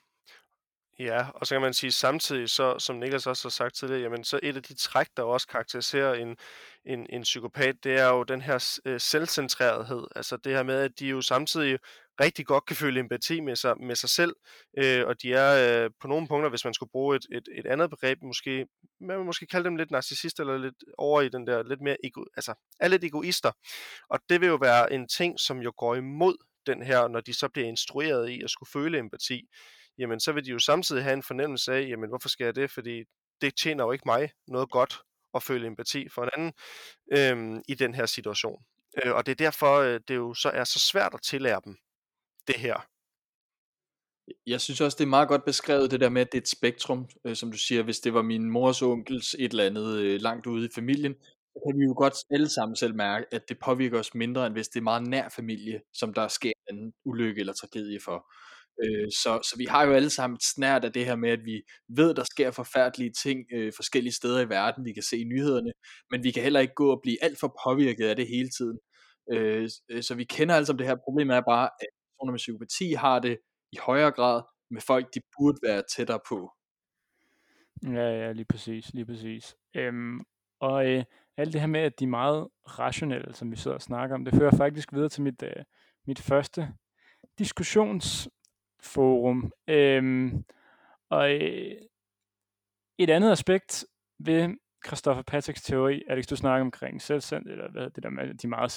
Ja, 0.98 1.26
og 1.34 1.46
så 1.46 1.54
kan 1.54 1.62
man 1.62 1.74
sige 1.74 1.92
samtidig, 1.92 2.50
så, 2.50 2.78
som 2.78 2.96
Niklas 2.96 3.26
også 3.26 3.44
har 3.44 3.50
sagt 3.50 3.74
tidligere, 3.74 4.00
jamen 4.02 4.24
så 4.24 4.40
et 4.42 4.56
af 4.56 4.62
de 4.62 4.74
træk, 4.74 5.06
der 5.16 5.22
også 5.22 5.48
karakteriserer 5.48 6.14
en, 6.14 6.36
en, 6.84 7.06
en 7.10 7.22
psykopat, 7.22 7.84
det 7.84 7.98
er 7.98 8.08
jo 8.08 8.22
den 8.22 8.40
her 8.40 8.78
øh, 8.84 9.00
selvcentrerethed. 9.00 10.06
Altså 10.16 10.36
det 10.36 10.52
her 10.52 10.62
med, 10.62 10.74
at 10.74 10.98
de 10.98 11.06
jo 11.06 11.20
samtidig 11.20 11.78
rigtig 12.20 12.46
godt 12.46 12.66
kan 12.66 12.76
føle 12.76 13.00
empati 13.00 13.40
med 13.40 13.56
sig, 13.56 13.74
med 13.80 13.94
sig 13.94 14.10
selv, 14.10 14.36
øh, 14.78 15.06
og 15.06 15.22
de 15.22 15.32
er 15.32 15.84
øh, 15.84 15.90
på 16.00 16.08
nogle 16.08 16.28
punkter, 16.28 16.50
hvis 16.50 16.64
man 16.64 16.74
skulle 16.74 16.90
bruge 16.90 17.16
et, 17.16 17.26
et, 17.32 17.48
et 17.54 17.66
andet 17.66 17.90
begreb, 17.90 18.18
måske, 18.22 18.66
man 19.00 19.18
vil 19.18 19.26
måske 19.26 19.46
kalde 19.46 19.64
dem 19.64 19.76
lidt 19.76 19.90
narcissister, 19.90 20.44
eller 20.44 20.58
lidt 20.58 20.84
over 20.98 21.20
i 21.20 21.28
den 21.28 21.46
der 21.46 21.62
lidt 21.62 21.80
mere, 21.80 21.96
ego, 22.04 22.24
altså 22.36 22.54
er 22.80 22.88
lidt 22.88 23.04
egoister. 23.04 23.52
Og 24.10 24.20
det 24.28 24.40
vil 24.40 24.46
jo 24.46 24.56
være 24.56 24.92
en 24.92 25.08
ting, 25.08 25.40
som 25.40 25.58
jo 25.58 25.72
går 25.76 25.94
imod 25.94 26.36
den 26.66 26.82
her, 26.82 27.08
når 27.08 27.20
de 27.20 27.34
så 27.34 27.48
bliver 27.48 27.68
instrueret 27.68 28.30
i 28.30 28.42
at 28.42 28.50
skulle 28.50 28.70
føle 28.72 28.98
empati, 28.98 29.48
jamen 29.98 30.20
så 30.20 30.32
vil 30.32 30.44
de 30.44 30.50
jo 30.50 30.58
samtidig 30.58 31.02
have 31.02 31.14
en 31.14 31.22
fornemmelse 31.22 31.72
af, 31.72 31.88
jamen 31.88 32.08
hvorfor 32.08 32.28
skal 32.28 32.44
jeg 32.44 32.54
det, 32.54 32.70
fordi 32.70 33.04
det 33.40 33.56
tjener 33.56 33.84
jo 33.84 33.92
ikke 33.92 34.02
mig 34.06 34.30
noget 34.48 34.70
godt 34.70 35.00
at 35.34 35.42
føle 35.42 35.66
empati 35.66 36.08
for 36.08 36.22
en 36.22 36.30
anden 36.36 36.52
øhm, 37.12 37.62
i 37.68 37.74
den 37.74 37.94
her 37.94 38.06
situation. 38.06 38.64
Øh, 39.04 39.14
og 39.14 39.26
det 39.26 39.32
er 39.32 39.36
derfor, 39.36 39.76
øh, 39.76 40.00
det 40.08 40.16
jo 40.16 40.34
så 40.34 40.48
er 40.48 40.64
så 40.64 40.78
svært 40.78 41.14
at 41.14 41.22
tillære 41.22 41.60
dem 41.64 41.76
det 42.46 42.56
her. 42.56 42.86
Jeg 44.46 44.60
synes 44.60 44.80
også, 44.80 44.96
det 44.98 45.04
er 45.04 45.08
meget 45.08 45.28
godt 45.28 45.44
beskrevet, 45.44 45.90
det 45.90 46.00
der 46.00 46.08
med, 46.08 46.20
at 46.20 46.32
det 46.32 46.38
er 46.38 46.42
et 46.42 46.48
spektrum, 46.48 47.08
øh, 47.26 47.36
som 47.36 47.50
du 47.52 47.58
siger, 47.58 47.82
hvis 47.82 48.00
det 48.00 48.14
var 48.14 48.22
min 48.22 48.50
mors 48.50 48.82
onkels 48.82 49.34
et 49.38 49.50
eller 49.50 49.64
andet 49.64 49.98
øh, 49.98 50.20
langt 50.20 50.46
ude 50.46 50.66
i 50.66 50.74
familien, 50.74 51.14
så 51.52 51.60
kan 51.66 51.78
vi 51.80 51.84
jo 51.84 51.94
godt 51.98 52.14
alle 52.30 52.48
sammen 52.48 52.76
selv 52.76 52.94
mærke, 52.94 53.26
at 53.32 53.48
det 53.48 53.58
påvirker 53.58 53.98
os 53.98 54.14
mindre, 54.14 54.46
end 54.46 54.54
hvis 54.54 54.68
det 54.68 54.80
er 54.80 54.84
meget 54.84 55.08
nær 55.08 55.28
familie, 55.28 55.80
som 55.94 56.14
der 56.14 56.28
sker 56.28 56.52
en 56.70 56.92
ulykke 57.04 57.40
eller 57.40 57.52
tragedie 57.52 58.00
for. 58.04 58.26
Øh, 58.82 59.08
så, 59.10 59.40
så 59.48 59.54
vi 59.58 59.64
har 59.64 59.86
jo 59.86 59.92
alle 59.92 60.10
sammen 60.10 60.34
et 60.36 60.42
snært 60.54 60.84
af 60.84 60.92
det 60.92 61.04
her 61.04 61.16
med, 61.16 61.30
at 61.30 61.44
vi 61.44 61.62
ved, 61.88 62.14
der 62.14 62.24
sker 62.24 62.50
forfærdelige 62.50 63.12
ting 63.22 63.38
øh, 63.54 63.72
forskellige 63.76 64.12
steder 64.12 64.40
i 64.40 64.48
verden. 64.48 64.84
Vi 64.84 64.92
kan 64.92 65.02
se 65.02 65.18
i 65.18 65.24
nyhederne, 65.24 65.72
men 66.10 66.24
vi 66.24 66.30
kan 66.30 66.42
heller 66.42 66.60
ikke 66.60 66.74
gå 66.74 66.90
og 66.90 67.00
blive 67.02 67.24
alt 67.24 67.38
for 67.40 67.58
påvirket 67.64 68.06
af 68.08 68.16
det 68.16 68.28
hele 68.28 68.50
tiden. 68.58 68.78
Øh, 69.32 69.68
øh 69.90 70.02
så 70.02 70.14
vi 70.14 70.24
kender 70.24 70.54
altså 70.54 70.72
det 70.72 70.86
her. 70.86 70.96
problem 71.04 71.30
er 71.30 71.40
bare, 71.40 71.68
at 71.80 71.92
personer 72.16 72.32
med 72.32 72.38
psykopati 72.38 72.92
har 72.92 73.18
det 73.18 73.38
i 73.72 73.76
højere 73.82 74.12
grad 74.12 74.42
med 74.70 74.80
folk, 74.80 75.14
de 75.14 75.20
burde 75.38 75.58
være 75.62 75.82
tættere 75.96 76.20
på. 76.28 76.52
Ja, 77.82 78.10
ja, 78.10 78.32
lige 78.32 78.44
præcis, 78.44 78.94
lige 78.94 79.06
præcis. 79.06 79.56
Øhm, 79.74 80.20
og 80.60 80.86
øh, 80.86 81.04
alt 81.36 81.52
det 81.52 81.60
her 81.60 81.68
med, 81.68 81.80
at 81.80 82.00
de 82.00 82.04
er 82.04 82.08
meget 82.08 82.48
rationelle, 82.66 83.34
som 83.34 83.50
vi 83.50 83.56
sidder 83.56 83.74
og 83.74 83.82
snakker 83.82 84.14
om, 84.14 84.24
det 84.24 84.34
fører 84.34 84.56
faktisk 84.56 84.92
videre 84.92 85.08
til 85.08 85.22
mit, 85.22 85.42
øh, 85.42 85.64
mit 86.06 86.18
første 86.18 86.74
diskussionsforum. 87.38 89.52
Øhm, 89.68 90.44
og 91.10 91.32
øh, 91.32 91.76
et 92.98 93.10
andet 93.10 93.32
aspekt 93.32 93.84
ved 94.18 94.54
Christopher 94.86 95.22
Patricks 95.22 95.62
teori, 95.62 96.02
Alex, 96.08 96.26
du 96.26 96.36
snakker 96.36 96.64
omkring 96.64 97.02
selvcentreret, 97.02 97.52
eller 97.52 97.70
hvad 97.70 97.90
det 97.90 98.02
der 98.02 98.10
med, 98.10 98.34
de 98.34 98.46
er 98.46 98.48
meget 98.48 98.72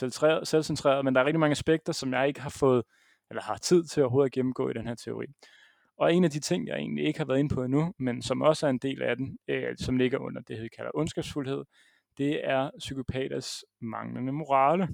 selvcentrerede, 0.47 1.03
men 1.03 1.15
der 1.15 1.21
er 1.21 1.25
rigtig 1.25 1.39
mange 1.39 1.51
aspekter, 1.51 1.93
som 1.93 2.13
jeg 2.13 2.27
ikke 2.27 2.41
har 2.41 2.49
fået, 2.49 2.83
eller 3.29 3.41
har 3.41 3.57
tid 3.57 3.83
til 3.83 4.03
overhovedet 4.03 4.29
at 4.29 4.33
gennemgå 4.33 4.69
i 4.69 4.73
den 4.73 4.87
her 4.87 4.95
teori. 4.95 5.25
Og 5.97 6.13
en 6.13 6.23
af 6.23 6.31
de 6.31 6.39
ting, 6.39 6.67
jeg 6.67 6.77
egentlig 6.77 7.05
ikke 7.05 7.19
har 7.19 7.25
været 7.25 7.39
inde 7.39 7.55
på 7.55 7.63
endnu, 7.63 7.93
men 7.97 8.21
som 8.21 8.41
også 8.41 8.65
er 8.65 8.69
en 8.69 8.77
del 8.77 9.01
af 9.01 9.17
den, 9.17 9.37
øh, 9.47 9.75
som 9.77 9.97
ligger 9.97 10.17
under 10.17 10.41
det, 10.41 10.61
vi 10.61 10.67
kalder 10.67 10.91
ondskabsfuldhed, 10.93 11.63
det 12.17 12.49
er 12.49 12.69
psykopaters 12.79 13.63
manglende 13.81 14.31
morale. 14.31 14.87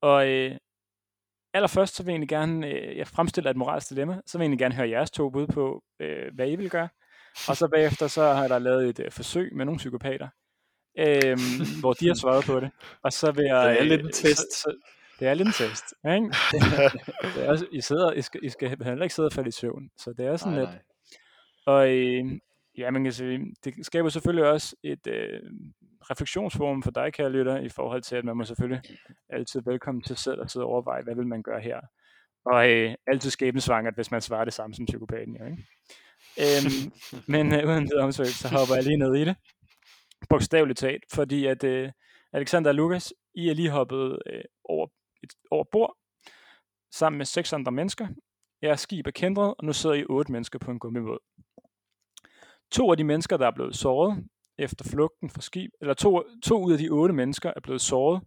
Og 0.00 0.28
øh, 0.28 0.56
allerførst, 1.54 1.94
så 1.94 2.02
vil 2.02 2.10
jeg 2.10 2.14
egentlig 2.14 2.28
gerne, 2.28 2.66
øh, 2.66 2.96
jeg 2.96 3.06
fremstiller 3.06 3.50
et 3.50 3.56
moralsk 3.56 3.90
dilemma, 3.90 4.20
så 4.26 4.38
vil 4.38 4.42
jeg 4.42 4.46
egentlig 4.46 4.58
gerne 4.58 4.74
høre 4.74 4.88
jeres 4.88 5.10
to 5.10 5.30
bud 5.30 5.46
på, 5.46 5.82
øh, 6.00 6.34
hvad 6.34 6.50
I 6.50 6.56
vil 6.56 6.70
gøre. 6.70 6.88
Og 7.48 7.56
så 7.56 7.68
bagefter, 7.68 8.06
så 8.06 8.22
har 8.32 8.48
der 8.48 8.58
lavet 8.58 8.88
et 8.88 9.00
øh, 9.00 9.10
forsøg 9.10 9.54
med 9.54 9.64
nogle 9.64 9.78
psykopater, 9.78 10.28
øh, 10.98 11.38
hvor 11.80 11.92
de 11.92 12.06
har 12.06 12.14
svaret 12.14 12.44
på 12.44 12.60
det. 12.60 12.70
Og 13.02 13.12
så 13.12 13.32
vil 13.32 13.44
jeg... 13.52 13.70
Det 13.70 13.80
er 13.80 13.84
lidt 13.84 14.00
en 14.00 14.12
test. 14.12 14.52
Så, 14.52 14.62
så, 14.62 14.76
det 15.22 15.30
er 15.30 15.34
lidt 15.34 15.48
en 15.48 15.54
test. 15.54 15.84
Ikke? 16.14 16.26
det 17.34 17.44
er 17.44 17.48
også, 17.48 17.66
I, 17.72 17.80
sidder, 17.80 18.12
I, 18.12 18.22
skal, 18.22 18.40
I 18.44 18.48
skal 18.48 18.68
heller 18.68 19.02
ikke 19.02 19.14
sidde 19.14 19.26
og 19.26 19.32
falde 19.32 19.48
i 19.48 19.52
søvn. 19.52 19.90
Så 19.98 20.14
det 20.18 20.26
er 20.26 20.36
sådan 20.36 20.52
nej, 20.52 20.60
lidt... 20.60 20.70
Nej. 20.70 20.82
Og 21.66 21.90
øh, 21.90 22.24
ja, 22.78 22.90
man 22.90 23.04
kan 23.04 23.12
sige, 23.12 23.54
det 23.64 23.86
skaber 23.86 24.08
selvfølgelig 24.08 24.50
også 24.50 24.76
et 24.82 25.06
øh, 25.06 25.40
refleksionsforum 26.10 26.82
for 26.82 26.90
dig, 26.90 27.12
kære 27.12 27.30
lytter, 27.30 27.60
i 27.60 27.68
forhold 27.68 28.02
til, 28.02 28.16
at 28.16 28.24
man 28.24 28.36
må 28.36 28.44
selvfølgelig 28.44 28.82
altid 29.30 29.62
velkommen 29.66 30.02
til 30.02 30.16
selv 30.16 30.40
at 30.42 30.50
sidde 30.50 30.66
og 30.66 30.70
overveje, 30.70 31.02
hvad 31.02 31.14
vil 31.14 31.26
man 31.26 31.42
gøre 31.42 31.60
her. 31.60 31.80
Og 32.44 32.70
øh, 32.70 32.94
altid 33.06 33.30
skæbnesvangert, 33.30 33.94
hvis 33.94 34.10
man 34.10 34.20
svarer 34.20 34.44
det 34.44 34.54
samme 34.54 34.74
som 34.74 34.86
psykopaten. 34.86 35.36
Jo, 35.36 35.44
ikke? 35.44 35.62
øhm, 36.40 36.92
men 37.34 37.54
øh, 37.54 37.68
uden 37.68 37.86
det 37.86 37.98
omsøg, 37.98 38.26
så 38.26 38.48
hopper 38.48 38.74
jeg 38.74 38.84
lige 38.84 38.98
ned 38.98 39.14
i 39.14 39.24
det. 39.24 39.36
Bogstaveligt 40.28 40.78
talt, 40.78 41.04
fordi 41.14 41.46
at 41.46 41.64
øh, 41.64 41.90
Alexander 42.32 42.70
og 42.70 42.74
Lukas, 42.74 43.14
I 43.34 43.48
er 43.48 43.54
lige 43.54 43.70
hoppet 43.70 44.18
øh, 44.26 44.44
over 44.64 44.81
et, 45.22 45.32
over 45.50 45.64
bord, 45.72 45.96
sammen 46.92 47.18
med 47.18 47.26
seks 47.26 47.52
andre 47.52 47.72
mennesker. 47.72 48.08
Jeres 48.62 48.80
skib 48.80 49.06
er 49.06 49.10
kendret, 49.10 49.54
og 49.58 49.64
nu 49.64 49.72
sidder 49.72 49.96
I 49.96 50.04
otte 50.04 50.32
mennesker 50.32 50.58
på 50.58 50.70
en 50.70 50.78
gummibåd. 50.78 51.18
To 52.70 52.90
af 52.90 52.96
de 52.96 53.04
mennesker, 53.04 53.36
der 53.36 53.46
er 53.46 53.50
blevet 53.50 53.76
såret 53.76 54.28
efter 54.58 54.84
flugten 54.84 55.30
fra 55.30 55.40
skib, 55.40 55.70
eller 55.80 55.94
to, 55.94 56.22
to 56.42 56.64
ud 56.64 56.72
af 56.72 56.78
de 56.78 56.88
otte 56.88 57.14
mennesker 57.14 57.52
er 57.56 57.60
blevet 57.60 57.80
såret 57.80 58.22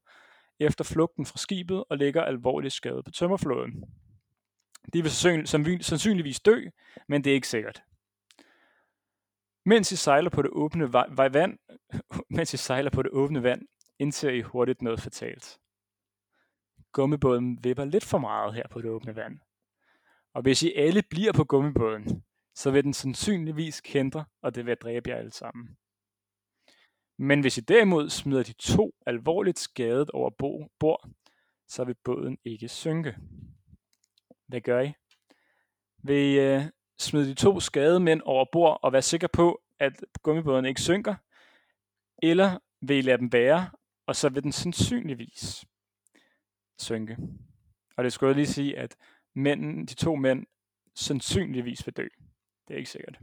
efter 0.60 0.84
flugten 0.84 1.26
fra 1.26 1.38
skibet 1.38 1.84
og 1.90 1.98
ligger 1.98 2.24
alvorligt 2.24 2.74
skadet 2.74 3.06
på 3.06 3.12
tømmerflåden. 3.12 3.84
De 4.94 5.02
vil 5.02 5.12
sandsynligvis 5.82 6.40
dø, 6.40 6.62
men 7.08 7.24
det 7.24 7.30
er 7.30 7.34
ikke 7.34 7.48
sikkert. 7.48 7.84
Mens 9.66 9.92
I 9.92 9.96
sejler 9.96 10.30
på 10.30 10.42
det 10.42 10.52
åbne 10.52 10.94
vand, 11.18 11.58
mens 12.38 12.54
I 12.54 12.58
sejler 12.58 12.90
på 12.90 13.02
det 13.02 13.12
åbne 13.12 13.44
vand, 13.44 13.62
indser 14.00 14.30
I 14.30 14.42
hurtigt 14.42 14.82
noget 14.82 15.00
fatalt 15.00 15.58
gummibåden 16.96 17.64
vipper 17.64 17.86
lidt 17.86 18.06
for 18.06 18.18
meget 18.18 18.54
her 18.54 18.68
på 18.68 18.82
det 18.82 18.90
åbne 18.90 19.16
vand. 19.16 19.40
Og 20.34 20.42
hvis 20.42 20.64
I 20.64 20.74
alle 20.74 21.04
bliver 21.10 21.34
på 21.34 21.44
gummibåden, 21.44 22.24
så 22.56 22.72
vil 22.72 22.84
den 22.84 22.94
sandsynligvis 22.94 23.82
kendre, 23.82 24.26
og 24.42 24.56
det 24.56 24.66
vil 24.66 24.78
dræbe 24.78 25.10
jer 25.10 25.16
alle 25.16 25.32
sammen. 25.32 25.78
Men 27.18 27.42
hvis 27.42 27.58
I 27.58 27.62
derimod 27.62 28.10
smider 28.10 28.44
de 28.44 28.54
to 28.54 28.96
alvorligt 29.06 29.60
skadet 29.60 30.12
over 30.12 30.30
bord, 30.80 31.10
så 31.68 31.84
vil 31.84 31.96
båden 32.04 32.38
ikke 32.46 32.68
synke. 32.68 33.16
Hvad 34.48 34.62
gør 34.62 34.82
I? 34.82 34.94
Vil 36.04 36.16
I 36.16 36.40
øh, 36.40 36.62
smide 37.00 37.30
de 37.30 37.34
to 37.34 37.60
skadede 37.60 38.00
mænd 38.00 38.22
over 38.26 38.46
bord 38.52 38.80
og 38.84 38.94
være 38.94 39.02
sikker 39.02 39.28
på, 39.28 39.62
at 39.80 39.94
gummibåden 40.24 40.66
ikke 40.66 40.82
synker? 40.82 41.16
Eller 42.24 42.60
vil 42.82 42.98
I 42.98 43.02
lade 43.02 43.18
dem 43.18 43.34
være, 43.34 43.70
og 44.08 44.16
så 44.16 44.30
vil 44.30 44.44
den 44.44 44.52
sandsynligvis 44.52 45.66
synke. 46.80 47.18
Og 47.98 48.04
det 48.04 48.14
skulle 48.14 48.28
jeg 48.28 48.36
lige 48.36 48.48
sige, 48.48 48.78
at 48.78 48.96
mænden, 49.36 49.86
de 49.86 49.94
to 49.94 50.16
mænd 50.16 50.46
sandsynligvis 50.96 51.86
vil 51.86 51.94
dø. 51.94 52.08
Det 52.68 52.74
er 52.74 52.78
ikke 52.78 52.90
sikkert. 52.90 53.20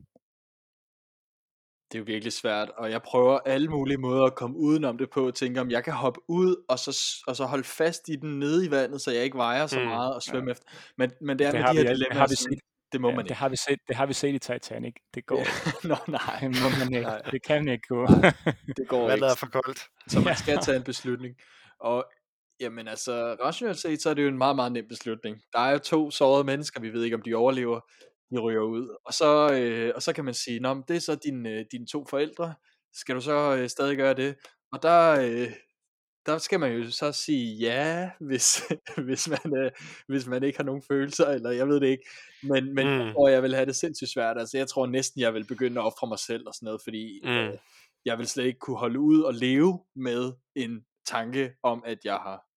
Det 1.92 1.98
er 1.98 2.02
jo 2.02 2.04
virkelig 2.04 2.32
svært, 2.32 2.70
og 2.70 2.90
jeg 2.90 3.02
prøver 3.02 3.38
alle 3.38 3.68
mulige 3.68 3.96
måder 3.96 4.24
at 4.24 4.34
komme 4.34 4.56
udenom 4.56 4.98
det 4.98 5.10
på, 5.10 5.26
og 5.26 5.34
tænke 5.34 5.60
om 5.60 5.70
jeg 5.70 5.84
kan 5.84 5.92
hoppe 5.92 6.20
ud, 6.28 6.64
og 6.68 6.78
så, 6.78 7.22
og 7.26 7.36
så 7.36 7.44
holde 7.44 7.64
fast 7.64 8.08
i 8.08 8.16
den 8.16 8.38
nede 8.38 8.66
i 8.66 8.70
vandet, 8.70 9.00
så 9.00 9.10
jeg 9.10 9.24
ikke 9.24 9.36
vejer 9.36 9.66
så 9.66 9.78
mm, 9.78 9.84
meget 9.84 10.14
og 10.14 10.22
svømme 10.22 10.48
ja. 10.48 10.52
efter. 10.52 10.66
Men, 10.96 11.10
men 11.20 11.38
det 11.38 11.46
er 11.46 11.50
det 11.50 11.60
med 11.60 11.68
de 11.68 11.76
her 11.76 11.94
dilemmaer, 11.94 12.08
det 12.08 12.18
har 12.18 12.26
vi 12.26 12.36
set. 12.36 12.60
Det 12.92 13.00
må 13.00 13.08
ja, 13.08 13.14
man 13.14 13.24
ikke. 13.24 13.28
Det 13.28 13.36
har, 13.36 13.48
vi 13.48 13.56
set, 13.56 13.78
det 13.88 13.96
har 13.96 14.06
vi 14.06 14.12
set 14.12 14.34
i 14.34 14.38
Titanic. 14.38 14.94
Det 15.14 15.26
går 15.26 15.38
ja. 15.38 15.44
Nå, 15.88 15.96
nej. 16.08 16.38
Det, 16.40 16.62
må 16.62 16.68
man 16.78 16.94
ikke. 16.94 17.08
nej. 17.08 17.18
det 17.30 17.42
kan 17.42 17.68
ikke 17.68 17.88
gå. 17.88 18.06
det 18.76 18.88
går 18.88 19.00
Vandet 19.00 19.16
ikke. 19.16 19.26
er 19.26 19.34
for 19.36 19.46
koldt. 19.46 19.80
Så 20.08 20.20
man 20.20 20.36
skal 20.36 20.58
tage 20.58 20.76
en 20.76 20.82
beslutning. 20.82 21.34
Og 21.80 22.04
Jamen 22.62 22.88
altså, 22.88 23.36
rationelt 23.40 23.78
set, 23.78 24.02
så 24.02 24.10
er 24.10 24.14
det 24.14 24.22
jo 24.22 24.28
en 24.28 24.38
meget, 24.38 24.56
meget 24.56 24.72
nem 24.72 24.88
beslutning. 24.88 25.42
Der 25.52 25.58
er 25.58 25.70
jo 25.70 25.78
to 25.78 26.10
sårede 26.10 26.44
mennesker, 26.44 26.80
vi 26.80 26.92
ved 26.92 27.04
ikke, 27.04 27.16
om 27.16 27.22
de 27.22 27.34
overlever, 27.34 27.80
de 28.30 28.38
ryger 28.38 28.60
ud. 28.60 28.96
Og 29.04 29.14
så, 29.14 29.52
øh, 29.52 29.92
og 29.94 30.02
så 30.02 30.12
kan 30.12 30.24
man 30.24 30.34
sige, 30.34 30.60
Nå, 30.60 30.82
det 30.88 30.96
er 30.96 31.00
så 31.00 31.14
din, 31.14 31.46
øh, 31.46 31.64
dine 31.72 31.86
to 31.86 32.06
forældre, 32.10 32.54
skal 32.92 33.14
du 33.14 33.20
så 33.20 33.56
øh, 33.56 33.68
stadig 33.68 33.96
gøre 33.96 34.14
det? 34.14 34.34
Og 34.72 34.82
der, 34.82 35.20
øh, 35.20 35.52
der 36.26 36.38
skal 36.38 36.60
man 36.60 36.72
jo 36.72 36.90
så 36.90 37.12
sige 37.12 37.56
ja, 37.56 38.10
hvis, 38.28 38.62
hvis, 39.04 39.28
man, 39.28 39.56
øh, 39.56 39.70
hvis 40.08 40.26
man 40.26 40.42
ikke 40.42 40.58
har 40.58 40.64
nogen 40.64 40.82
følelser, 40.88 41.26
eller 41.26 41.50
jeg 41.50 41.68
ved 41.68 41.80
det 41.80 41.86
ikke. 41.86 42.04
Men, 42.42 42.74
men 42.74 42.86
mm. 42.86 43.00
jeg 43.00 43.12
tror, 43.12 43.28
jeg 43.28 43.42
vil 43.42 43.54
have 43.54 43.66
det 43.66 43.76
sindssygt 43.76 44.10
svært. 44.10 44.38
Altså, 44.38 44.58
jeg 44.58 44.68
tror 44.68 44.86
næsten, 44.86 45.20
jeg 45.20 45.34
vil 45.34 45.46
begynde 45.46 45.80
at 45.80 45.86
ofre 45.86 46.08
mig 46.08 46.18
selv 46.18 46.46
og 46.46 46.54
sådan 46.54 46.66
noget, 46.66 46.80
fordi 46.84 47.20
mm. 47.24 47.30
øh, 47.30 47.58
jeg 48.04 48.18
vil 48.18 48.26
slet 48.28 48.44
ikke 48.44 48.58
kunne 48.58 48.78
holde 48.78 49.00
ud 49.00 49.20
og 49.20 49.34
leve 49.34 49.80
med 49.96 50.32
en 50.56 50.84
tanke 51.06 51.52
om, 51.62 51.82
at 51.86 51.98
jeg 52.04 52.14
har 52.14 52.51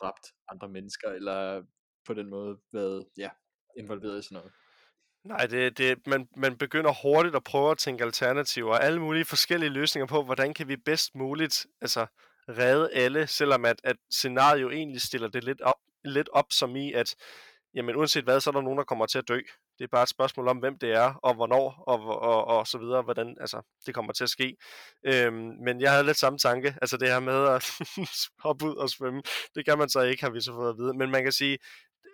dræbt 0.00 0.26
andre 0.52 0.68
mennesker, 0.68 1.08
eller 1.08 1.62
på 2.06 2.14
den 2.14 2.30
måde 2.30 2.58
været 2.72 3.06
ja, 3.16 3.30
involveret 3.76 4.18
i 4.18 4.22
sådan 4.22 4.36
noget. 4.36 4.52
Nej, 5.24 5.46
det, 5.46 5.78
det, 5.78 6.06
man, 6.06 6.28
man 6.36 6.58
begynder 6.58 6.92
hurtigt 7.02 7.36
at 7.36 7.44
prøve 7.44 7.70
at 7.70 7.78
tænke 7.78 8.04
alternativer, 8.04 8.70
og 8.70 8.84
alle 8.84 9.00
mulige 9.00 9.24
forskellige 9.24 9.70
løsninger 9.70 10.06
på, 10.06 10.22
hvordan 10.22 10.54
kan 10.54 10.68
vi 10.68 10.76
bedst 10.76 11.14
muligt 11.14 11.66
altså, 11.80 12.06
redde 12.48 12.90
alle, 12.92 13.26
selvom 13.26 13.64
at, 13.64 13.80
at 13.84 13.96
scenariet 14.10 14.72
egentlig 14.72 15.00
stiller 15.02 15.28
det 15.28 15.44
lidt 15.44 15.60
op, 15.60 15.80
lidt 16.04 16.28
op 16.32 16.46
som 16.50 16.76
i, 16.76 16.92
at 16.92 17.14
jamen, 17.74 17.96
uanset 17.96 18.24
hvad, 18.24 18.40
så 18.40 18.50
er 18.50 18.52
der 18.52 18.60
nogen, 18.60 18.78
der 18.78 18.84
kommer 18.84 19.06
til 19.06 19.18
at 19.18 19.28
dø. 19.28 19.40
Det 19.78 19.84
er 19.84 19.88
bare 19.88 20.02
et 20.02 20.08
spørgsmål 20.08 20.48
om, 20.48 20.58
hvem 20.58 20.78
det 20.78 20.92
er, 20.92 21.14
og 21.14 21.34
hvornår, 21.34 21.84
og, 21.86 22.00
og, 22.00 22.20
og, 22.20 22.44
og 22.44 22.66
så 22.66 22.78
videre, 22.78 23.02
hvordan 23.02 23.36
altså, 23.40 23.62
det 23.86 23.94
kommer 23.94 24.12
til 24.12 24.24
at 24.24 24.30
ske. 24.30 24.56
Øhm, 25.06 25.52
men 25.64 25.80
jeg 25.80 25.90
havde 25.90 26.04
lidt 26.04 26.18
samme 26.18 26.38
tanke, 26.38 26.74
altså 26.82 26.96
det 26.96 27.08
her 27.08 27.20
med 27.20 27.48
at 27.48 27.64
hoppe 28.44 28.64
ud 28.64 28.74
og 28.74 28.90
svømme, 28.90 29.22
det 29.54 29.64
kan 29.64 29.78
man 29.78 29.88
så 29.88 30.00
ikke, 30.00 30.22
har 30.22 30.30
vi 30.30 30.40
så 30.40 30.52
fået 30.52 30.70
at 30.70 30.78
vide. 30.78 30.94
Men 30.94 31.10
man 31.10 31.22
kan 31.22 31.32
sige, 31.32 31.58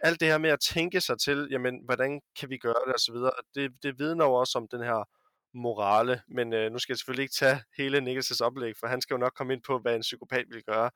alt 0.03 0.21
det 0.21 0.29
her 0.29 0.39
med 0.39 0.51
at 0.51 0.61
tænke 0.61 1.01
sig 1.01 1.19
til, 1.19 1.49
jamen, 1.51 1.81
hvordan 1.85 2.21
kan 2.41 2.51
vi 2.51 2.59
gøre 2.59 2.85
det, 2.87 2.95
og 2.95 3.01
så 3.01 3.13
videre, 3.13 3.31
det, 3.55 3.73
det 3.83 3.99
vidner 3.99 4.25
jo 4.25 4.35
også 4.35 4.59
om 4.59 4.69
den 4.69 4.83
her 4.83 5.09
morale, 5.55 6.23
men 6.29 6.53
øh, 6.53 6.73
nu 6.73 6.79
skal 6.79 6.93
jeg 6.93 6.99
selvfølgelig 6.99 7.23
ikke 7.23 7.35
tage 7.35 7.63
hele 7.77 7.99
Niklas' 7.99 8.45
oplæg, 8.45 8.75
for 8.81 8.87
han 8.87 9.01
skal 9.01 9.15
jo 9.15 9.19
nok 9.19 9.33
komme 9.37 9.53
ind 9.53 9.63
på, 9.63 9.79
hvad 9.79 9.95
en 9.95 10.01
psykopat 10.01 10.45
vil 10.51 10.63
gøre. 10.65 10.91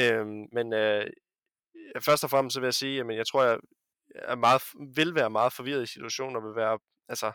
Øhm, 0.00 0.46
men 0.52 0.72
øh, 0.72 1.06
først 2.00 2.24
og 2.24 2.30
fremmest 2.30 2.54
så 2.54 2.60
vil 2.60 2.66
jeg 2.66 2.74
sige, 2.74 3.00
at 3.00 3.16
jeg 3.16 3.26
tror, 3.26 3.44
jeg, 3.44 3.58
er 4.14 4.34
meget, 4.34 4.62
vil 4.96 5.14
være 5.14 5.30
meget 5.30 5.52
forvirret 5.52 5.82
i 5.82 5.92
situationen, 5.92 6.36
og 6.36 6.42
vil 6.42 6.56
være, 6.56 6.78
altså, 7.08 7.32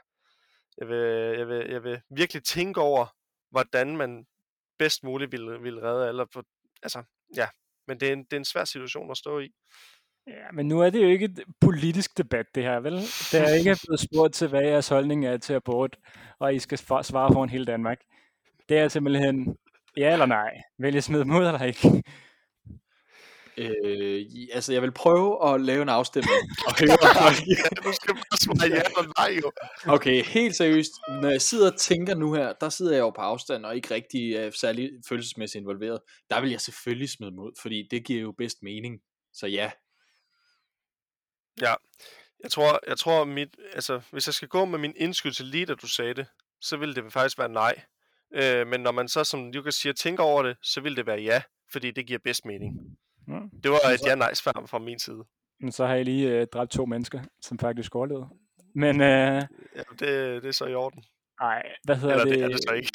jeg 0.78 0.88
vil, 0.88 0.98
jeg 1.38 1.48
vil, 1.48 1.70
jeg 1.70 1.84
vil 1.84 2.02
virkelig 2.10 2.44
tænke 2.44 2.82
over, 2.82 3.06
hvordan 3.52 3.98
man 3.98 4.26
bedst 4.80 5.04
muligt 5.04 5.32
vil, 5.32 5.64
vil 5.64 5.80
redde 5.80 6.08
alle. 6.08 6.26
På, 6.34 6.44
altså, 6.84 7.04
ja, 7.36 7.48
men 7.88 8.00
det 8.00 8.10
er, 8.10 8.14
en, 8.14 8.24
det 8.24 8.34
er 8.34 8.38
en 8.38 8.46
svær 8.46 8.66
situation 8.66 9.12
at 9.12 9.18
stå 9.18 9.40
i. 9.40 9.50
Ja, 10.28 10.52
men 10.54 10.68
nu 10.68 10.82
er 10.82 10.90
det 10.90 11.04
jo 11.04 11.08
ikke 11.08 11.26
et 11.26 11.44
politisk 11.62 12.18
debat, 12.18 12.46
det 12.56 12.64
her, 12.64 12.80
vel? 12.80 12.94
Der 13.32 13.42
er 13.42 13.54
ikke 13.54 13.78
blevet 13.88 14.00
spurgt 14.00 14.34
til, 14.34 14.48
hvad 14.48 14.62
jeres 14.62 14.88
holdning 14.88 15.26
er 15.26 15.38
til 15.38 15.54
abort, 15.54 15.98
og 16.40 16.56
I 16.56 16.60
skal 16.60 16.78
svare 16.78 17.34
for 17.34 17.44
en 17.44 17.50
hel 17.50 17.68
Danmark. 17.68 17.98
Det 18.70 18.78
er 18.78 18.88
simpelthen 18.88 19.58
ja 19.98 20.14
eller 20.14 20.26
nej. 20.26 20.62
Vil 20.80 20.96
I 20.96 21.02
smide 21.02 21.26
mod 21.26 21.48
eller 21.48 21.64
ikke? 21.64 22.04
Øh, 23.58 24.26
altså, 24.54 24.74
jeg 24.74 24.82
vil 24.82 24.92
prøve 24.92 25.54
at 25.54 25.62
lave 25.62 25.82
en 25.82 25.90
afstemning 25.90 26.42
og 26.68 26.74
høre, 26.80 26.98
folk... 27.22 27.38
du 27.86 27.92
skal 27.94 28.14
bare 28.14 28.38
svare 28.38 28.70
ja 28.70 28.76
eller 28.76 29.14
nej, 29.18 29.40
jo. 29.44 29.52
Okay, 29.88 30.24
helt 30.24 30.56
seriøst. 30.56 30.92
Når 31.22 31.30
jeg 31.30 31.42
sidder 31.42 31.72
og 31.72 31.78
tænker 31.78 32.16
nu 32.16 32.34
her, 32.34 32.54
der 32.54 32.70
sidder 32.70 32.92
jeg 32.92 33.00
jo 33.00 33.10
på 33.10 33.22
afstand 33.22 33.66
og 33.66 33.76
ikke 33.76 33.94
rigtig 33.94 34.46
uh, 34.46 34.54
særlig 34.54 34.92
følelsesmæssigt 35.10 35.62
involveret. 35.62 36.00
Der 36.30 36.42
vil 36.42 36.52
jeg 36.52 36.62
selvfølgelig 36.62 37.10
smide 37.10 37.32
mod, 37.32 37.52
fordi 37.62 37.88
det 37.92 38.06
giver 38.06 38.22
jo 38.22 38.34
bedst 38.38 38.58
mening. 38.62 39.00
Så 39.34 39.48
ja, 39.48 39.72
Ja, 41.62 41.74
jeg 42.44 42.52
tror, 42.52 42.80
jeg 42.88 42.98
tror 42.98 43.26
mit, 43.26 43.58
altså, 43.74 44.02
hvis 44.12 44.28
jeg 44.28 44.34
skal 44.34 44.48
gå 44.48 44.66
med 44.66 44.80
min 44.80 44.94
indskydelse 44.96 45.44
lige 45.44 45.66
da 45.66 45.76
du 45.76 45.88
sagde 45.88 46.14
det, 46.14 46.28
så 46.62 46.78
ville 46.78 46.96
det 46.96 47.14
faktisk 47.14 47.38
være 47.38 47.50
nej. 47.50 47.82
Øh, 48.34 48.68
men 48.68 48.82
når 48.82 48.92
man 48.92 49.08
så, 49.08 49.24
som 49.24 49.52
Lukas 49.52 49.76
siger, 49.76 49.94
tænker 49.94 50.24
over 50.24 50.44
det, 50.44 50.58
så 50.62 50.82
vil 50.82 50.96
det 50.96 51.06
være 51.06 51.22
ja, 51.22 51.42
fordi 51.72 51.92
det 51.92 52.08
giver 52.08 52.20
bedst 52.24 52.46
mening. 52.46 52.98
Ja. 53.28 53.40
Det 53.64 53.72
var 53.72 53.90
et 53.94 54.06
ja-nej-svar 54.08 54.64
fra 54.66 54.80
min 54.80 55.00
side. 55.00 55.24
Men 55.60 55.72
så 55.72 55.86
har 55.86 55.96
jeg 55.96 56.06
lige 56.06 56.30
øh, 56.30 56.48
dræbt 56.48 56.72
to 56.72 56.86
mennesker, 56.86 57.22
som 57.42 57.60
faktisk 57.60 57.96
overlevede. 57.96 58.28
Men, 58.76 59.02
øh, 59.02 59.44
Ja, 59.76 59.82
det, 60.00 60.44
det 60.44 60.46
er 60.46 60.52
så 60.52 60.66
i 60.66 60.74
orden. 60.76 61.04
ej, 61.42 61.64
hvad 61.84 61.96
hedder 61.96 62.14
Eller 62.16 62.26
det? 62.26 62.36
det 62.36 62.44
er 62.44 62.48
det 62.48 62.60
så 62.68 62.74
ikke. 62.74 62.92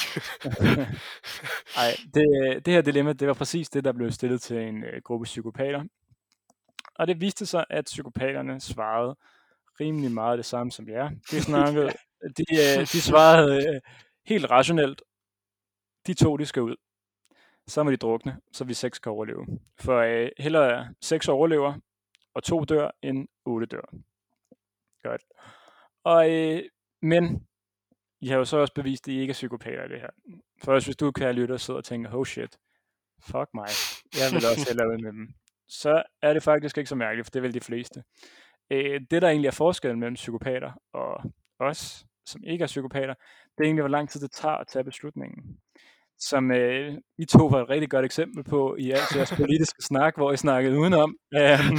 Ej, 1.83 1.91
det, 2.13 2.65
det 2.65 2.73
her 2.73 2.81
dilemma, 2.81 3.13
det 3.13 3.27
var 3.27 3.33
præcis 3.33 3.69
det, 3.69 3.83
der 3.85 3.91
blev 3.91 4.11
stillet 4.11 4.41
til 4.41 4.57
en 4.57 4.83
øh, 4.83 5.01
gruppe 5.03 5.23
psykopater. 5.23 5.83
Og 6.95 7.07
det 7.07 7.21
viste 7.21 7.45
sig, 7.45 7.65
at 7.69 7.85
psykopaterne 7.85 8.59
svarede 8.61 9.15
rimelig 9.79 10.11
meget 10.11 10.37
det 10.37 10.45
samme 10.45 10.71
som 10.71 10.89
jer. 10.89 11.09
De, 11.31 11.41
snakkede, 11.49 11.91
de, 12.37 12.43
øh, 12.51 12.79
de 12.81 13.01
svarede 13.01 13.67
øh, 13.75 13.81
helt 14.25 14.51
rationelt, 14.51 15.01
de 16.07 16.13
to, 16.13 16.37
de 16.37 16.45
skal 16.45 16.61
ud. 16.61 16.75
Så 17.67 17.83
må 17.83 17.91
de 17.91 17.97
drukne, 17.97 18.39
så 18.51 18.65
vi 18.65 18.73
seks 18.73 18.99
kan 18.99 19.11
overleve. 19.11 19.45
For 19.79 19.97
øh, 19.97 20.29
hellere 20.39 20.93
seks 21.01 21.27
overlever, 21.27 21.73
og 22.35 22.43
to 22.43 22.63
dør, 22.63 22.91
end 23.01 23.27
otte 23.45 23.65
dør. 23.65 23.93
Godt. 25.03 25.21
Og, 26.03 26.31
øh, 26.31 26.63
men 27.01 27.47
I 28.21 28.27
har 28.27 28.37
jo 28.37 28.45
så 28.45 28.57
også 28.57 28.73
bevist, 28.73 29.07
at 29.07 29.13
I 29.13 29.19
ikke 29.19 29.31
er 29.31 29.33
psykopater 29.33 29.85
i 29.85 29.87
det 29.87 29.99
her. 29.99 30.09
For 30.63 30.73
hvis 30.73 30.95
du, 30.95 31.11
kan 31.11 31.35
lytte 31.35 31.53
og 31.53 31.59
sidde 31.59 31.77
og 31.77 31.83
tænke, 31.83 32.09
oh 32.13 32.25
shit, 32.25 32.57
fuck 33.21 33.49
mig, 33.53 33.67
jeg 34.19 34.27
vil 34.31 34.45
også 34.51 34.65
hellere 34.69 34.89
ud 34.89 35.01
med 35.01 35.11
dem. 35.11 35.27
Så 35.67 36.03
er 36.21 36.33
det 36.33 36.43
faktisk 36.43 36.77
ikke 36.77 36.89
så 36.89 36.95
mærkeligt, 36.95 37.25
for 37.25 37.31
det 37.31 37.39
er 37.39 37.41
vel 37.41 37.53
de 37.53 37.59
fleste. 37.59 38.03
Øh, 38.71 39.01
det, 39.11 39.21
der 39.21 39.29
egentlig 39.29 39.47
er 39.47 39.51
forskellen 39.51 39.99
mellem 39.99 40.15
psykopater 40.15 40.71
og 40.93 41.31
os, 41.59 42.05
som 42.25 42.43
ikke 42.43 42.63
er 42.63 42.67
psykopater, 42.67 43.13
det 43.57 43.59
er 43.59 43.63
egentlig, 43.63 43.81
hvor 43.81 43.97
lang 43.97 44.09
tid 44.09 44.21
det 44.21 44.31
tager 44.31 44.55
at 44.55 44.67
tage 44.67 44.83
beslutningen. 44.83 45.59
Som 46.19 46.51
øh, 46.51 46.97
I 47.17 47.25
to 47.25 47.45
var 47.45 47.61
et 47.63 47.69
rigtig 47.69 47.89
godt 47.89 48.05
eksempel 48.05 48.43
på 48.43 48.75
i 48.79 48.91
alt 48.91 49.15
jeres 49.15 49.33
politiske 49.37 49.83
snak, 49.89 50.15
hvor 50.15 50.31
I 50.31 50.37
snakkede 50.37 50.79
udenom. 50.79 51.15
Øhm, 51.35 51.77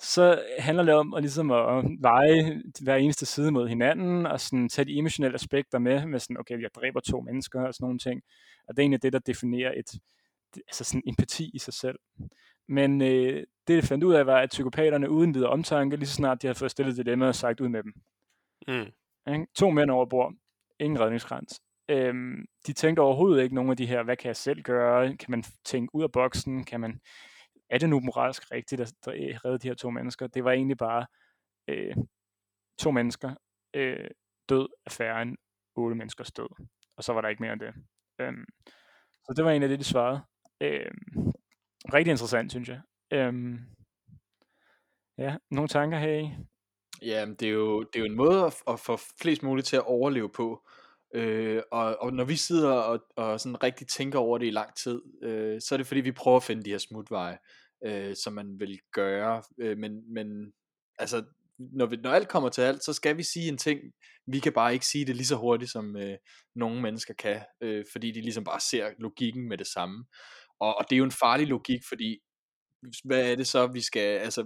så 0.00 0.42
handler 0.58 0.84
det 0.84 0.94
om 0.94 1.14
at, 1.14 1.22
ligesom 1.22 1.50
at 1.50 1.84
veje 2.00 2.62
hver 2.80 2.96
eneste 2.96 3.26
side 3.26 3.50
mod 3.50 3.68
hinanden, 3.68 4.26
og 4.26 4.40
sådan 4.40 4.68
tage 4.68 4.86
de 4.86 4.98
emotionelle 4.98 5.34
aspekter 5.34 5.78
med, 5.78 6.06
med 6.06 6.18
sådan, 6.18 6.38
okay, 6.38 6.62
jeg 6.62 6.70
dræber 6.74 7.00
to 7.00 7.20
mennesker 7.20 7.66
og 7.66 7.74
sådan 7.74 7.84
nogle 7.84 7.98
ting. 7.98 8.22
Og 8.68 8.76
det 8.76 8.82
er 8.82 8.84
egentlig 8.84 9.02
det, 9.02 9.12
der 9.12 9.18
definerer 9.18 9.72
et, 9.76 10.00
altså 10.56 10.84
sådan 10.84 11.02
empati 11.06 11.50
i 11.54 11.58
sig 11.58 11.74
selv. 11.74 11.98
Men 12.68 13.02
øh, 13.02 13.44
det, 13.68 13.74
jeg 13.74 13.84
fandt 13.84 14.04
ud 14.04 14.14
af, 14.14 14.26
var, 14.26 14.40
at 14.40 14.50
psykopaterne 14.50 15.10
uden 15.10 15.34
videre 15.34 15.50
omtanke, 15.50 15.96
lige 15.96 16.08
så 16.08 16.14
snart 16.14 16.42
de 16.42 16.46
havde 16.46 16.58
fået 16.58 16.70
stillet 16.70 16.96
dilemmaet, 16.96 17.36
sagt 17.36 17.60
ud 17.60 17.68
med 17.68 17.82
dem. 17.82 17.92
Mm. 18.68 19.46
To 19.54 19.70
mænd 19.70 19.90
over 19.90 20.06
bord, 20.06 20.34
ingen 20.80 21.00
redningskrans. 21.00 21.60
Øhm, 21.88 22.46
de 22.66 22.72
tænkte 22.72 23.00
overhovedet 23.00 23.42
ikke 23.42 23.54
nogen 23.54 23.70
af 23.70 23.76
de 23.76 23.86
her, 23.86 24.02
hvad 24.02 24.16
kan 24.16 24.28
jeg 24.28 24.36
selv 24.36 24.62
gøre? 24.62 25.16
Kan 25.16 25.30
man 25.30 25.44
tænke 25.64 25.94
ud 25.94 26.02
af 26.02 26.12
boksen? 26.12 26.64
Kan 26.64 26.80
man, 26.80 27.00
er 27.70 27.78
det 27.78 27.88
nu 27.88 28.00
moralsk 28.00 28.52
rigtigt 28.52 28.80
at 28.80 28.92
redde 29.06 29.58
de 29.58 29.68
her 29.68 29.74
to 29.74 29.90
mennesker? 29.90 30.26
Det 30.26 30.44
var 30.44 30.52
egentlig 30.52 30.78
bare 30.78 31.06
øh, 31.68 31.96
to 32.78 32.90
mennesker 32.90 33.34
øh, 33.74 34.10
død 34.48 34.68
af 34.86 34.92
færre 34.92 35.22
end 35.22 35.36
otte 35.76 35.96
menneskers 35.96 36.32
død. 36.32 36.66
Og 36.96 37.04
så 37.04 37.12
var 37.12 37.20
der 37.20 37.28
ikke 37.28 37.42
mere 37.42 37.52
end 37.52 37.60
det. 37.60 37.74
Øhm, 38.20 38.44
så 39.24 39.32
det 39.36 39.44
var 39.44 39.50
en 39.50 39.62
af 39.62 39.68
det, 39.68 39.78
de 39.78 39.84
svarede. 39.84 40.20
Øhm, 40.60 41.32
rigtig 41.94 42.10
interessant, 42.10 42.50
synes 42.50 42.68
jeg. 42.68 42.80
Øhm, 43.12 43.58
ja, 45.18 45.36
nogle 45.50 45.68
tanker 45.68 45.98
her 45.98 46.12
i? 46.12 46.30
Ja, 47.02 47.26
det 47.26 47.42
er 47.42 47.52
jo, 47.52 47.82
det 47.82 47.96
er 47.96 48.00
jo 48.00 48.06
en 48.06 48.16
måde 48.16 48.44
at, 48.44 48.62
at 48.68 48.80
få 48.80 48.96
flest 49.22 49.42
muligt 49.42 49.66
til 49.66 49.76
at 49.76 49.86
overleve 49.86 50.30
på. 50.32 50.68
Øh, 51.14 51.62
og, 51.72 52.02
og 52.02 52.12
når 52.12 52.24
vi 52.24 52.36
sidder 52.36 52.70
og, 52.72 53.00
og 53.16 53.40
sådan 53.40 53.62
rigtig 53.62 53.88
tænker 53.88 54.18
over 54.18 54.38
det 54.38 54.46
i 54.46 54.50
lang 54.50 54.76
tid, 54.76 55.00
øh, 55.22 55.60
så 55.60 55.74
er 55.74 55.76
det 55.76 55.86
fordi, 55.86 56.00
vi 56.00 56.12
prøver 56.12 56.36
at 56.36 56.42
finde 56.42 56.64
de 56.64 56.70
her 56.70 56.78
smutveje, 56.78 57.38
øh, 57.86 58.16
som 58.16 58.32
man 58.32 58.60
vil 58.60 58.78
gøre. 58.92 59.42
Øh, 59.60 59.78
men, 59.78 60.14
men 60.14 60.52
altså, 60.98 61.24
når, 61.58 61.86
vi, 61.86 61.96
når 61.96 62.10
alt 62.10 62.28
kommer 62.28 62.48
til 62.48 62.62
alt, 62.62 62.84
så 62.84 62.92
skal 62.92 63.16
vi 63.16 63.22
sige 63.22 63.48
en 63.48 63.58
ting. 63.58 63.80
Vi 64.26 64.38
kan 64.38 64.52
bare 64.52 64.72
ikke 64.72 64.86
sige 64.86 65.06
det 65.06 65.16
lige 65.16 65.26
så 65.26 65.36
hurtigt, 65.36 65.70
som 65.70 65.96
øh, 65.96 66.16
nogle 66.54 66.82
mennesker 66.82 67.14
kan, 67.14 67.40
øh, 67.60 67.84
fordi 67.92 68.10
de 68.12 68.20
ligesom 68.20 68.44
bare 68.44 68.60
ser 68.60 68.90
logikken 68.98 69.48
med 69.48 69.58
det 69.58 69.66
samme. 69.66 70.04
Og, 70.60 70.78
og 70.78 70.84
det 70.90 70.96
er 70.96 70.98
jo 70.98 71.04
en 71.04 71.10
farlig 71.10 71.46
logik, 71.46 71.80
fordi 71.88 72.18
hvad 73.04 73.30
er 73.30 73.36
det 73.36 73.46
så, 73.46 73.66
vi 73.66 73.80
skal, 73.80 74.18
altså, 74.18 74.40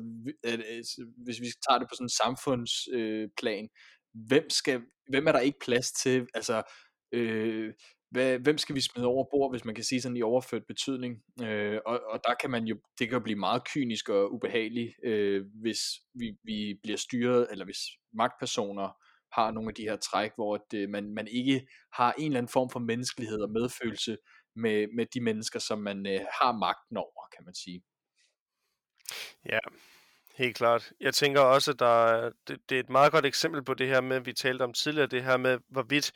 er 0.44 0.56
det, 0.56 0.64
altså, 0.68 1.12
hvis 1.24 1.40
vi 1.40 1.46
tager 1.68 1.78
det 1.78 1.88
på 1.88 1.94
sådan 1.94 2.04
en 2.04 2.08
samfundsplan, 2.22 3.00
øh, 3.00 3.28
plan, 3.40 3.68
hvem, 4.14 4.50
skal, 4.50 4.82
hvem 5.08 5.26
er 5.26 5.32
der 5.32 5.40
ikke 5.40 5.58
plads 5.58 5.92
til, 5.92 6.26
altså, 6.34 6.62
øh, 7.12 7.74
hvad, 8.10 8.38
hvem 8.38 8.58
skal 8.58 8.74
vi 8.74 8.80
smide 8.80 9.06
over 9.06 9.24
bord, 9.30 9.52
hvis 9.52 9.64
man 9.64 9.74
kan 9.74 9.84
sige 9.84 10.02
sådan 10.02 10.16
i 10.16 10.22
overført 10.22 10.66
betydning, 10.66 11.22
øh, 11.42 11.80
og, 11.86 12.00
og 12.06 12.20
der 12.24 12.34
kan 12.34 12.50
man 12.50 12.64
jo, 12.64 12.76
det 12.98 13.08
kan 13.08 13.18
jo 13.18 13.20
blive 13.24 13.38
meget 13.38 13.62
kynisk 13.74 14.08
og 14.08 14.34
ubehageligt, 14.34 14.94
øh, 15.04 15.44
hvis 15.60 15.80
vi, 16.14 16.36
vi 16.44 16.78
bliver 16.82 16.98
styret, 16.98 17.48
eller 17.50 17.64
hvis 17.64 17.80
magtpersoner 18.12 18.88
har 19.32 19.50
nogle 19.50 19.68
af 19.68 19.74
de 19.74 19.82
her 19.82 19.96
træk, 19.96 20.30
hvor 20.34 20.54
at, 20.54 20.74
øh, 20.74 20.88
man, 20.88 21.14
man 21.14 21.28
ikke 21.28 21.66
har 21.92 22.12
en 22.12 22.24
eller 22.24 22.38
anden 22.38 22.52
form 22.52 22.70
for 22.70 22.80
menneskelighed 22.80 23.40
og 23.40 23.50
medfølelse 23.50 24.16
med, 24.56 24.86
med 24.96 25.06
de 25.14 25.20
mennesker, 25.20 25.58
som 25.58 25.78
man 25.78 26.06
øh, 26.06 26.20
har 26.42 26.52
magten 26.52 26.96
over, 26.96 27.28
kan 27.36 27.44
man 27.44 27.54
sige. 27.54 27.82
Ja, 29.46 29.58
helt 30.34 30.56
klart. 30.56 30.92
Jeg 31.00 31.14
tænker 31.14 31.40
også, 31.40 31.70
at 31.70 31.78
der, 31.78 32.30
det, 32.48 32.58
det 32.68 32.76
er 32.76 32.80
et 32.80 32.90
meget 32.90 33.12
godt 33.12 33.26
eksempel 33.26 33.64
på 33.64 33.74
det 33.74 33.88
her 33.88 34.00
med, 34.00 34.20
vi 34.20 34.32
talte 34.32 34.62
om 34.62 34.72
tidligere, 34.72 35.06
det 35.06 35.24
her 35.24 35.36
med, 35.36 35.58
hvorvidt 35.68 36.12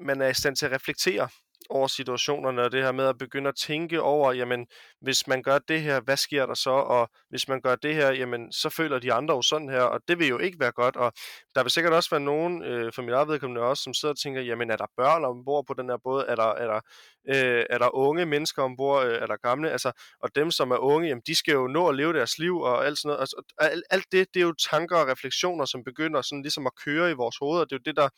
man 0.00 0.22
er 0.22 0.28
i 0.28 0.34
stand 0.34 0.56
til 0.56 0.66
at 0.66 0.72
reflektere 0.72 1.28
over 1.70 1.86
situationerne, 1.86 2.62
og 2.62 2.72
det 2.72 2.82
her 2.82 2.92
med 2.92 3.06
at 3.06 3.18
begynde 3.18 3.48
at 3.48 3.56
tænke 3.56 4.02
over, 4.02 4.32
jamen, 4.32 4.66
hvis 5.00 5.26
man 5.26 5.42
gør 5.42 5.58
det 5.58 5.82
her, 5.82 6.00
hvad 6.00 6.16
sker 6.16 6.46
der 6.46 6.54
så, 6.54 6.70
og 6.70 7.10
hvis 7.30 7.48
man 7.48 7.60
gør 7.60 7.74
det 7.74 7.94
her, 7.94 8.10
jamen, 8.10 8.52
så 8.52 8.68
føler 8.68 8.98
de 8.98 9.12
andre 9.12 9.34
jo 9.34 9.42
sådan 9.42 9.68
her, 9.68 9.80
og 9.80 10.00
det 10.08 10.18
vil 10.18 10.28
jo 10.28 10.38
ikke 10.38 10.60
være 10.60 10.72
godt, 10.72 10.96
og 10.96 11.12
der 11.54 11.62
vil 11.62 11.70
sikkert 11.70 11.92
også 11.92 12.10
være 12.10 12.20
nogen, 12.20 12.64
øh, 12.64 12.92
for 12.92 13.02
mit 13.02 13.14
eget 13.14 13.28
vedkommende 13.28 13.62
også, 13.62 13.82
som 13.82 13.94
sidder 13.94 14.12
og 14.12 14.18
tænker, 14.18 14.40
jamen, 14.40 14.70
er 14.70 14.76
der 14.76 14.86
børn 14.96 15.24
ombord 15.24 15.66
på 15.66 15.74
den 15.74 15.88
her 15.88 15.96
båd, 16.04 16.24
er 16.28 16.34
der, 16.34 16.52
er 16.52 16.66
der, 16.66 16.80
øh, 17.28 17.64
er 17.70 17.78
der 17.78 17.94
unge 17.94 18.26
mennesker 18.26 18.62
ombord, 18.62 19.06
øh, 19.06 19.22
er 19.22 19.26
der 19.26 19.36
gamle, 19.36 19.70
altså, 19.70 19.92
og 20.22 20.34
dem, 20.34 20.50
som 20.50 20.70
er 20.70 20.76
unge, 20.76 21.08
jamen, 21.08 21.22
de 21.26 21.34
skal 21.34 21.52
jo 21.52 21.66
nå 21.66 21.88
at 21.88 21.96
leve 21.96 22.12
deres 22.12 22.38
liv, 22.38 22.56
og 22.56 22.86
alt 22.86 22.98
sådan 22.98 23.08
noget, 23.08 23.20
altså, 23.20 23.42
alt, 23.58 23.84
alt 23.90 24.06
det, 24.12 24.26
det 24.34 24.40
er 24.40 24.46
jo 24.46 24.54
tanker 24.70 24.96
og 24.96 25.08
refleksioner, 25.08 25.64
som 25.64 25.84
begynder 25.84 26.22
sådan 26.22 26.42
ligesom 26.42 26.66
at 26.66 26.72
køre 26.84 27.10
i 27.10 27.14
vores 27.14 27.36
hoveder, 27.36 27.64
det 27.64 27.72
er 27.72 27.76
jo 27.76 27.90
det, 27.90 27.96
der, 27.96 28.08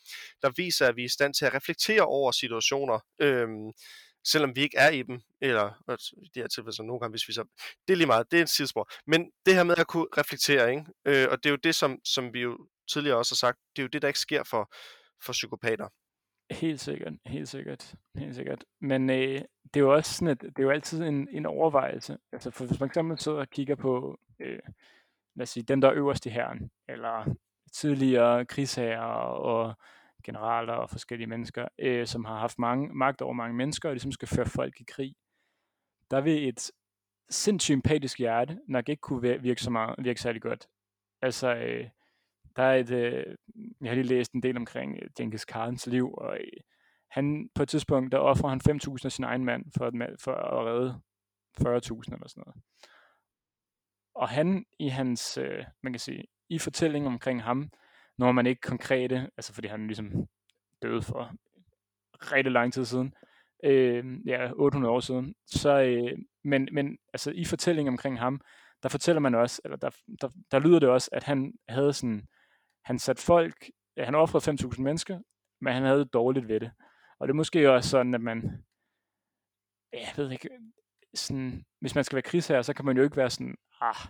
der 0.41 0.51
viser, 0.55 0.87
at 0.87 0.95
vi 0.95 1.01
er 1.01 1.05
i 1.05 1.15
stand 1.17 1.33
til 1.33 1.45
at 1.45 1.53
reflektere 1.53 2.01
over 2.01 2.31
situationer, 2.31 2.99
øh, 3.21 3.38
øhm, 3.41 3.71
selvom 4.23 4.55
vi 4.55 4.61
ikke 4.61 4.77
er 4.77 4.89
i 4.89 5.03
dem, 5.03 5.21
eller 5.41 5.93
i 6.23 6.29
det 6.33 6.43
her 6.43 6.47
tilfælde 6.47 6.75
så 6.75 6.83
nogle 6.83 6.99
gange, 6.99 7.11
hvis 7.11 7.27
vi 7.27 7.33
så, 7.33 7.43
det 7.87 7.93
er 7.93 7.97
lige 7.97 8.07
meget, 8.07 8.31
det 8.31 8.37
er 8.37 8.41
en 8.41 8.47
sidespor, 8.47 8.89
men 9.07 9.31
det 9.45 9.55
her 9.55 9.63
med 9.63 9.75
at 9.77 9.87
kunne 9.87 10.07
reflektere, 10.17 10.69
ikke? 10.71 10.85
Øh, 11.05 11.27
og 11.31 11.37
det 11.37 11.45
er 11.45 11.49
jo 11.49 11.59
det, 11.63 11.75
som, 11.75 11.99
som 12.03 12.33
vi 12.33 12.41
jo 12.41 12.67
tidligere 12.91 13.17
også 13.17 13.31
har 13.31 13.47
sagt, 13.47 13.57
det 13.75 13.81
er 13.81 13.83
jo 13.83 13.89
det, 13.93 14.01
der 14.01 14.07
ikke 14.07 14.19
sker 14.19 14.43
for, 14.43 14.73
for 15.25 15.31
psykopater. 15.31 15.87
Helt 16.51 16.79
sikkert, 16.79 17.13
helt 17.25 17.49
sikkert, 17.49 17.95
helt 18.15 18.35
sikkert. 18.35 18.63
Men 18.81 19.09
øh, 19.09 19.41
det 19.73 19.75
er 19.75 19.79
jo 19.79 19.93
også 19.93 20.13
sådan, 20.13 20.27
at 20.27 20.41
det 20.41 20.59
er 20.59 20.63
jo 20.63 20.69
altid 20.69 21.01
en, 21.01 21.27
en 21.31 21.45
overvejelse. 21.45 22.17
Altså 22.31 22.51
for 22.51 22.65
hvis 22.65 22.79
man 22.79 22.87
eksempel 22.87 23.19
sidder 23.19 23.37
og 23.37 23.49
kigger 23.49 23.75
på, 23.75 24.19
øh, 24.41 24.59
lad 25.35 25.43
os 25.43 25.49
sige, 25.49 25.63
dem 25.63 25.81
der 25.81 25.87
er 25.87 25.93
øverst 25.93 26.25
i 26.25 26.29
herren, 26.29 26.71
eller 26.87 27.35
tidligere 27.73 28.45
krigsherrer 28.45 29.23
og 29.23 29.73
generaler 30.29 30.73
og 30.73 30.89
forskellige 30.89 31.27
mennesker, 31.27 31.67
øh, 31.79 32.07
som 32.07 32.25
har 32.25 32.39
haft 32.39 32.59
mange, 32.59 32.89
magt 32.93 33.21
over 33.21 33.33
mange 33.33 33.55
mennesker, 33.55 33.89
og 33.89 33.93
ligesom 33.95 34.11
skal 34.11 34.27
føre 34.27 34.45
folk 34.45 34.81
i 34.81 34.83
krig. 34.87 35.15
Der 36.11 36.21
vil 36.21 36.47
et 36.47 36.71
sindssygt 37.29 37.73
empatisk 37.73 38.19
hjerte 38.19 38.59
nok 38.67 38.89
ikke 38.89 39.01
kunne 39.01 39.41
virke, 39.41 39.61
så 39.61 39.69
meget, 39.69 39.95
virke 39.99 40.21
særlig 40.21 40.41
godt. 40.41 40.67
Altså, 41.21 41.55
øh, 41.55 41.89
der 42.55 42.63
er 42.63 42.75
et, 42.75 42.91
øh, 42.91 43.35
jeg 43.81 43.89
har 43.89 43.95
lige 43.95 44.07
læst 44.07 44.33
en 44.33 44.43
del 44.43 44.57
omkring 44.57 44.99
øh, 45.01 45.09
Genghis 45.17 45.45
Khans 45.45 45.87
liv, 45.87 46.13
og 46.13 46.37
øh, 46.37 46.61
han, 47.11 47.49
på 47.55 47.63
et 47.63 47.69
tidspunkt, 47.69 48.11
der 48.11 48.17
offrer 48.17 48.49
han 48.49 48.61
5.000 48.69 49.05
af 49.05 49.11
sin 49.11 49.23
egen 49.23 49.45
mand 49.45 49.65
for 49.77 49.85
at, 49.85 50.19
for 50.19 50.33
at 50.33 50.65
redde 50.65 51.01
40.000 51.57 52.13
eller 52.13 52.27
sådan 52.27 52.43
noget. 52.45 52.55
Og 54.15 54.29
han 54.29 54.65
i 54.79 54.87
hans, 54.87 55.37
øh, 55.37 55.65
man 55.83 55.93
kan 55.93 55.99
sige, 55.99 56.23
i 56.49 56.59
fortællingen 56.59 57.13
omkring 57.13 57.43
ham, 57.43 57.71
når 58.19 58.31
man 58.31 58.45
ikke 58.47 58.61
konkrete, 58.61 59.29
altså 59.37 59.53
fordi 59.53 59.67
han 59.67 59.87
ligesom 59.87 60.27
døde 60.81 61.01
for 61.01 61.31
rigtig 62.31 62.51
lang 62.51 62.73
tid 62.73 62.85
siden, 62.85 63.13
øh, 63.63 64.27
ja, 64.27 64.51
800 64.53 64.93
år 64.93 64.99
siden. 64.99 65.35
Så, 65.45 65.81
øh, 65.81 66.17
men, 66.43 66.69
men 66.71 66.97
altså, 67.13 67.31
i 67.31 67.45
fortællingen 67.45 67.93
omkring 67.93 68.19
ham, 68.19 68.41
der 68.83 68.89
fortæller 68.89 69.19
man 69.19 69.35
også, 69.35 69.61
eller 69.65 69.77
der, 69.77 69.89
der, 70.21 70.29
der 70.51 70.59
lyder 70.59 70.79
det 70.79 70.89
også, 70.89 71.09
at 71.13 71.23
han 71.23 71.53
havde 71.69 71.93
sådan, 71.93 72.27
han 72.85 72.99
satte 72.99 73.23
folk, 73.23 73.69
han 73.97 74.15
offrede 74.15 74.73
5.000 74.73 74.81
mennesker, 74.81 75.19
men 75.61 75.73
han 75.73 75.83
havde 75.83 76.05
dårligt 76.05 76.47
ved 76.47 76.59
det. 76.59 76.71
Og 77.19 77.27
det 77.27 77.33
er 77.33 77.37
måske 77.37 77.71
også 77.71 77.89
sådan, 77.89 78.13
at 78.13 78.21
man, 78.21 78.63
ja, 79.93 79.99
jeg 79.99 80.13
ved 80.17 80.31
ikke, 80.31 80.49
sådan, 81.13 81.65
hvis 81.79 81.95
man 81.95 82.03
skal 82.03 82.15
være 82.15 82.23
krigsherre, 82.23 82.63
så 82.63 82.73
kan 82.73 82.85
man 82.85 82.97
jo 82.97 83.03
ikke 83.03 83.17
være 83.17 83.29
sådan, 83.29 83.55
ah, 83.81 84.07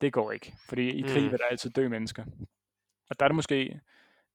det 0.00 0.12
går 0.12 0.32
ikke. 0.32 0.54
Fordi 0.68 0.88
i 0.88 1.02
krig 1.02 1.24
mm. 1.24 1.30
vil 1.30 1.38
der 1.38 1.44
altid 1.50 1.70
dø 1.70 1.88
mennesker. 1.88 2.24
Og 3.10 3.20
der 3.20 3.24
er 3.24 3.28
det 3.28 3.34
måske, 3.36 3.80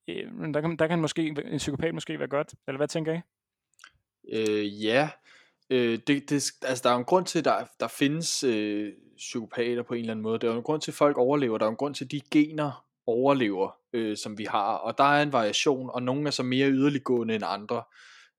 øh, 0.07 0.53
der 0.53 0.61
kan, 0.61 0.77
der 0.77 0.87
kan 0.87 0.99
måske, 0.99 1.27
en 1.27 1.57
psykopat 1.57 1.93
måske 1.93 2.19
være 2.19 2.27
godt. 2.27 2.53
Eller 2.67 2.77
hvad 2.77 2.87
tænker 2.87 3.13
I? 3.13 3.19
Øh, 4.33 4.83
ja, 4.83 5.09
øh, 5.69 5.99
det, 6.07 6.29
det, 6.29 6.51
altså 6.61 6.81
der 6.83 6.89
er 6.89 6.93
jo 6.93 6.99
en 6.99 7.05
grund 7.05 7.25
til, 7.25 7.39
at 7.39 7.45
der, 7.45 7.65
der 7.79 7.87
findes 7.87 8.43
øh, 8.43 8.93
psykopater 9.17 9.83
på 9.83 9.93
en 9.93 9.99
eller 9.99 10.13
anden 10.13 10.23
måde. 10.23 10.39
Der 10.39 10.47
er 10.47 10.51
jo 10.51 10.57
en 10.57 10.63
grund 10.63 10.81
til, 10.81 10.91
at 10.91 10.95
folk 10.95 11.17
overlever. 11.17 11.57
Der 11.57 11.65
er 11.65 11.67
jo 11.67 11.71
en 11.71 11.77
grund 11.77 11.95
til, 11.95 12.05
at 12.05 12.11
de 12.11 12.21
gener 12.31 12.85
overlever, 13.07 13.71
øh, 13.93 14.17
som 14.17 14.37
vi 14.37 14.43
har. 14.43 14.73
Og 14.73 14.97
der 14.97 15.03
er 15.03 15.23
en 15.23 15.33
variation, 15.33 15.89
og 15.93 16.03
nogle 16.03 16.27
er 16.27 16.31
så 16.31 16.43
mere 16.43 16.69
yderliggående 16.69 17.35
end 17.35 17.43
andre. 17.47 17.83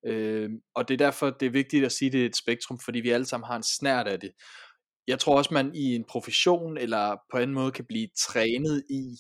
Øh, 0.07 0.51
og 0.75 0.89
det 0.89 0.95
er 0.95 0.99
derfor, 0.99 1.31
det 1.31 1.47
er 1.47 1.51
vigtigt 1.51 1.85
at 1.85 1.93
sige, 1.93 2.07
at 2.07 2.13
det 2.13 2.23
er 2.23 2.27
et 2.27 2.37
spektrum, 2.37 2.79
fordi 2.79 3.01
vi 3.01 3.11
alle 3.11 3.27
sammen 3.27 3.47
har 3.47 3.57
en 3.57 3.63
snært 3.63 4.07
af 4.07 4.21
det. 4.21 4.31
Jeg 5.11 5.19
tror 5.19 5.37
også, 5.37 5.55
man 5.55 5.75
i 5.75 5.95
en 5.95 6.05
profession 6.05 6.79
eller 6.79 7.17
på 7.33 7.39
en 7.39 7.55
måde 7.55 7.73
kan 7.73 7.85
blive 7.85 8.09
trænet 8.19 8.85
i 8.91 9.17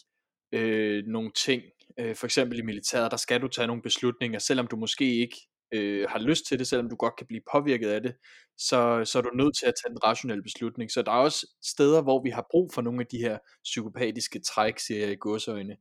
øh, 0.53 1.05
nogle 1.07 1.31
ting. 1.37 1.63
Øh, 1.99 2.17
for 2.17 2.27
eksempel 2.27 2.59
i 2.59 2.63
militæret, 2.63 3.11
der 3.11 3.17
skal 3.17 3.43
du 3.43 3.49
tage 3.49 3.67
nogle 3.67 3.83
beslutninger, 3.83 4.39
selvom 4.39 4.67
du 4.67 4.77
måske 4.77 5.17
ikke 5.17 5.37
øh, 5.75 6.09
har 6.09 6.19
lyst 6.19 6.47
til 6.47 6.59
det, 6.59 6.67
selvom 6.67 6.89
du 6.89 6.97
godt 6.97 7.17
kan 7.19 7.27
blive 7.27 7.43
påvirket 7.53 7.89
af 7.89 8.03
det, 8.03 8.15
så, 8.59 9.05
så 9.05 9.19
er 9.19 9.23
du 9.23 9.31
nødt 9.35 9.57
til 9.57 9.67
at 9.67 9.75
tage 9.83 9.93
en 9.93 10.05
rationel 10.05 10.43
beslutning. 10.43 10.91
Så 10.91 11.03
der 11.03 11.13
er 11.13 11.17
også 11.17 11.47
steder, 11.65 12.03
hvor 12.03 12.23
vi 12.23 12.31
har 12.31 12.47
brug 12.51 12.71
for 12.75 12.83
nogle 12.83 13.01
af 13.01 13.07
de 13.07 13.19
her 13.19 13.39
psykopatiske 13.65 14.41
træk, 14.41 14.79
siger 14.79 15.01
jeg 15.01 15.13
i 15.13 15.17
godsøjne, 15.21 15.77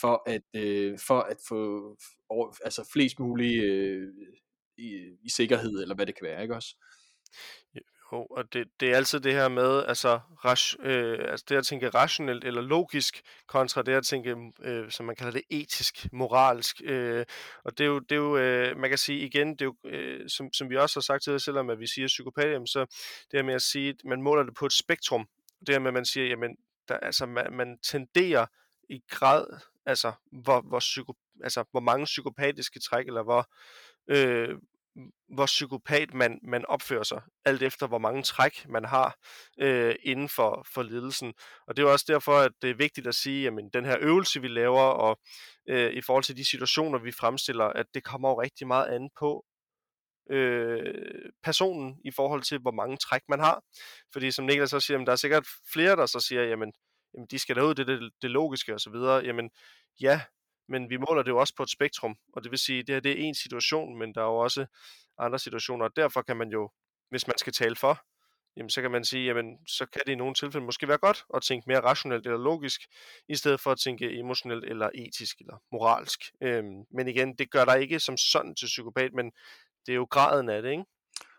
for 0.00 0.22
at, 0.26 0.42
øh, 0.56 0.98
for 1.06 1.20
at 1.20 1.36
få 1.48 1.96
altså 2.64 2.90
flest 2.92 3.18
mulige 3.18 3.62
øh, 3.62 4.08
i, 4.78 4.90
i 5.24 5.28
sikkerhed, 5.30 5.82
eller 5.82 5.94
hvad 5.94 6.06
det 6.06 6.14
kan 6.14 6.26
være, 6.26 6.42
ikke 6.42 6.54
også? 6.54 6.76
Jo, 8.14 8.26
og 8.30 8.52
det, 8.52 8.68
det 8.80 8.92
er 8.92 8.96
altid 8.96 9.20
det 9.20 9.32
her 9.32 9.48
med, 9.48 9.84
altså, 9.88 10.20
ras, 10.44 10.76
øh, 10.80 11.18
altså 11.20 11.46
det 11.48 11.56
at 11.56 11.66
tænke 11.66 11.88
rationelt 11.88 12.44
eller 12.44 12.62
logisk, 12.62 13.22
kontra 13.46 13.82
det 13.82 13.92
at 13.92 14.04
tænke, 14.04 14.36
øh, 14.62 14.90
som 14.90 15.06
man 15.06 15.16
kalder 15.16 15.32
det, 15.32 15.42
etisk, 15.50 16.12
moralsk. 16.12 16.80
Øh, 16.84 17.24
og 17.64 17.78
det 17.78 17.84
er 17.84 17.88
jo, 17.88 17.98
det 17.98 18.12
er 18.12 18.16
jo 18.16 18.36
øh, 18.36 18.76
man 18.76 18.90
kan 18.90 18.98
sige 18.98 19.26
igen, 19.26 19.50
det 19.50 19.62
er 19.62 19.64
jo, 19.64 19.76
øh, 19.84 20.28
som, 20.28 20.52
som 20.52 20.70
vi 20.70 20.76
også 20.76 20.96
har 20.96 21.02
sagt 21.02 21.22
til 21.22 21.40
selvom 21.40 21.70
at 21.70 21.80
vi 21.80 21.86
siger 21.86 22.06
psykopat, 22.06 22.68
så 22.68 22.80
det 23.30 23.38
her 23.38 23.42
med 23.42 23.54
at 23.54 23.62
sige, 23.62 23.88
at 23.88 23.96
man 24.04 24.22
måler 24.22 24.42
det 24.42 24.54
på 24.54 24.66
et 24.66 24.72
spektrum. 24.72 25.28
Det 25.66 25.74
her 25.74 25.78
med, 25.78 25.88
at 25.88 25.94
man 25.94 26.04
siger, 26.04 26.26
jamen, 26.26 26.56
der, 26.88 26.96
altså, 26.96 27.26
man, 27.26 27.52
man 27.52 27.78
tenderer 27.78 28.46
i 28.88 29.00
grad, 29.10 29.46
altså, 29.86 30.12
hvor, 30.32 30.60
hvor, 30.60 30.78
psyko, 30.78 31.14
altså, 31.42 31.64
hvor 31.70 31.80
mange 31.80 32.04
psykopatiske 32.04 32.80
træk, 32.80 33.06
eller 33.06 33.22
hvor, 33.22 33.50
øh, 34.08 34.58
hvor 35.34 35.46
psykopat 35.46 36.14
man, 36.14 36.40
man 36.42 36.66
opfører 36.66 37.02
sig, 37.02 37.22
alt 37.44 37.62
efter 37.62 37.86
hvor 37.86 37.98
mange 37.98 38.22
træk 38.22 38.68
man 38.68 38.84
har 38.84 39.16
øh, 39.60 39.94
inden 40.02 40.28
for, 40.28 40.66
for 40.74 40.82
ledelsen. 40.82 41.34
Og 41.66 41.76
det 41.76 41.82
er 41.82 41.86
jo 41.86 41.92
også 41.92 42.04
derfor, 42.08 42.38
at 42.38 42.52
det 42.62 42.70
er 42.70 42.74
vigtigt 42.74 43.06
at 43.06 43.14
sige, 43.14 43.46
at 43.46 43.52
den 43.72 43.84
her 43.84 43.96
øvelse, 44.00 44.40
vi 44.40 44.48
laver, 44.48 44.80
og 44.80 45.18
øh, 45.68 45.92
i 45.92 46.00
forhold 46.00 46.24
til 46.24 46.36
de 46.36 46.44
situationer, 46.44 46.98
vi 46.98 47.12
fremstiller, 47.12 47.64
at 47.64 47.86
det 47.94 48.04
kommer 48.04 48.28
jo 48.28 48.40
rigtig 48.42 48.66
meget 48.66 48.86
an 48.86 49.10
på 49.18 49.44
øh, 50.30 51.30
personen 51.42 52.00
i 52.04 52.10
forhold 52.10 52.42
til, 52.42 52.58
hvor 52.58 52.70
mange 52.70 52.96
træk 52.96 53.22
man 53.28 53.40
har. 53.40 53.62
Fordi 54.12 54.30
som 54.30 54.44
Niklas 54.44 54.70
så 54.70 54.80
siger, 54.80 54.94
jamen, 54.94 55.06
der 55.06 55.12
er 55.12 55.16
sikkert 55.16 55.46
flere, 55.72 55.96
der 55.96 56.06
så 56.06 56.20
siger, 56.20 56.42
jamen, 56.42 56.72
jamen 57.14 57.26
de 57.30 57.38
skal 57.38 57.56
derud, 57.56 57.74
det 57.74 57.88
er 57.88 57.96
det, 57.96 58.12
det 58.22 58.30
logiske 58.30 58.74
osv. 58.74 58.94
Jamen 59.24 59.50
ja, 60.00 60.20
men 60.68 60.90
vi 60.90 60.96
måler 60.96 61.22
det 61.22 61.30
jo 61.30 61.38
også 61.38 61.54
på 61.56 61.62
et 61.62 61.70
spektrum, 61.70 62.16
og 62.32 62.42
det 62.42 62.50
vil 62.50 62.58
sige, 62.58 62.78
at 62.78 62.86
det 62.86 62.94
her 62.94 63.00
det 63.00 63.12
er 63.12 63.16
en 63.16 63.34
situation, 63.34 63.98
men 63.98 64.14
der 64.14 64.20
er 64.20 64.26
jo 64.26 64.36
også 64.36 64.66
andre 65.18 65.38
situationer, 65.38 65.84
og 65.84 65.96
derfor 65.96 66.22
kan 66.22 66.36
man 66.36 66.48
jo, 66.48 66.70
hvis 67.10 67.26
man 67.26 67.38
skal 67.38 67.52
tale 67.52 67.76
for, 67.76 68.04
jamen 68.56 68.70
så 68.70 68.82
kan 68.82 68.90
man 68.90 69.04
sige, 69.04 69.26
jamen 69.26 69.58
så 69.68 69.86
kan 69.86 70.00
det 70.06 70.12
i 70.12 70.14
nogle 70.14 70.34
tilfælde 70.34 70.66
måske 70.66 70.88
være 70.88 70.98
godt 70.98 71.24
at 71.34 71.42
tænke 71.42 71.64
mere 71.66 71.80
rationelt 71.80 72.26
eller 72.26 72.38
logisk, 72.38 72.80
i 73.28 73.36
stedet 73.36 73.60
for 73.60 73.70
at 73.72 73.78
tænke 73.78 74.18
emotionelt 74.18 74.64
eller 74.64 74.90
etisk 74.94 75.40
eller 75.40 75.62
moralsk. 75.72 76.20
Øhm, 76.42 76.84
men 76.90 77.08
igen, 77.08 77.34
det 77.36 77.50
gør 77.50 77.64
dig 77.64 77.80
ikke 77.80 78.00
som 78.00 78.16
sådan 78.16 78.54
til 78.54 78.66
psykopat, 78.66 79.12
men 79.12 79.32
det 79.86 79.92
er 79.92 79.96
jo 79.96 80.06
graden 80.10 80.48
af 80.48 80.62
det, 80.62 80.70
ikke? 80.70 80.84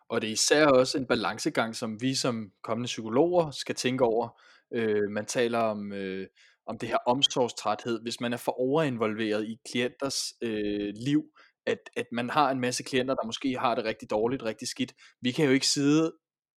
Og 0.10 0.22
det 0.22 0.28
er 0.28 0.32
især 0.32 0.66
også 0.66 0.98
en 0.98 1.08
balancegang, 1.08 1.76
som 1.76 2.02
vi 2.02 2.16
som 2.16 2.52
kommende 2.64 2.88
psykologer 2.88 3.52
skal 3.52 3.76
tænke 3.76 4.04
over. 4.04 4.42
Øh, 4.74 5.10
man 5.10 5.26
taler 5.26 5.60
om 5.60 5.94
øh, 5.94 6.28
om 6.68 6.78
det 6.78 6.90
her 6.90 6.98
omsorgstræthed, 7.08 8.02
hvis 8.02 8.22
man 8.22 8.34
er 8.34 8.38
for 8.38 8.60
overinvolveret 8.60 9.46
i 9.48 9.58
klienters 9.70 10.34
øh, 10.42 10.94
liv, 10.96 11.24
at, 11.66 11.80
at 11.98 12.06
man 12.12 12.30
har 12.30 12.52
en 12.52 12.60
masse 12.60 12.84
klienter, 12.84 13.16
der 13.16 13.26
måske 13.26 13.58
har 13.60 13.76
det 13.76 13.86
rigtig 13.86 14.10
dårligt, 14.10 14.44
rigtig 14.44 14.68
skidt. 14.68 14.94
Vi 15.22 15.32
kan 15.32 15.46
jo 15.46 15.52
ikke 15.52 15.68
sidde 15.68 16.14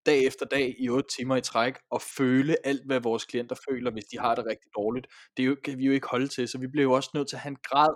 dag 0.06 0.24
efter 0.24 0.46
dag 0.46 0.74
i 0.78 0.88
8 0.88 1.09
timer 1.16 1.36
i 1.36 1.40
træk 1.40 1.74
og 1.90 2.02
føle 2.02 2.66
alt, 2.66 2.86
hvad 2.86 3.00
vores 3.00 3.24
klienter 3.24 3.56
føler, 3.70 3.90
hvis 3.90 4.04
de 4.04 4.18
har 4.18 4.34
det 4.34 4.44
rigtig 4.46 4.70
dårligt. 4.76 5.06
Det 5.36 5.46
jo, 5.46 5.56
kan 5.64 5.78
vi 5.78 5.84
jo 5.84 5.92
ikke 5.92 6.06
holde 6.06 6.28
til, 6.28 6.48
så 6.48 6.59
vi 6.59 6.66
bliver 6.66 6.82
jo 6.82 6.92
også 6.92 7.11
nødt 7.14 7.28
til 7.28 7.36
at 7.36 7.40
have 7.40 7.50
en 7.50 7.62
grad 7.64 7.94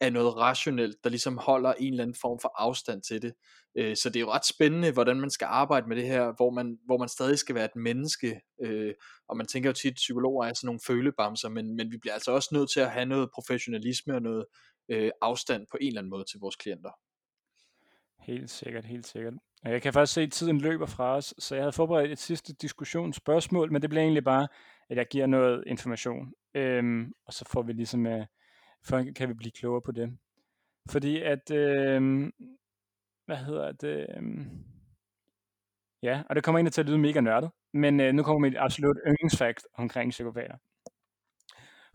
af 0.00 0.12
noget 0.12 0.36
rationelt, 0.36 0.96
der 1.04 1.10
ligesom 1.10 1.38
holder 1.38 1.72
en 1.72 1.92
eller 1.92 2.02
anden 2.02 2.16
form 2.20 2.38
for 2.40 2.52
afstand 2.56 3.02
til 3.02 3.22
det. 3.22 3.34
Øh, 3.78 3.96
så 3.96 4.08
det 4.08 4.16
er 4.16 4.20
jo 4.20 4.32
ret 4.32 4.46
spændende, 4.46 4.92
hvordan 4.92 5.20
man 5.20 5.30
skal 5.30 5.46
arbejde 5.46 5.88
med 5.88 5.96
det 5.96 6.06
her, 6.06 6.32
hvor 6.36 6.50
man, 6.50 6.78
hvor 6.84 6.98
man 6.98 7.08
stadig 7.08 7.38
skal 7.38 7.54
være 7.54 7.64
et 7.64 7.76
menneske, 7.76 8.40
øh, 8.62 8.94
og 9.28 9.36
man 9.36 9.46
tænker 9.46 9.68
jo 9.68 9.74
tit, 9.74 9.90
at 9.90 9.96
psykologer 9.96 10.46
er 10.46 10.52
sådan 10.52 10.66
nogle 10.66 10.80
følebamser, 10.86 11.48
men, 11.48 11.76
men 11.76 11.90
vi 11.90 11.96
bliver 11.96 12.14
altså 12.14 12.32
også 12.32 12.48
nødt 12.52 12.70
til 12.72 12.80
at 12.80 12.90
have 12.90 13.06
noget 13.06 13.30
professionalisme 13.34 14.14
og 14.14 14.22
noget 14.22 14.44
øh, 14.88 15.10
afstand 15.22 15.66
på 15.70 15.76
en 15.80 15.88
eller 15.88 16.00
anden 16.00 16.10
måde 16.10 16.24
til 16.30 16.40
vores 16.40 16.56
klienter. 16.56 16.90
Helt 18.20 18.50
sikkert, 18.50 18.84
helt 18.84 19.06
sikkert. 19.06 19.34
Jeg 19.64 19.82
kan 19.82 19.92
faktisk 19.92 20.14
se, 20.14 20.20
at 20.20 20.32
tiden 20.32 20.60
løber 20.60 20.86
fra 20.86 21.16
os, 21.16 21.34
så 21.38 21.54
jeg 21.54 21.64
havde 21.64 21.72
forberedt 21.72 22.12
et 22.12 22.18
sidste 22.18 22.54
diskussionsspørgsmål, 22.54 23.72
men 23.72 23.82
det 23.82 23.90
bliver 23.90 24.02
egentlig 24.02 24.24
bare, 24.24 24.48
at 24.90 24.96
jeg 24.96 25.06
giver 25.10 25.26
noget 25.26 25.64
information, 25.66 26.32
øhm, 26.54 27.12
og 27.26 27.32
så 27.32 27.44
får 27.52 27.62
vi 27.62 27.72
ligesom, 27.72 28.06
øh, 28.06 28.26
for 28.84 29.04
kan 29.16 29.28
vi 29.28 29.34
blive 29.34 29.52
klogere 29.52 29.82
på 29.82 29.92
det. 29.92 30.18
Fordi 30.90 31.22
at, 31.22 31.50
øh, 31.50 32.30
hvad 33.26 33.36
hedder 33.36 33.72
det, 33.72 34.06
øh, 34.16 34.46
ja, 36.02 36.22
og 36.28 36.36
det 36.36 36.44
kommer 36.44 36.58
egentlig 36.58 36.72
til 36.72 36.80
at 36.80 36.86
lyde 36.86 36.98
mega 36.98 37.20
nørdet, 37.20 37.50
men 37.72 38.00
øh, 38.00 38.12
nu 38.12 38.22
kommer 38.22 38.48
mit 38.48 38.56
absolut 38.56 38.96
yndlingsfakt 39.06 39.66
omkring 39.74 40.10
psykopater. 40.10 40.56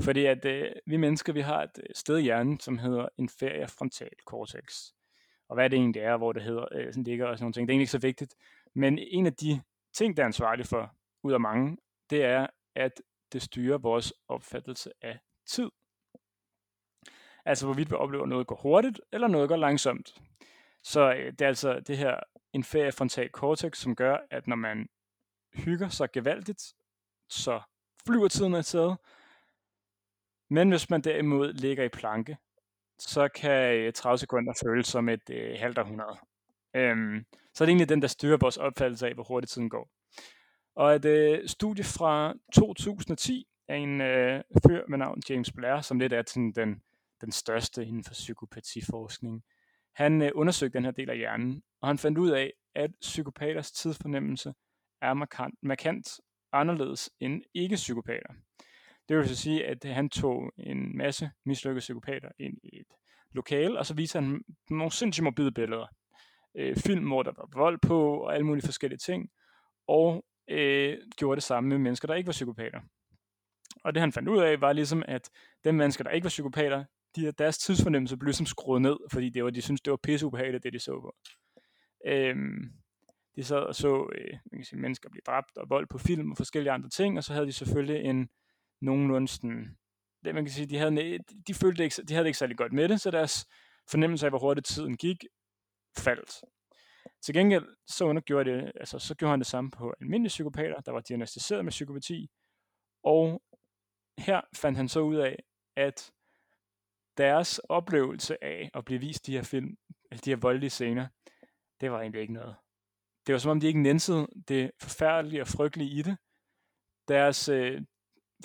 Fordi 0.01 0.25
at 0.25 0.45
øh, 0.45 0.71
vi 0.85 0.97
mennesker, 0.97 1.33
vi 1.33 1.41
har 1.41 1.63
et 1.63 1.77
øh, 1.77 1.85
sted 1.95 2.17
i 2.17 2.21
hjernen, 2.21 2.59
som 2.59 2.77
hedder 2.77 3.07
inferior 3.17 3.67
frontal 3.67 4.09
cortex. 4.25 4.91
Og 5.49 5.55
hvad 5.55 5.69
det 5.69 5.77
egentlig 5.77 6.01
er, 6.01 6.17
hvor 6.17 6.33
det 6.33 6.43
hedder, 6.43 6.65
øh, 6.71 6.93
sådan 6.93 7.03
ligger 7.03 7.27
og 7.27 7.37
sådan 7.37 7.43
nogle 7.43 7.53
ting, 7.53 7.67
det 7.67 7.71
er 7.71 7.73
egentlig 7.73 7.83
ikke 7.83 7.91
så 7.91 8.07
vigtigt. 8.07 8.35
Men 8.75 8.99
en 8.99 9.25
af 9.25 9.33
de 9.33 9.61
ting, 9.93 10.17
der 10.17 10.23
er 10.23 10.27
ansvarlig 10.27 10.65
for, 10.65 10.95
ud 11.23 11.33
af 11.33 11.39
mange, 11.39 11.77
det 12.09 12.23
er, 12.23 12.47
at 12.75 13.01
det 13.33 13.41
styrer 13.41 13.77
vores 13.77 14.13
opfattelse 14.27 14.91
af 15.01 15.19
tid. 15.45 15.69
Altså 17.45 17.65
hvorvidt 17.65 17.91
vi 17.91 17.95
oplever 17.95 18.25
noget 18.25 18.47
går 18.47 18.55
hurtigt, 18.55 19.01
eller 19.11 19.27
noget 19.27 19.49
går 19.49 19.55
langsomt. 19.55 20.21
Så 20.83 21.13
øh, 21.13 21.31
det 21.31 21.41
er 21.41 21.47
altså 21.47 21.79
det 21.79 21.97
her 21.97 22.19
inferior 22.53 22.91
frontal 22.91 23.29
cortex, 23.29 23.77
som 23.77 23.95
gør, 23.95 24.17
at 24.31 24.47
når 24.47 24.55
man 24.55 24.89
hygger 25.53 25.89
sig 25.89 26.11
gevaldigt, 26.11 26.73
så 27.29 27.61
flyver 28.07 28.27
tiden 28.27 28.53
af 28.53 28.65
taget. 28.65 28.97
Men 30.49 30.69
hvis 30.69 30.89
man 30.89 31.01
derimod 31.01 31.53
ligger 31.53 31.83
i 31.83 31.89
planke, 31.89 32.37
så 32.99 33.27
kan 33.27 33.75
øh, 33.75 33.93
30 33.93 34.17
sekunder 34.17 34.53
føles 34.65 34.87
som 34.87 35.09
et 35.09 35.29
øh, 35.29 35.59
halvt 35.59 35.77
århundrede. 35.77 36.17
Øhm, 36.75 37.25
så 37.53 37.63
er 37.63 37.65
det 37.65 37.71
egentlig 37.71 37.89
den, 37.89 38.01
der 38.01 38.07
styrer 38.07 38.37
vores 38.37 38.57
opfattelse 38.57 39.07
af, 39.07 39.13
hvor 39.13 39.23
hurtigt 39.23 39.51
tiden 39.51 39.69
går. 39.69 39.89
Og 40.75 40.95
et 40.95 41.05
øh, 41.05 41.47
studie 41.47 41.83
fra 41.83 42.33
2010 42.53 43.47
af 43.67 43.75
en 43.75 44.01
øh, 44.01 44.43
fyr 44.67 44.83
med 44.87 44.97
navn 44.97 45.21
James 45.29 45.51
Blair, 45.51 45.81
som 45.81 45.99
lidt 45.99 46.13
er 46.13 46.23
sådan 46.27 46.51
den 46.51 46.81
den 47.23 47.31
største 47.31 47.85
inden 47.85 48.03
for 48.03 48.13
psykopatiforskning. 48.13 49.43
Han 49.95 50.21
øh, 50.21 50.31
undersøgte 50.35 50.77
den 50.77 50.85
her 50.85 50.91
del 50.91 51.09
af 51.09 51.17
hjernen, 51.17 51.63
og 51.81 51.87
han 51.89 51.97
fandt 51.97 52.17
ud 52.17 52.29
af, 52.29 52.53
at 52.75 52.91
psykopaters 53.01 53.71
tidsfornemmelse 53.71 54.53
er 55.01 55.13
markant, 55.13 55.55
markant 55.61 56.07
anderledes 56.51 57.09
end 57.19 57.41
ikke-psykopater. 57.53 58.33
Det 59.09 59.17
vil 59.17 59.27
så 59.27 59.35
sige, 59.35 59.65
at 59.65 59.85
øh, 59.85 59.91
han 59.91 60.09
tog 60.09 60.51
en 60.57 60.97
masse 60.97 61.31
mislykkede 61.45 61.79
psykopater 61.79 62.29
ind 62.39 62.57
i 62.63 62.79
et 62.79 62.87
lokale, 63.31 63.79
og 63.79 63.85
så 63.85 63.93
viser 63.93 64.21
han 64.21 64.41
nogle 64.69 64.91
sindssygt 64.91 65.23
morbide 65.23 65.51
billeder. 65.51 65.87
Øh, 66.55 66.75
film, 66.75 67.07
hvor 67.07 67.23
der 67.23 67.31
var 67.37 67.49
vold 67.53 67.79
på, 67.81 68.17
og 68.23 68.33
alle 68.33 68.45
mulige 68.45 68.65
forskellige 68.65 68.99
ting, 68.99 69.29
og 69.87 70.25
øh, 70.49 70.97
gjorde 71.17 71.35
det 71.35 71.43
samme 71.43 71.69
med 71.69 71.77
mennesker, 71.77 72.07
der 72.07 72.15
ikke 72.15 72.27
var 72.27 72.31
psykopater. 72.31 72.81
Og 73.83 73.93
det 73.93 74.01
han 74.01 74.11
fandt 74.11 74.29
ud 74.29 74.39
af, 74.39 74.61
var 74.61 74.73
ligesom, 74.73 75.03
at 75.07 75.29
de 75.63 75.71
mennesker, 75.71 76.03
der 76.03 76.11
ikke 76.11 76.25
var 76.25 76.29
psykopater, 76.29 76.85
de, 77.15 77.31
deres 77.31 77.57
tidsfornemmelse 77.57 78.17
blev 78.17 78.27
ligesom 78.27 78.45
skruet 78.45 78.81
ned, 78.81 78.97
fordi 79.11 79.29
det 79.29 79.43
var, 79.43 79.49
de 79.49 79.61
syntes, 79.61 79.81
det 79.81 79.91
var 79.91 79.99
pisse 80.03 80.25
ubehageligt, 80.25 80.63
det 80.63 80.73
de 80.73 80.79
så 80.79 80.91
på. 80.91 81.15
Øhm, 82.05 82.73
de 83.35 83.43
sad 83.43 83.59
og 83.59 83.75
så 83.75 84.09
øh, 84.15 84.33
man 84.51 84.59
kan 84.59 84.65
sige, 84.65 84.79
mennesker 84.79 85.09
blive 85.09 85.21
dræbt 85.25 85.57
og 85.57 85.69
vold 85.69 85.87
på 85.87 85.97
film 85.97 86.31
og 86.31 86.37
forskellige 86.37 86.71
andre 86.71 86.89
ting, 86.89 87.17
og 87.17 87.23
så 87.23 87.33
havde 87.33 87.45
de 87.45 87.53
selvfølgelig 87.53 88.05
en 88.05 88.29
nogenlunde 88.81 89.27
sådan, 89.27 89.77
det 90.25 90.35
man 90.35 90.45
kan 90.45 90.53
sige, 90.53 90.65
de 90.65 90.77
havde, 90.77 91.19
de, 91.47 91.53
følte 91.53 91.83
ikke, 91.83 92.01
de 92.01 92.13
havde 92.13 92.27
ikke 92.27 92.37
særlig 92.37 92.57
godt 92.57 92.73
med 92.73 92.89
det, 92.89 93.01
så 93.01 93.11
deres 93.11 93.47
fornemmelse 93.89 94.25
af, 94.25 94.31
hvor 94.31 94.39
hurtigt 94.39 94.67
tiden 94.67 94.97
gik, 94.97 95.17
faldt. 95.97 96.41
Til 97.21 97.33
gengæld 97.33 97.65
så 97.87 98.05
undergjorde 98.05 98.51
det, 98.51 98.71
altså 98.75 98.99
så 98.99 99.15
gjorde 99.15 99.29
han 99.29 99.39
det 99.39 99.47
samme 99.47 99.71
på 99.71 99.93
almindelige 100.01 100.29
psykopater, 100.29 100.81
der 100.81 100.91
var 100.91 100.99
diagnostiseret 100.99 101.65
med 101.65 101.71
psykopati, 101.71 102.29
og 103.03 103.41
her 104.17 104.41
fandt 104.55 104.77
han 104.77 104.89
så 104.89 104.99
ud 104.99 105.15
af, 105.15 105.43
at 105.75 106.11
deres 107.17 107.59
oplevelse 107.59 108.43
af 108.43 108.69
at 108.73 108.85
blive 108.85 108.99
vist 108.99 109.27
de 109.27 109.31
her 109.31 109.43
film, 109.43 109.77
eller 110.11 110.21
de 110.21 110.29
her 110.29 110.37
voldelige 110.37 110.69
scener, 110.69 111.07
det 111.81 111.91
var 111.91 112.01
egentlig 112.01 112.21
ikke 112.21 112.33
noget. 112.33 112.55
Det 113.27 113.33
var 113.33 113.39
som 113.39 113.51
om, 113.51 113.59
de 113.59 113.67
ikke 113.67 113.81
nænsede 113.81 114.27
det 114.47 114.71
forfærdelige 114.81 115.41
og 115.41 115.47
frygtelige 115.47 115.89
i 115.89 116.01
det. 116.01 116.17
Deres 117.07 117.49
øh, 117.49 117.81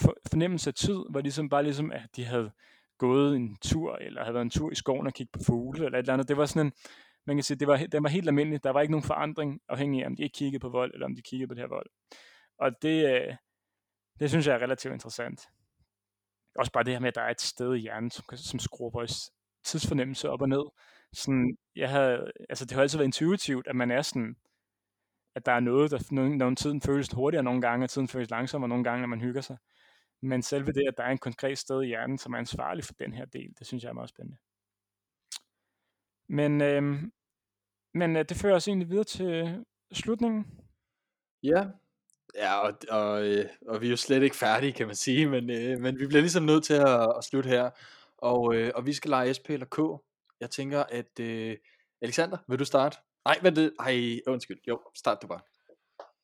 for, 0.01 0.15
fornemmelse 0.31 0.71
af 0.71 0.75
tid 0.75 0.99
var 1.11 1.21
ligesom 1.21 1.49
bare 1.49 1.63
ligesom, 1.63 1.93
at 1.93 2.09
de 2.17 2.25
havde 2.25 2.53
gået 2.99 3.37
en 3.37 3.57
tur, 3.57 3.97
eller 3.97 4.23
havde 4.23 4.35
været 4.35 4.45
en 4.45 4.51
tur 4.51 4.71
i 4.71 4.75
skoven 4.75 5.07
og 5.07 5.13
kigget 5.13 5.33
på 5.33 5.41
fugle, 5.47 5.85
eller 5.85 5.99
et 5.99 6.03
eller 6.03 6.13
andet. 6.13 6.29
Det 6.29 6.37
var 6.37 6.47
sådan 6.47 6.67
en, 6.67 6.73
man 7.27 7.37
kan 7.37 7.45
sige, 7.45 7.59
det 7.59 7.69
var, 7.69 7.77
det 7.77 8.03
var 8.03 8.09
helt 8.09 8.29
almindeligt. 8.29 8.65
Der 8.65 8.71
var 8.71 8.81
ikke 8.81 8.93
nogen 8.93 9.07
forandring, 9.07 9.61
afhængig 9.69 10.03
af, 10.03 10.07
om 10.07 10.17
de 10.17 10.23
ikke 10.23 10.39
kiggede 10.39 10.61
på 10.61 10.69
vold, 10.69 10.95
eller 10.95 11.07
om 11.07 11.15
de 11.17 11.23
kiggede 11.23 11.49
på 11.49 11.55
det 11.55 11.63
her 11.63 11.69
vold. 11.69 11.91
Og 12.59 12.83
det, 12.83 13.15
øh, 13.15 13.35
det 14.21 14.31
synes 14.31 14.47
jeg 14.47 14.55
er 14.55 14.63
relativt 14.63 14.93
interessant. 14.93 15.41
Også 16.59 16.73
bare 16.73 16.85
det 16.85 16.93
her 16.93 17.01
med, 17.01 17.09
at 17.09 17.15
der 17.15 17.21
er 17.21 17.31
et 17.31 17.41
sted 17.41 17.75
i 17.75 17.79
hjernen, 17.79 18.11
som, 18.11 18.25
som 18.37 18.59
skruer 18.59 18.91
vores 18.91 19.31
tidsfornemmelse 19.65 20.31
op 20.31 20.43
og 20.43 20.49
ned. 20.49 20.65
Sådan, 21.13 21.57
jeg 21.77 21.91
havde, 21.91 22.33
altså 22.49 22.65
det 22.65 22.73
har 22.73 22.83
altid 22.83 22.99
været 22.99 23.07
intuitivt, 23.07 23.67
at 23.67 23.77
man 23.77 23.91
er 23.91 24.03
sådan, 24.03 24.37
at 25.35 25.47
der 25.47 25.53
er 25.53 25.61
noget, 25.61 25.91
der 25.91 26.15
nogle, 26.15 26.57
tiden 26.57 26.81
føles 26.81 27.09
hurtigere 27.13 27.45
nogle 27.45 27.61
gange, 27.61 27.85
og 27.85 27.91
tiden 27.91 28.09
føles 28.09 28.31
langsommere 28.31 28.69
nogle 28.69 28.85
gange, 28.85 29.01
når 29.01 29.09
man 29.09 29.21
hygger 29.21 29.41
sig. 29.41 29.57
Men 30.23 30.43
selve 30.43 30.73
det, 30.73 30.89
at 30.89 30.95
der 30.97 31.03
er 31.03 31.11
en 31.11 31.19
konkret 31.19 31.59
sted 31.59 31.83
i 31.83 31.87
hjernen, 31.87 32.19
som 32.19 32.33
er 32.33 32.39
ansvarlig 32.39 32.85
for 32.85 32.93
den 32.93 33.13
her 33.15 33.25
del, 33.25 33.55
det 33.59 33.67
synes 33.67 33.85
jeg 33.85 33.91
er 33.91 33.95
meget 33.95 34.11
spændende. 34.11 34.39
Men, 36.29 36.61
øh, 36.61 36.83
men 37.95 38.17
øh, 38.17 38.25
det 38.29 38.37
fører 38.37 38.55
os 38.55 38.69
egentlig 38.69 38.91
videre 38.91 39.05
til 39.05 39.65
slutningen. 39.93 40.47
Ja, 41.43 41.67
ja 42.39 42.55
og, 42.55 42.73
og, 42.89 43.23
øh, 43.23 43.47
og 43.69 43.81
vi 43.81 43.87
er 43.87 43.91
jo 43.91 43.97
slet 43.97 44.23
ikke 44.23 44.37
færdige, 44.37 44.73
kan 44.73 44.87
man 44.87 44.97
sige, 44.97 45.27
men, 45.27 45.51
øh, 45.51 45.81
men 45.81 45.99
vi 45.99 46.07
bliver 46.07 46.21
ligesom 46.21 46.43
nødt 46.43 46.65
til 46.65 46.75
at, 46.75 47.17
at 47.19 47.25
slutte 47.25 47.49
her. 47.49 47.71
Og, 48.19 48.55
øh, 48.55 48.73
og 48.75 48.87
vi 48.87 48.93
skal 48.93 49.11
lege 49.11 49.35
SP 49.39 49.47
eller 49.51 49.67
K. 49.67 49.79
Jeg 50.41 50.51
tænker, 50.51 50.83
at 50.83 51.21
øh, 51.21 51.57
Alexander, 52.03 52.39
vil 52.49 52.59
du 52.59 52.65
starte? 52.65 52.97
Nej, 53.25 53.39
vent. 53.43 53.59
Ej, 53.81 54.21
undskyld. 54.27 54.59
Jo, 54.69 54.81
start 54.95 55.23
du 55.23 55.27
bare. 55.27 55.41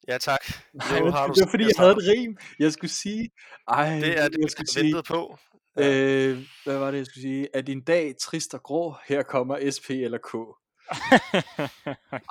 Ja, 0.09 0.19
tak. 0.19 0.41
Nej, 0.75 1.01
nu 1.01 1.11
har 1.11 1.27
du 1.27 1.33
det 1.33 1.45
var 1.45 1.51
fordi, 1.51 1.65
jeg 1.65 1.73
havde 1.79 1.91
et 1.91 2.09
rim. 2.09 2.37
Jeg 2.59 2.73
skulle 2.73 2.91
sige... 2.91 3.31
Ej, 3.69 4.01
det 4.01 4.19
er 4.19 4.29
det, 4.29 4.39
jeg 4.39 4.51
skulle 4.51 4.71
sige, 4.71 5.03
på. 5.09 5.39
Ja. 5.77 5.93
Øh, 5.93 6.39
hvad 6.65 6.79
var 6.79 6.91
det, 6.91 6.99
jeg 6.99 7.07
skulle 7.07 7.23
sige? 7.23 7.49
Er 7.55 7.61
din 7.61 7.85
dag 7.85 8.15
trist 8.21 8.55
og 8.55 8.63
grå? 8.63 8.95
Her 9.07 9.23
kommer 9.23 9.71
SP 9.77 9.89
eller 9.91 10.19
K. 10.19 10.33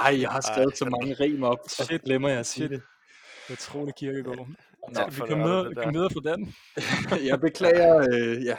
Ej, 0.05 0.21
jeg 0.21 0.29
har 0.29 0.41
skrevet 0.41 0.71
Ej, 0.71 0.75
så 0.75 0.85
mange 0.85 1.13
rim 1.13 1.43
op, 1.43 1.57
og 1.63 1.69
så 1.69 1.99
glemmer 2.05 2.29
jeg 2.29 2.39
at 2.39 2.45
sige 2.45 2.69
det. 2.69 2.81
Det 3.47 3.53
er 3.53 3.57
troligt 3.57 3.97
kirkegård. 3.97 4.47
Ja, 4.95 5.07
vi 5.07 5.21
kan 5.27 5.37
møde, 5.37 5.69
vi 5.69 5.75
kan 5.83 5.93
møde 5.93 6.09
for 6.13 6.19
den. 6.19 6.55
jeg 7.29 7.39
beklager, 7.39 8.07
øh, 8.13 8.45
ja. 8.45 8.57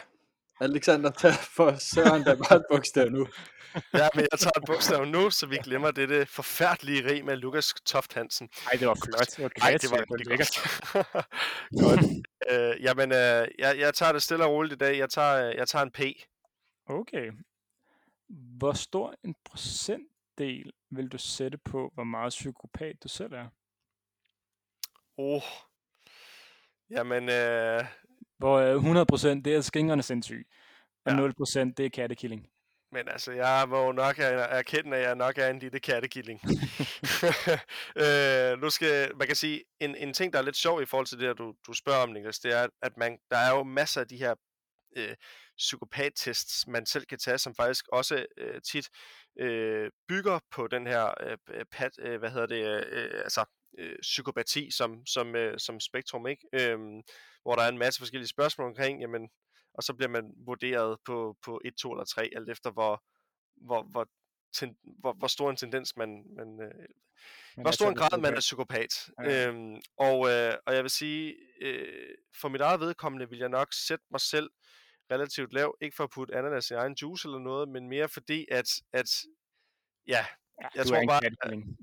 Alexander, 0.60 1.10
tag 1.10 1.34
for 1.34 1.74
søren, 1.78 2.24
der 2.24 2.36
bare 2.36 2.56
et 2.56 2.64
bogstav 2.70 3.10
nu. 3.10 3.26
ja, 4.00 4.08
men 4.14 4.26
jeg 4.30 4.38
tager 4.38 4.58
et 4.58 4.64
bogstav 4.66 5.04
nu, 5.04 5.30
så 5.30 5.46
vi 5.46 5.56
glemmer 5.56 5.90
dette 5.90 6.26
forfærdelige 6.26 7.10
rig 7.10 7.24
med 7.24 7.36
Lukas 7.36 7.74
Toft 7.86 8.14
Hansen. 8.14 8.48
Nej, 8.64 8.78
det 8.78 8.88
var 8.88 8.98
flot. 9.04 9.36
Det 9.36 9.42
var 9.42 9.50
Ej, 9.62 9.76
det 9.82 9.90
var, 9.90 9.96
det 9.96 10.10
var 10.10 10.16
lækkert. 10.16 10.56
Godt. 11.82 12.00
Øh, 12.50 12.82
jamen, 12.84 13.12
øh, 13.12 13.48
jeg, 13.58 13.78
jeg 13.78 13.94
tager 13.94 14.12
det 14.12 14.22
stille 14.22 14.44
og 14.44 14.50
roligt 14.50 14.72
i 14.72 14.76
dag. 14.76 14.98
Jeg 14.98 15.10
tager, 15.10 15.36
jeg 15.36 15.68
tager 15.68 15.82
en 15.82 15.90
P. 15.90 16.00
Okay. 16.86 17.32
Hvor 18.28 18.72
stor 18.72 19.14
en 19.24 19.34
procentdel 19.44 20.72
vil 20.90 21.08
du 21.08 21.18
sætte 21.18 21.58
på, 21.58 21.90
hvor 21.94 22.04
meget 22.04 22.30
psykopat 22.30 22.96
du 23.02 23.08
selv 23.08 23.32
er? 23.32 23.46
Oh. 25.16 25.42
Jamen, 26.90 27.28
øh... 27.28 27.84
Hvor 28.38 28.58
øh, 28.58 29.36
100% 29.36 29.42
det 29.42 29.54
er 29.54 29.60
skingerne 29.60 30.02
sindssyg, 30.02 30.46
og 31.06 31.12
ja. 31.12 31.28
0% 31.28 31.72
det 31.76 31.86
er 31.86 31.90
kattekilling. 31.90 32.46
Men 32.92 33.08
altså, 33.08 33.32
jeg 33.32 33.66
må 33.68 33.92
nok 33.92 34.18
erkende, 34.18 34.96
at 34.96 35.02
jeg 35.02 35.14
nok 35.14 35.38
er 35.38 35.48
en 35.48 35.58
lille 35.58 35.80
kattekilling. 35.80 36.40
øh, 38.04 38.60
nu 38.60 38.70
skal, 38.70 39.16
man 39.16 39.26
kan 39.26 39.36
sige, 39.36 39.64
en, 39.80 39.96
en 39.96 40.12
ting, 40.12 40.32
der 40.32 40.38
er 40.38 40.42
lidt 40.42 40.56
sjov 40.56 40.82
i 40.82 40.86
forhold 40.86 41.06
til 41.06 41.18
det, 41.18 41.38
du, 41.38 41.54
du 41.66 41.72
spørger 41.72 42.02
om, 42.02 42.08
Niklas, 42.08 42.38
det 42.38 42.52
er, 42.52 42.68
at 42.82 42.96
man, 42.96 43.18
der 43.30 43.36
er 43.36 43.50
jo 43.50 43.62
masser 43.62 44.00
af 44.00 44.08
de 44.08 44.16
her 44.16 44.34
øh, 44.96 45.14
psykopattests, 45.56 46.66
man 46.66 46.86
selv 46.86 47.06
kan 47.06 47.18
tage, 47.18 47.38
som 47.38 47.54
faktisk 47.54 47.88
også 47.88 48.26
øh, 48.36 48.60
tit 48.62 48.88
øh, 49.40 49.90
bygger 50.08 50.38
på 50.50 50.66
den 50.66 50.86
her 50.86 51.14
øh, 51.20 51.64
pat, 51.72 51.92
øh, 51.98 52.18
hvad 52.18 52.30
hedder 52.30 52.46
det, 52.46 52.86
øh, 52.92 53.20
altså 53.24 53.44
øh, 53.78 53.96
psykopati 54.02 54.70
som, 54.70 55.06
som, 55.06 55.36
øh, 55.36 55.58
som 55.58 55.80
spektrum, 55.80 56.26
ikke? 56.26 56.42
Øh, 56.52 56.78
hvor 57.42 57.54
der 57.54 57.62
er 57.62 57.68
en 57.68 57.78
masse 57.78 58.00
forskellige 58.00 58.28
spørgsmål 58.28 58.68
omkring, 58.68 59.00
jamen, 59.00 59.28
og 59.74 59.82
så 59.82 59.94
bliver 59.94 60.08
man 60.08 60.32
vurderet 60.46 60.98
på, 61.06 61.36
på 61.44 61.60
1, 61.64 61.74
2 61.74 61.92
eller 61.92 62.04
3, 62.04 62.30
alt 62.36 62.50
efter 62.50 62.70
hvor, 62.70 63.02
hvor, 63.66 63.82
hvor, 63.82 64.08
ten, 64.54 64.76
hvor, 65.00 65.12
hvor 65.12 65.28
stor 65.28 65.50
en 65.50 65.56
tendens 65.56 65.96
man, 65.96 66.24
man 66.36 66.60
øh, 66.62 66.86
hvor 67.62 67.70
stor 67.70 67.88
en 67.88 67.94
grad 67.94 68.20
man 68.20 68.34
er 68.34 68.40
psykopat. 68.40 69.10
Ja. 69.24 69.48
Øhm, 69.48 69.76
og, 69.98 70.30
øh, 70.30 70.54
og 70.66 70.74
jeg 70.74 70.82
vil 70.82 70.90
sige, 70.90 71.34
øh, 71.60 72.14
for 72.40 72.48
mit 72.48 72.60
eget 72.60 72.80
vedkommende 72.80 73.28
vil 73.28 73.38
jeg 73.38 73.48
nok 73.48 73.68
sætte 73.72 74.04
mig 74.10 74.20
selv 74.20 74.50
relativt 75.10 75.52
lav, 75.52 75.76
ikke 75.80 75.96
for 75.96 76.04
at 76.04 76.10
putte 76.10 76.34
ananas 76.34 76.70
i 76.70 76.74
egen 76.74 76.96
juice 77.02 77.28
eller 77.28 77.38
noget, 77.38 77.68
men 77.68 77.88
mere 77.88 78.08
fordi, 78.08 78.46
at, 78.50 78.68
at 78.92 79.10
ja, 80.06 80.26
Ja, 80.62 80.68
jeg 80.74 80.86
tror 80.86 81.02
bare, 81.08 81.20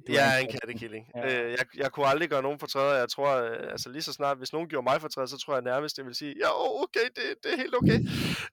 jeg 0.09 0.35
er 0.35 0.39
en 0.39 0.47
kattekilling. 0.51 1.05
Ja. 1.15 1.43
Øh, 1.43 1.51
jeg, 1.51 1.65
jeg 1.77 1.91
kunne 1.91 2.05
aldrig 2.05 2.29
gøre 2.29 2.41
nogen 2.41 2.59
fortræder. 2.59 2.95
Jeg 2.95 3.09
tror, 3.09 3.29
øh, 3.35 3.71
altså 3.71 3.89
lige 3.89 4.01
så 4.01 4.13
snart, 4.13 4.37
hvis 4.37 4.53
nogen 4.53 4.69
gjorde 4.69 4.83
mig 4.83 5.01
fortræder, 5.01 5.27
så 5.27 5.37
tror 5.37 5.53
jeg 5.53 5.61
nærmest, 5.61 5.97
det 5.97 6.05
vil 6.05 6.15
sige, 6.15 6.35
ja, 6.39 6.49
okay, 6.83 7.07
det, 7.15 7.23
det 7.43 7.53
er 7.53 7.57
helt 7.57 7.75
okay. 7.75 7.99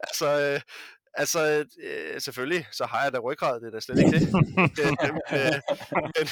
altså, 0.08 0.28
øh, 0.40 0.60
altså 1.14 1.66
øh, 1.82 2.20
selvfølgelig, 2.20 2.66
så 2.72 2.84
har 2.86 3.02
jeg 3.02 3.12
da 3.12 3.18
ryggrad, 3.18 3.60
det 3.60 3.66
er 3.66 3.70
da 3.70 3.80
slet 3.80 3.98
ikke 3.98 4.18
det. 4.18 4.28
Øh, 4.82 4.92
øh, 5.38 5.58
men, 6.14 6.26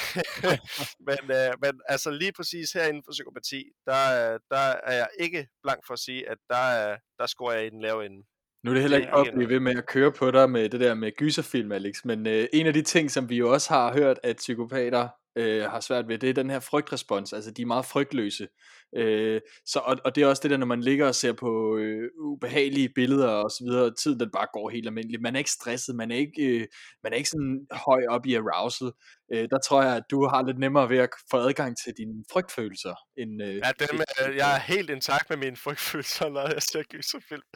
men, 1.07 1.37
øh, 1.37 1.53
men 1.61 1.81
altså 1.89 2.09
lige 2.11 2.33
præcis 2.33 2.71
herinde 2.71 3.01
for 3.05 3.11
psykopati, 3.11 3.63
der, 3.85 4.37
der 4.51 4.65
er 4.89 4.93
jeg 4.93 5.07
ikke 5.19 5.47
blank 5.63 5.79
for 5.87 5.93
at 5.93 5.99
sige, 5.99 6.29
at 6.29 6.37
der, 6.49 6.97
der 7.19 7.25
scorer 7.25 7.53
jeg 7.53 7.65
i 7.65 7.69
den 7.69 7.81
lave 7.81 8.05
ende. 8.05 8.23
Nu 8.63 8.71
er 8.71 8.73
det 8.73 8.81
heller 8.81 8.97
ikke 8.97 9.13
op, 9.13 9.27
at 9.27 9.49
ved 9.49 9.59
med 9.59 9.77
at 9.77 9.85
køre 9.85 10.11
på 10.11 10.31
dig 10.31 10.49
med 10.49 10.69
det 10.69 10.79
der 10.79 10.93
med 10.93 11.11
gyserfilm, 11.17 11.71
Alex, 11.71 12.05
men 12.05 12.27
øh, 12.27 12.47
en 12.53 12.67
af 12.67 12.73
de 12.73 12.81
ting, 12.81 13.11
som 13.11 13.29
vi 13.29 13.37
jo 13.37 13.53
også 13.53 13.73
har 13.73 13.93
hørt, 13.93 14.19
at 14.23 14.35
psykopater 14.35 15.07
øh, 15.37 15.63
har 15.63 15.79
svært 15.79 16.07
ved, 16.07 16.17
det 16.17 16.29
er 16.29 16.33
den 16.33 16.49
her 16.49 16.59
frygtrespons, 16.59 17.33
altså 17.33 17.51
de 17.51 17.61
er 17.61 17.65
meget 17.65 17.85
frygtløse. 17.85 18.47
Øh, 18.95 19.41
så, 19.65 19.79
og, 19.79 19.97
og 20.05 20.15
det 20.15 20.23
er 20.23 20.27
også 20.27 20.41
det 20.43 20.51
der, 20.51 20.57
når 20.57 20.65
man 20.65 20.81
ligger 20.81 21.07
og 21.07 21.15
ser 21.15 21.33
på 21.33 21.77
øh, 21.77 22.09
ubehagelige 22.19 22.89
billeder 22.95 23.27
og 23.27 23.51
så 23.51 23.63
videre, 23.67 23.95
tiden 23.95 24.19
den 24.19 24.29
bare 24.31 24.47
går 24.53 24.69
helt 24.69 24.87
almindeligt. 24.87 25.21
Man 25.21 25.35
er 25.35 25.39
ikke 25.39 25.51
stresset, 25.51 25.95
man 25.95 26.11
er 26.11 26.15
ikke, 26.15 26.41
øh, 26.41 26.67
man 27.03 27.13
er 27.13 27.17
ikke 27.17 27.29
sådan 27.29 27.67
høj 27.71 28.01
op 28.09 28.25
i 28.25 28.35
arousal. 28.35 28.91
Øh, 29.33 29.47
der 29.51 29.59
tror 29.67 29.83
jeg, 29.83 29.95
at 29.95 30.03
du 30.11 30.27
har 30.27 30.45
lidt 30.45 30.59
nemmere 30.59 30.89
ved 30.89 30.97
at 30.97 31.09
få 31.31 31.37
adgang 31.37 31.75
til 31.85 31.93
dine 31.97 32.23
frygtfølelser. 32.31 32.95
End, 33.17 33.43
øh, 33.43 33.55
ja, 33.55 33.71
dem, 33.79 33.99
øh, 33.99 34.35
jeg 34.35 34.55
er 34.55 34.59
helt 34.59 34.89
intakt 34.89 35.29
med 35.29 35.37
mine 35.37 35.57
frygtfølelser, 35.57 36.29
når 36.29 36.41
jeg 36.41 36.61
ser 36.61 36.83
gyserfilm. 36.83 37.47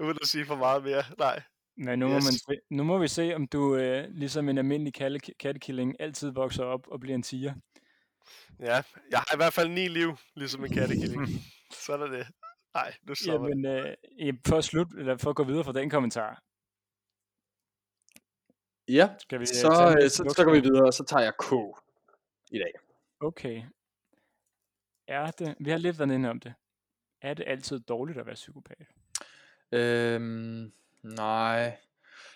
Uden 0.00 0.18
at 0.22 0.28
sige 0.28 0.46
for 0.46 0.56
meget 0.56 0.84
mere. 0.84 1.04
Nej. 1.18 1.42
Men 1.84 1.98
nu, 1.98 2.06
yes. 2.06 2.12
må 2.12 2.14
man 2.14 2.32
se, 2.32 2.60
nu 2.70 2.82
må 2.82 2.98
vi 2.98 3.08
se, 3.08 3.34
om 3.34 3.46
du 3.46 3.76
øh, 3.76 4.08
ligesom 4.10 4.48
en 4.48 4.58
almindelig 4.58 4.94
kattekilling 5.38 6.00
altid 6.00 6.30
vokser 6.30 6.64
op 6.64 6.88
og 6.88 7.00
bliver 7.00 7.14
en 7.14 7.22
tiger. 7.22 7.54
Ja, 8.58 8.82
jeg 9.10 9.18
har 9.18 9.34
i 9.34 9.36
hvert 9.36 9.52
fald 9.52 9.68
ni 9.68 9.88
liv, 9.88 10.16
ligesom 10.36 10.64
en 10.64 10.72
kattekilling. 10.72 11.26
Sådan 11.86 12.06
er 12.06 12.10
det. 12.16 12.26
Nej, 12.74 12.94
nu 13.02 13.14
så 13.14 13.32
Jamen, 13.32 13.66
øh, 13.66 14.34
for 14.46 14.56
at 14.56 14.64
slutte, 14.64 14.98
eller 14.98 15.16
for 15.16 15.30
at 15.30 15.36
gå 15.36 15.44
videre 15.44 15.64
fra 15.64 15.72
den 15.72 15.90
kommentar. 15.90 16.42
Ja, 18.88 19.08
Skal 19.18 19.38
vi, 19.40 19.42
øh, 19.42 19.46
så, 19.46 19.96
øh, 20.02 20.10
så, 20.10 20.34
så 20.36 20.44
går 20.44 20.52
vi 20.52 20.60
videre, 20.60 20.86
og 20.86 20.94
så 20.94 21.04
tager 21.04 21.22
jeg 21.22 21.34
K 21.38 21.52
i 22.50 22.58
dag. 22.58 22.72
Okay. 23.20 23.62
Er 25.08 25.30
det, 25.30 25.54
vi 25.60 25.70
har 25.70 25.78
lidt 25.78 25.98
været 25.98 26.12
inde 26.12 26.30
om 26.30 26.40
det. 26.40 26.54
Er 27.22 27.34
det 27.34 27.44
altid 27.48 27.80
dårligt 27.80 28.18
at 28.18 28.26
være 28.26 28.34
psykopat? 28.34 28.86
Øhm, 29.72 30.72
Nej. 31.04 31.76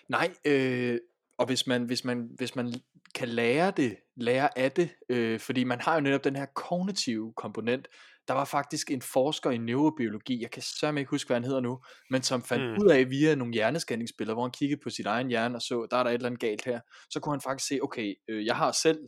Nej, 0.09 0.33
øh, 0.45 0.99
og 1.37 1.45
hvis 1.45 1.67
man, 1.67 1.83
hvis, 1.83 2.03
man, 2.03 2.29
hvis 2.37 2.55
man 2.55 2.73
kan 3.15 3.27
lære 3.29 3.71
det, 3.77 3.95
lære 4.15 4.57
af 4.57 4.71
det, 4.71 4.89
øh, 5.09 5.39
fordi 5.39 5.63
man 5.63 5.81
har 5.81 5.95
jo 5.95 5.99
netop 6.01 6.23
den 6.23 6.35
her 6.35 6.45
kognitive 6.55 7.33
komponent, 7.37 7.87
der 8.27 8.33
var 8.33 8.45
faktisk 8.45 8.91
en 8.91 9.01
forsker 9.01 9.51
i 9.51 9.57
neurobiologi, 9.57 10.41
jeg 10.41 10.51
kan 10.51 10.61
sørge 10.61 10.99
ikke 10.99 11.09
huske, 11.09 11.27
hvad 11.27 11.35
han 11.35 11.43
hedder 11.43 11.59
nu, 11.59 11.79
men 12.09 12.21
som 12.23 12.43
fandt 12.43 12.63
Mm. 12.65 12.83
ud 12.83 12.89
af 12.89 13.09
via 13.09 13.35
nogle 13.35 13.53
hjernescanningsbilleder, 13.53 14.33
hvor 14.33 14.43
han 14.43 14.51
kiggede 14.51 14.81
på 14.83 14.89
sit 14.89 15.05
egen 15.05 15.27
hjerne 15.27 15.55
og 15.55 15.61
så, 15.61 15.87
der 15.91 15.97
er 15.97 16.03
der 16.03 16.09
et 16.09 16.13
eller 16.13 16.25
andet 16.27 16.39
galt 16.41 16.65
her, 16.65 16.79
så 17.09 17.19
kunne 17.19 17.33
han 17.33 17.41
faktisk 17.41 17.67
se, 17.67 17.79
okay, 17.83 18.13
øh, 18.27 18.45
jeg 18.45 18.55
har 18.55 18.71
selv 18.71 18.99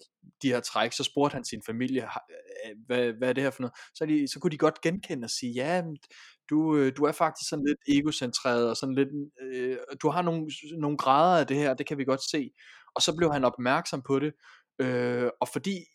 de 0.42 0.48
her 0.48 0.60
træk, 0.60 0.94
så 0.94 1.04
spurgte 1.04 1.34
han 1.36 1.46
sin 1.46 1.62
familie, 1.66 2.02
"Har- 2.02 2.26
øh, 2.66 2.76
hvad, 2.86 3.14
hvad 3.14 3.30
er 3.30 3.34
det 3.34 3.44
her 3.44 3.50
for 3.52 3.62
noget? 3.62 3.74
Så, 3.96 4.06
de, 4.06 4.28
så 4.28 4.40
kunne 4.40 4.52
de 4.52 4.58
godt 4.58 4.82
genkende 4.82 5.26
og 5.26 5.30
sige, 5.30 5.54
ja, 5.54 5.84
du, 6.50 6.78
øh, 6.78 6.98
du 6.98 7.04
er 7.04 7.12
faktisk 7.12 7.50
sådan 7.50 7.66
lidt 7.66 7.98
egocentreret, 7.98 8.70
og 8.70 8.78
sådan 8.78 8.96
lidt, 8.96 9.10
øh, 9.42 9.78
du 10.02 10.10
har 10.10 10.22
nogle, 10.22 10.52
nogle 10.78 10.98
grader 10.98 11.40
af 11.40 11.48
det 11.48 11.58
her, 11.58 11.74
det 11.74 11.88
kan 11.88 11.98
vi 11.98 12.06
godt 12.06 12.30
se. 12.32 12.52
Og 12.96 13.02
så 13.02 13.16
blev 13.18 13.34
han 13.34 13.44
opmærksom 13.46 14.02
på 14.02 14.20
det, 14.20 14.34
øh, 14.80 15.30
og 15.42 15.48
fordi, 15.54 15.86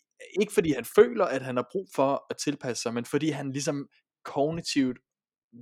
ikke 0.41 0.53
fordi 0.53 0.71
han 0.71 0.85
føler, 0.85 1.25
at 1.25 1.41
han 1.41 1.55
har 1.55 1.67
brug 1.71 1.87
for 1.95 2.25
at 2.29 2.37
tilpasse 2.37 2.83
sig, 2.83 2.93
men 2.93 3.05
fordi 3.05 3.29
han 3.29 3.51
ligesom 3.51 3.87
kognitivt 4.25 4.97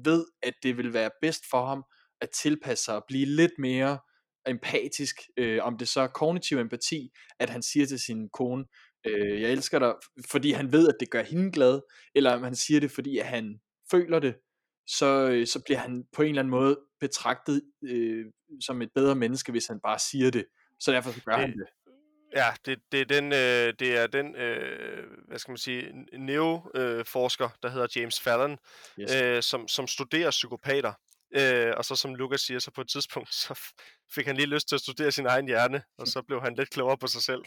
ved, 0.05 0.25
at 0.43 0.53
det 0.63 0.77
vil 0.77 0.93
være 0.93 1.09
bedst 1.21 1.43
for 1.49 1.65
ham 1.65 1.83
at 2.21 2.29
tilpasse 2.29 2.85
sig 2.85 2.95
og 2.95 3.03
blive 3.07 3.25
lidt 3.25 3.51
mere 3.59 3.99
empatisk, 4.47 5.15
øh, 5.37 5.59
om 5.63 5.77
det 5.77 5.87
så 5.87 6.01
er 6.01 6.07
kognitiv 6.07 6.57
empati, 6.57 7.09
at 7.39 7.49
han 7.49 7.61
siger 7.61 7.85
til 7.85 7.99
sin 7.99 8.29
kone, 8.29 8.65
øh, 9.05 9.41
jeg 9.41 9.51
elsker 9.51 9.79
dig, 9.79 9.93
fordi 10.31 10.51
han 10.51 10.71
ved, 10.71 10.87
at 10.87 10.95
det 10.99 11.09
gør 11.09 11.23
hende 11.23 11.51
glad, 11.51 11.81
eller 12.15 12.31
om 12.33 12.43
han 12.43 12.55
siger 12.55 12.79
det, 12.79 12.91
fordi 12.91 13.17
at 13.17 13.27
han 13.27 13.59
føler 13.91 14.19
det, 14.19 14.35
så, 14.97 15.29
øh, 15.31 15.47
så 15.47 15.61
bliver 15.65 15.77
han 15.79 16.03
på 16.13 16.21
en 16.21 16.29
eller 16.29 16.41
anden 16.41 16.51
måde 16.51 16.79
betragtet 16.99 17.61
øh, 17.83 18.25
som 18.61 18.81
et 18.81 18.89
bedre 18.95 19.15
menneske, 19.15 19.51
hvis 19.51 19.67
han 19.67 19.79
bare 19.79 19.99
siger 19.99 20.31
det. 20.31 20.45
Så 20.79 20.91
derfor 20.91 21.11
så 21.11 21.21
gør 21.25 21.31
Det- 21.31 21.41
han 21.41 21.51
det. 21.57 21.67
Ja, 22.35 22.47
det, 22.65 22.79
det 22.91 23.01
er 23.01 23.05
den, 23.05 23.25
øh, 23.25 23.73
det 23.79 23.97
er 23.97 24.07
den 24.07 24.35
øh, 24.35 25.03
hvad 25.27 25.39
skal 25.39 25.51
man 25.51 25.57
sige, 25.57 26.05
neoforsker, 26.17 27.49
der 27.63 27.69
hedder 27.69 27.87
James 27.95 28.19
Fallon, 28.19 28.57
Yes. 28.99 29.15
øh, 29.15 29.41
som, 29.43 29.67
som 29.67 29.87
studerer 29.87 30.29
psykopater. 30.31 30.93
Øh, 31.39 31.73
og 31.77 31.85
så 31.85 31.95
som 31.95 32.15
Lukas 32.15 32.41
siger, 32.41 32.59
så 32.59 32.71
på 32.71 32.81
et 32.81 32.89
tidspunkt, 32.89 33.33
så 33.43 33.59
fik 34.15 34.25
han 34.25 34.35
lige 34.35 34.45
lyst 34.45 34.67
til 34.67 34.75
at 34.75 34.81
studere 34.81 35.11
sin 35.11 35.25
egen 35.25 35.47
hjerne, 35.47 35.83
og 35.97 36.07
så 36.07 36.21
blev 36.27 36.41
han 36.41 36.55
lidt 36.55 36.69
klogere 36.69 36.97
på 36.97 37.07
sig 37.07 37.21
selv. 37.21 37.41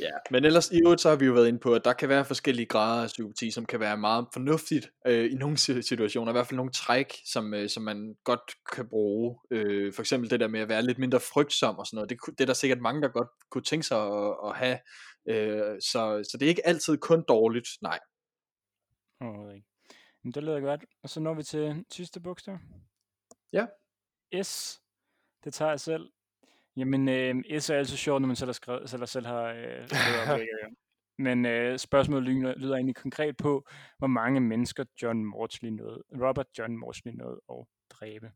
Ja, 0.00 0.10
men 0.30 0.44
ellers 0.44 0.70
i 0.70 0.80
øvrigt 0.84 1.00
så 1.00 1.08
har 1.08 1.16
vi 1.16 1.24
jo 1.24 1.32
været 1.32 1.48
inde 1.48 1.58
på, 1.58 1.74
at 1.74 1.84
der 1.84 1.92
kan 1.92 2.08
være 2.08 2.24
forskellige 2.24 2.66
grader 2.66 3.02
af 3.02 3.08
psykopati, 3.08 3.50
som 3.50 3.66
kan 3.66 3.80
være 3.80 3.96
meget 3.96 4.26
fornuftigt 4.32 4.90
øh, 5.06 5.32
i 5.32 5.34
nogle 5.34 5.56
si- 5.58 5.82
situationer. 5.82 6.32
I 6.32 6.34
hvert 6.34 6.46
fald 6.46 6.56
nogle 6.56 6.72
træk, 6.72 7.14
som, 7.32 7.54
øh, 7.54 7.68
som 7.68 7.82
man 7.82 8.14
godt 8.24 8.54
kan 8.72 8.88
bruge. 8.88 9.38
Øh, 9.50 9.92
for 9.94 10.02
eksempel 10.02 10.30
det 10.30 10.40
der 10.40 10.48
med 10.48 10.60
at 10.60 10.68
være 10.68 10.82
lidt 10.82 10.98
mindre 10.98 11.20
frygtsom 11.20 11.78
og 11.78 11.86
sådan 11.86 11.96
noget. 11.96 12.10
Det, 12.10 12.18
det 12.38 12.40
er 12.40 12.46
der 12.46 12.54
sikkert 12.54 12.80
mange, 12.80 13.02
der 13.02 13.08
godt 13.08 13.28
kunne 13.50 13.64
tænke 13.64 13.86
sig 13.86 13.98
at, 14.02 14.36
at 14.44 14.56
have. 14.56 14.78
Øh, 15.28 15.76
så, 15.80 16.28
så 16.30 16.36
det 16.40 16.46
er 16.46 16.50
ikke 16.50 16.66
altid 16.66 16.98
kun 16.98 17.24
dårligt, 17.28 17.68
nej. 17.82 17.98
Overhovedet 19.20 19.54
ikke. 19.54 19.69
Men 20.22 20.32
det 20.32 20.42
lyder 20.42 20.60
godt. 20.60 20.84
Og 21.02 21.08
så 21.10 21.20
når 21.20 21.34
vi 21.34 21.42
til 21.42 21.84
sidste 21.90 22.20
bogstav. 22.20 22.58
Ja. 23.52 23.66
S. 24.42 24.80
Det 25.44 25.54
tager 25.54 25.70
jeg 25.70 25.80
selv. 25.80 26.12
Jamen, 26.76 27.08
øh, 27.08 27.60
S 27.60 27.70
er 27.70 27.76
altid 27.76 27.96
sjovt, 27.96 28.20
når 28.22 28.26
man 28.26 28.36
selv 28.36 28.48
har 28.48 28.52
skrevet, 28.52 28.92
eller 28.92 29.06
selv 29.06 29.26
har 29.26 29.42
øh, 29.44 29.88
af. 30.28 30.46
Men 31.18 31.46
øh, 31.46 31.78
spørgsmålet 31.78 32.24
lyder, 32.28 32.54
lyder 32.58 32.74
egentlig 32.74 32.96
konkret 32.96 33.36
på, 33.36 33.66
hvor 33.98 34.06
mange 34.06 34.40
mennesker 34.40 34.84
John 35.02 35.24
Mortley 35.24 35.70
nåede, 35.70 36.02
Robert 36.12 36.46
John 36.58 36.76
Mortley 36.76 37.12
nåede 37.12 37.40
at 37.50 37.66
dræbe. 37.90 38.32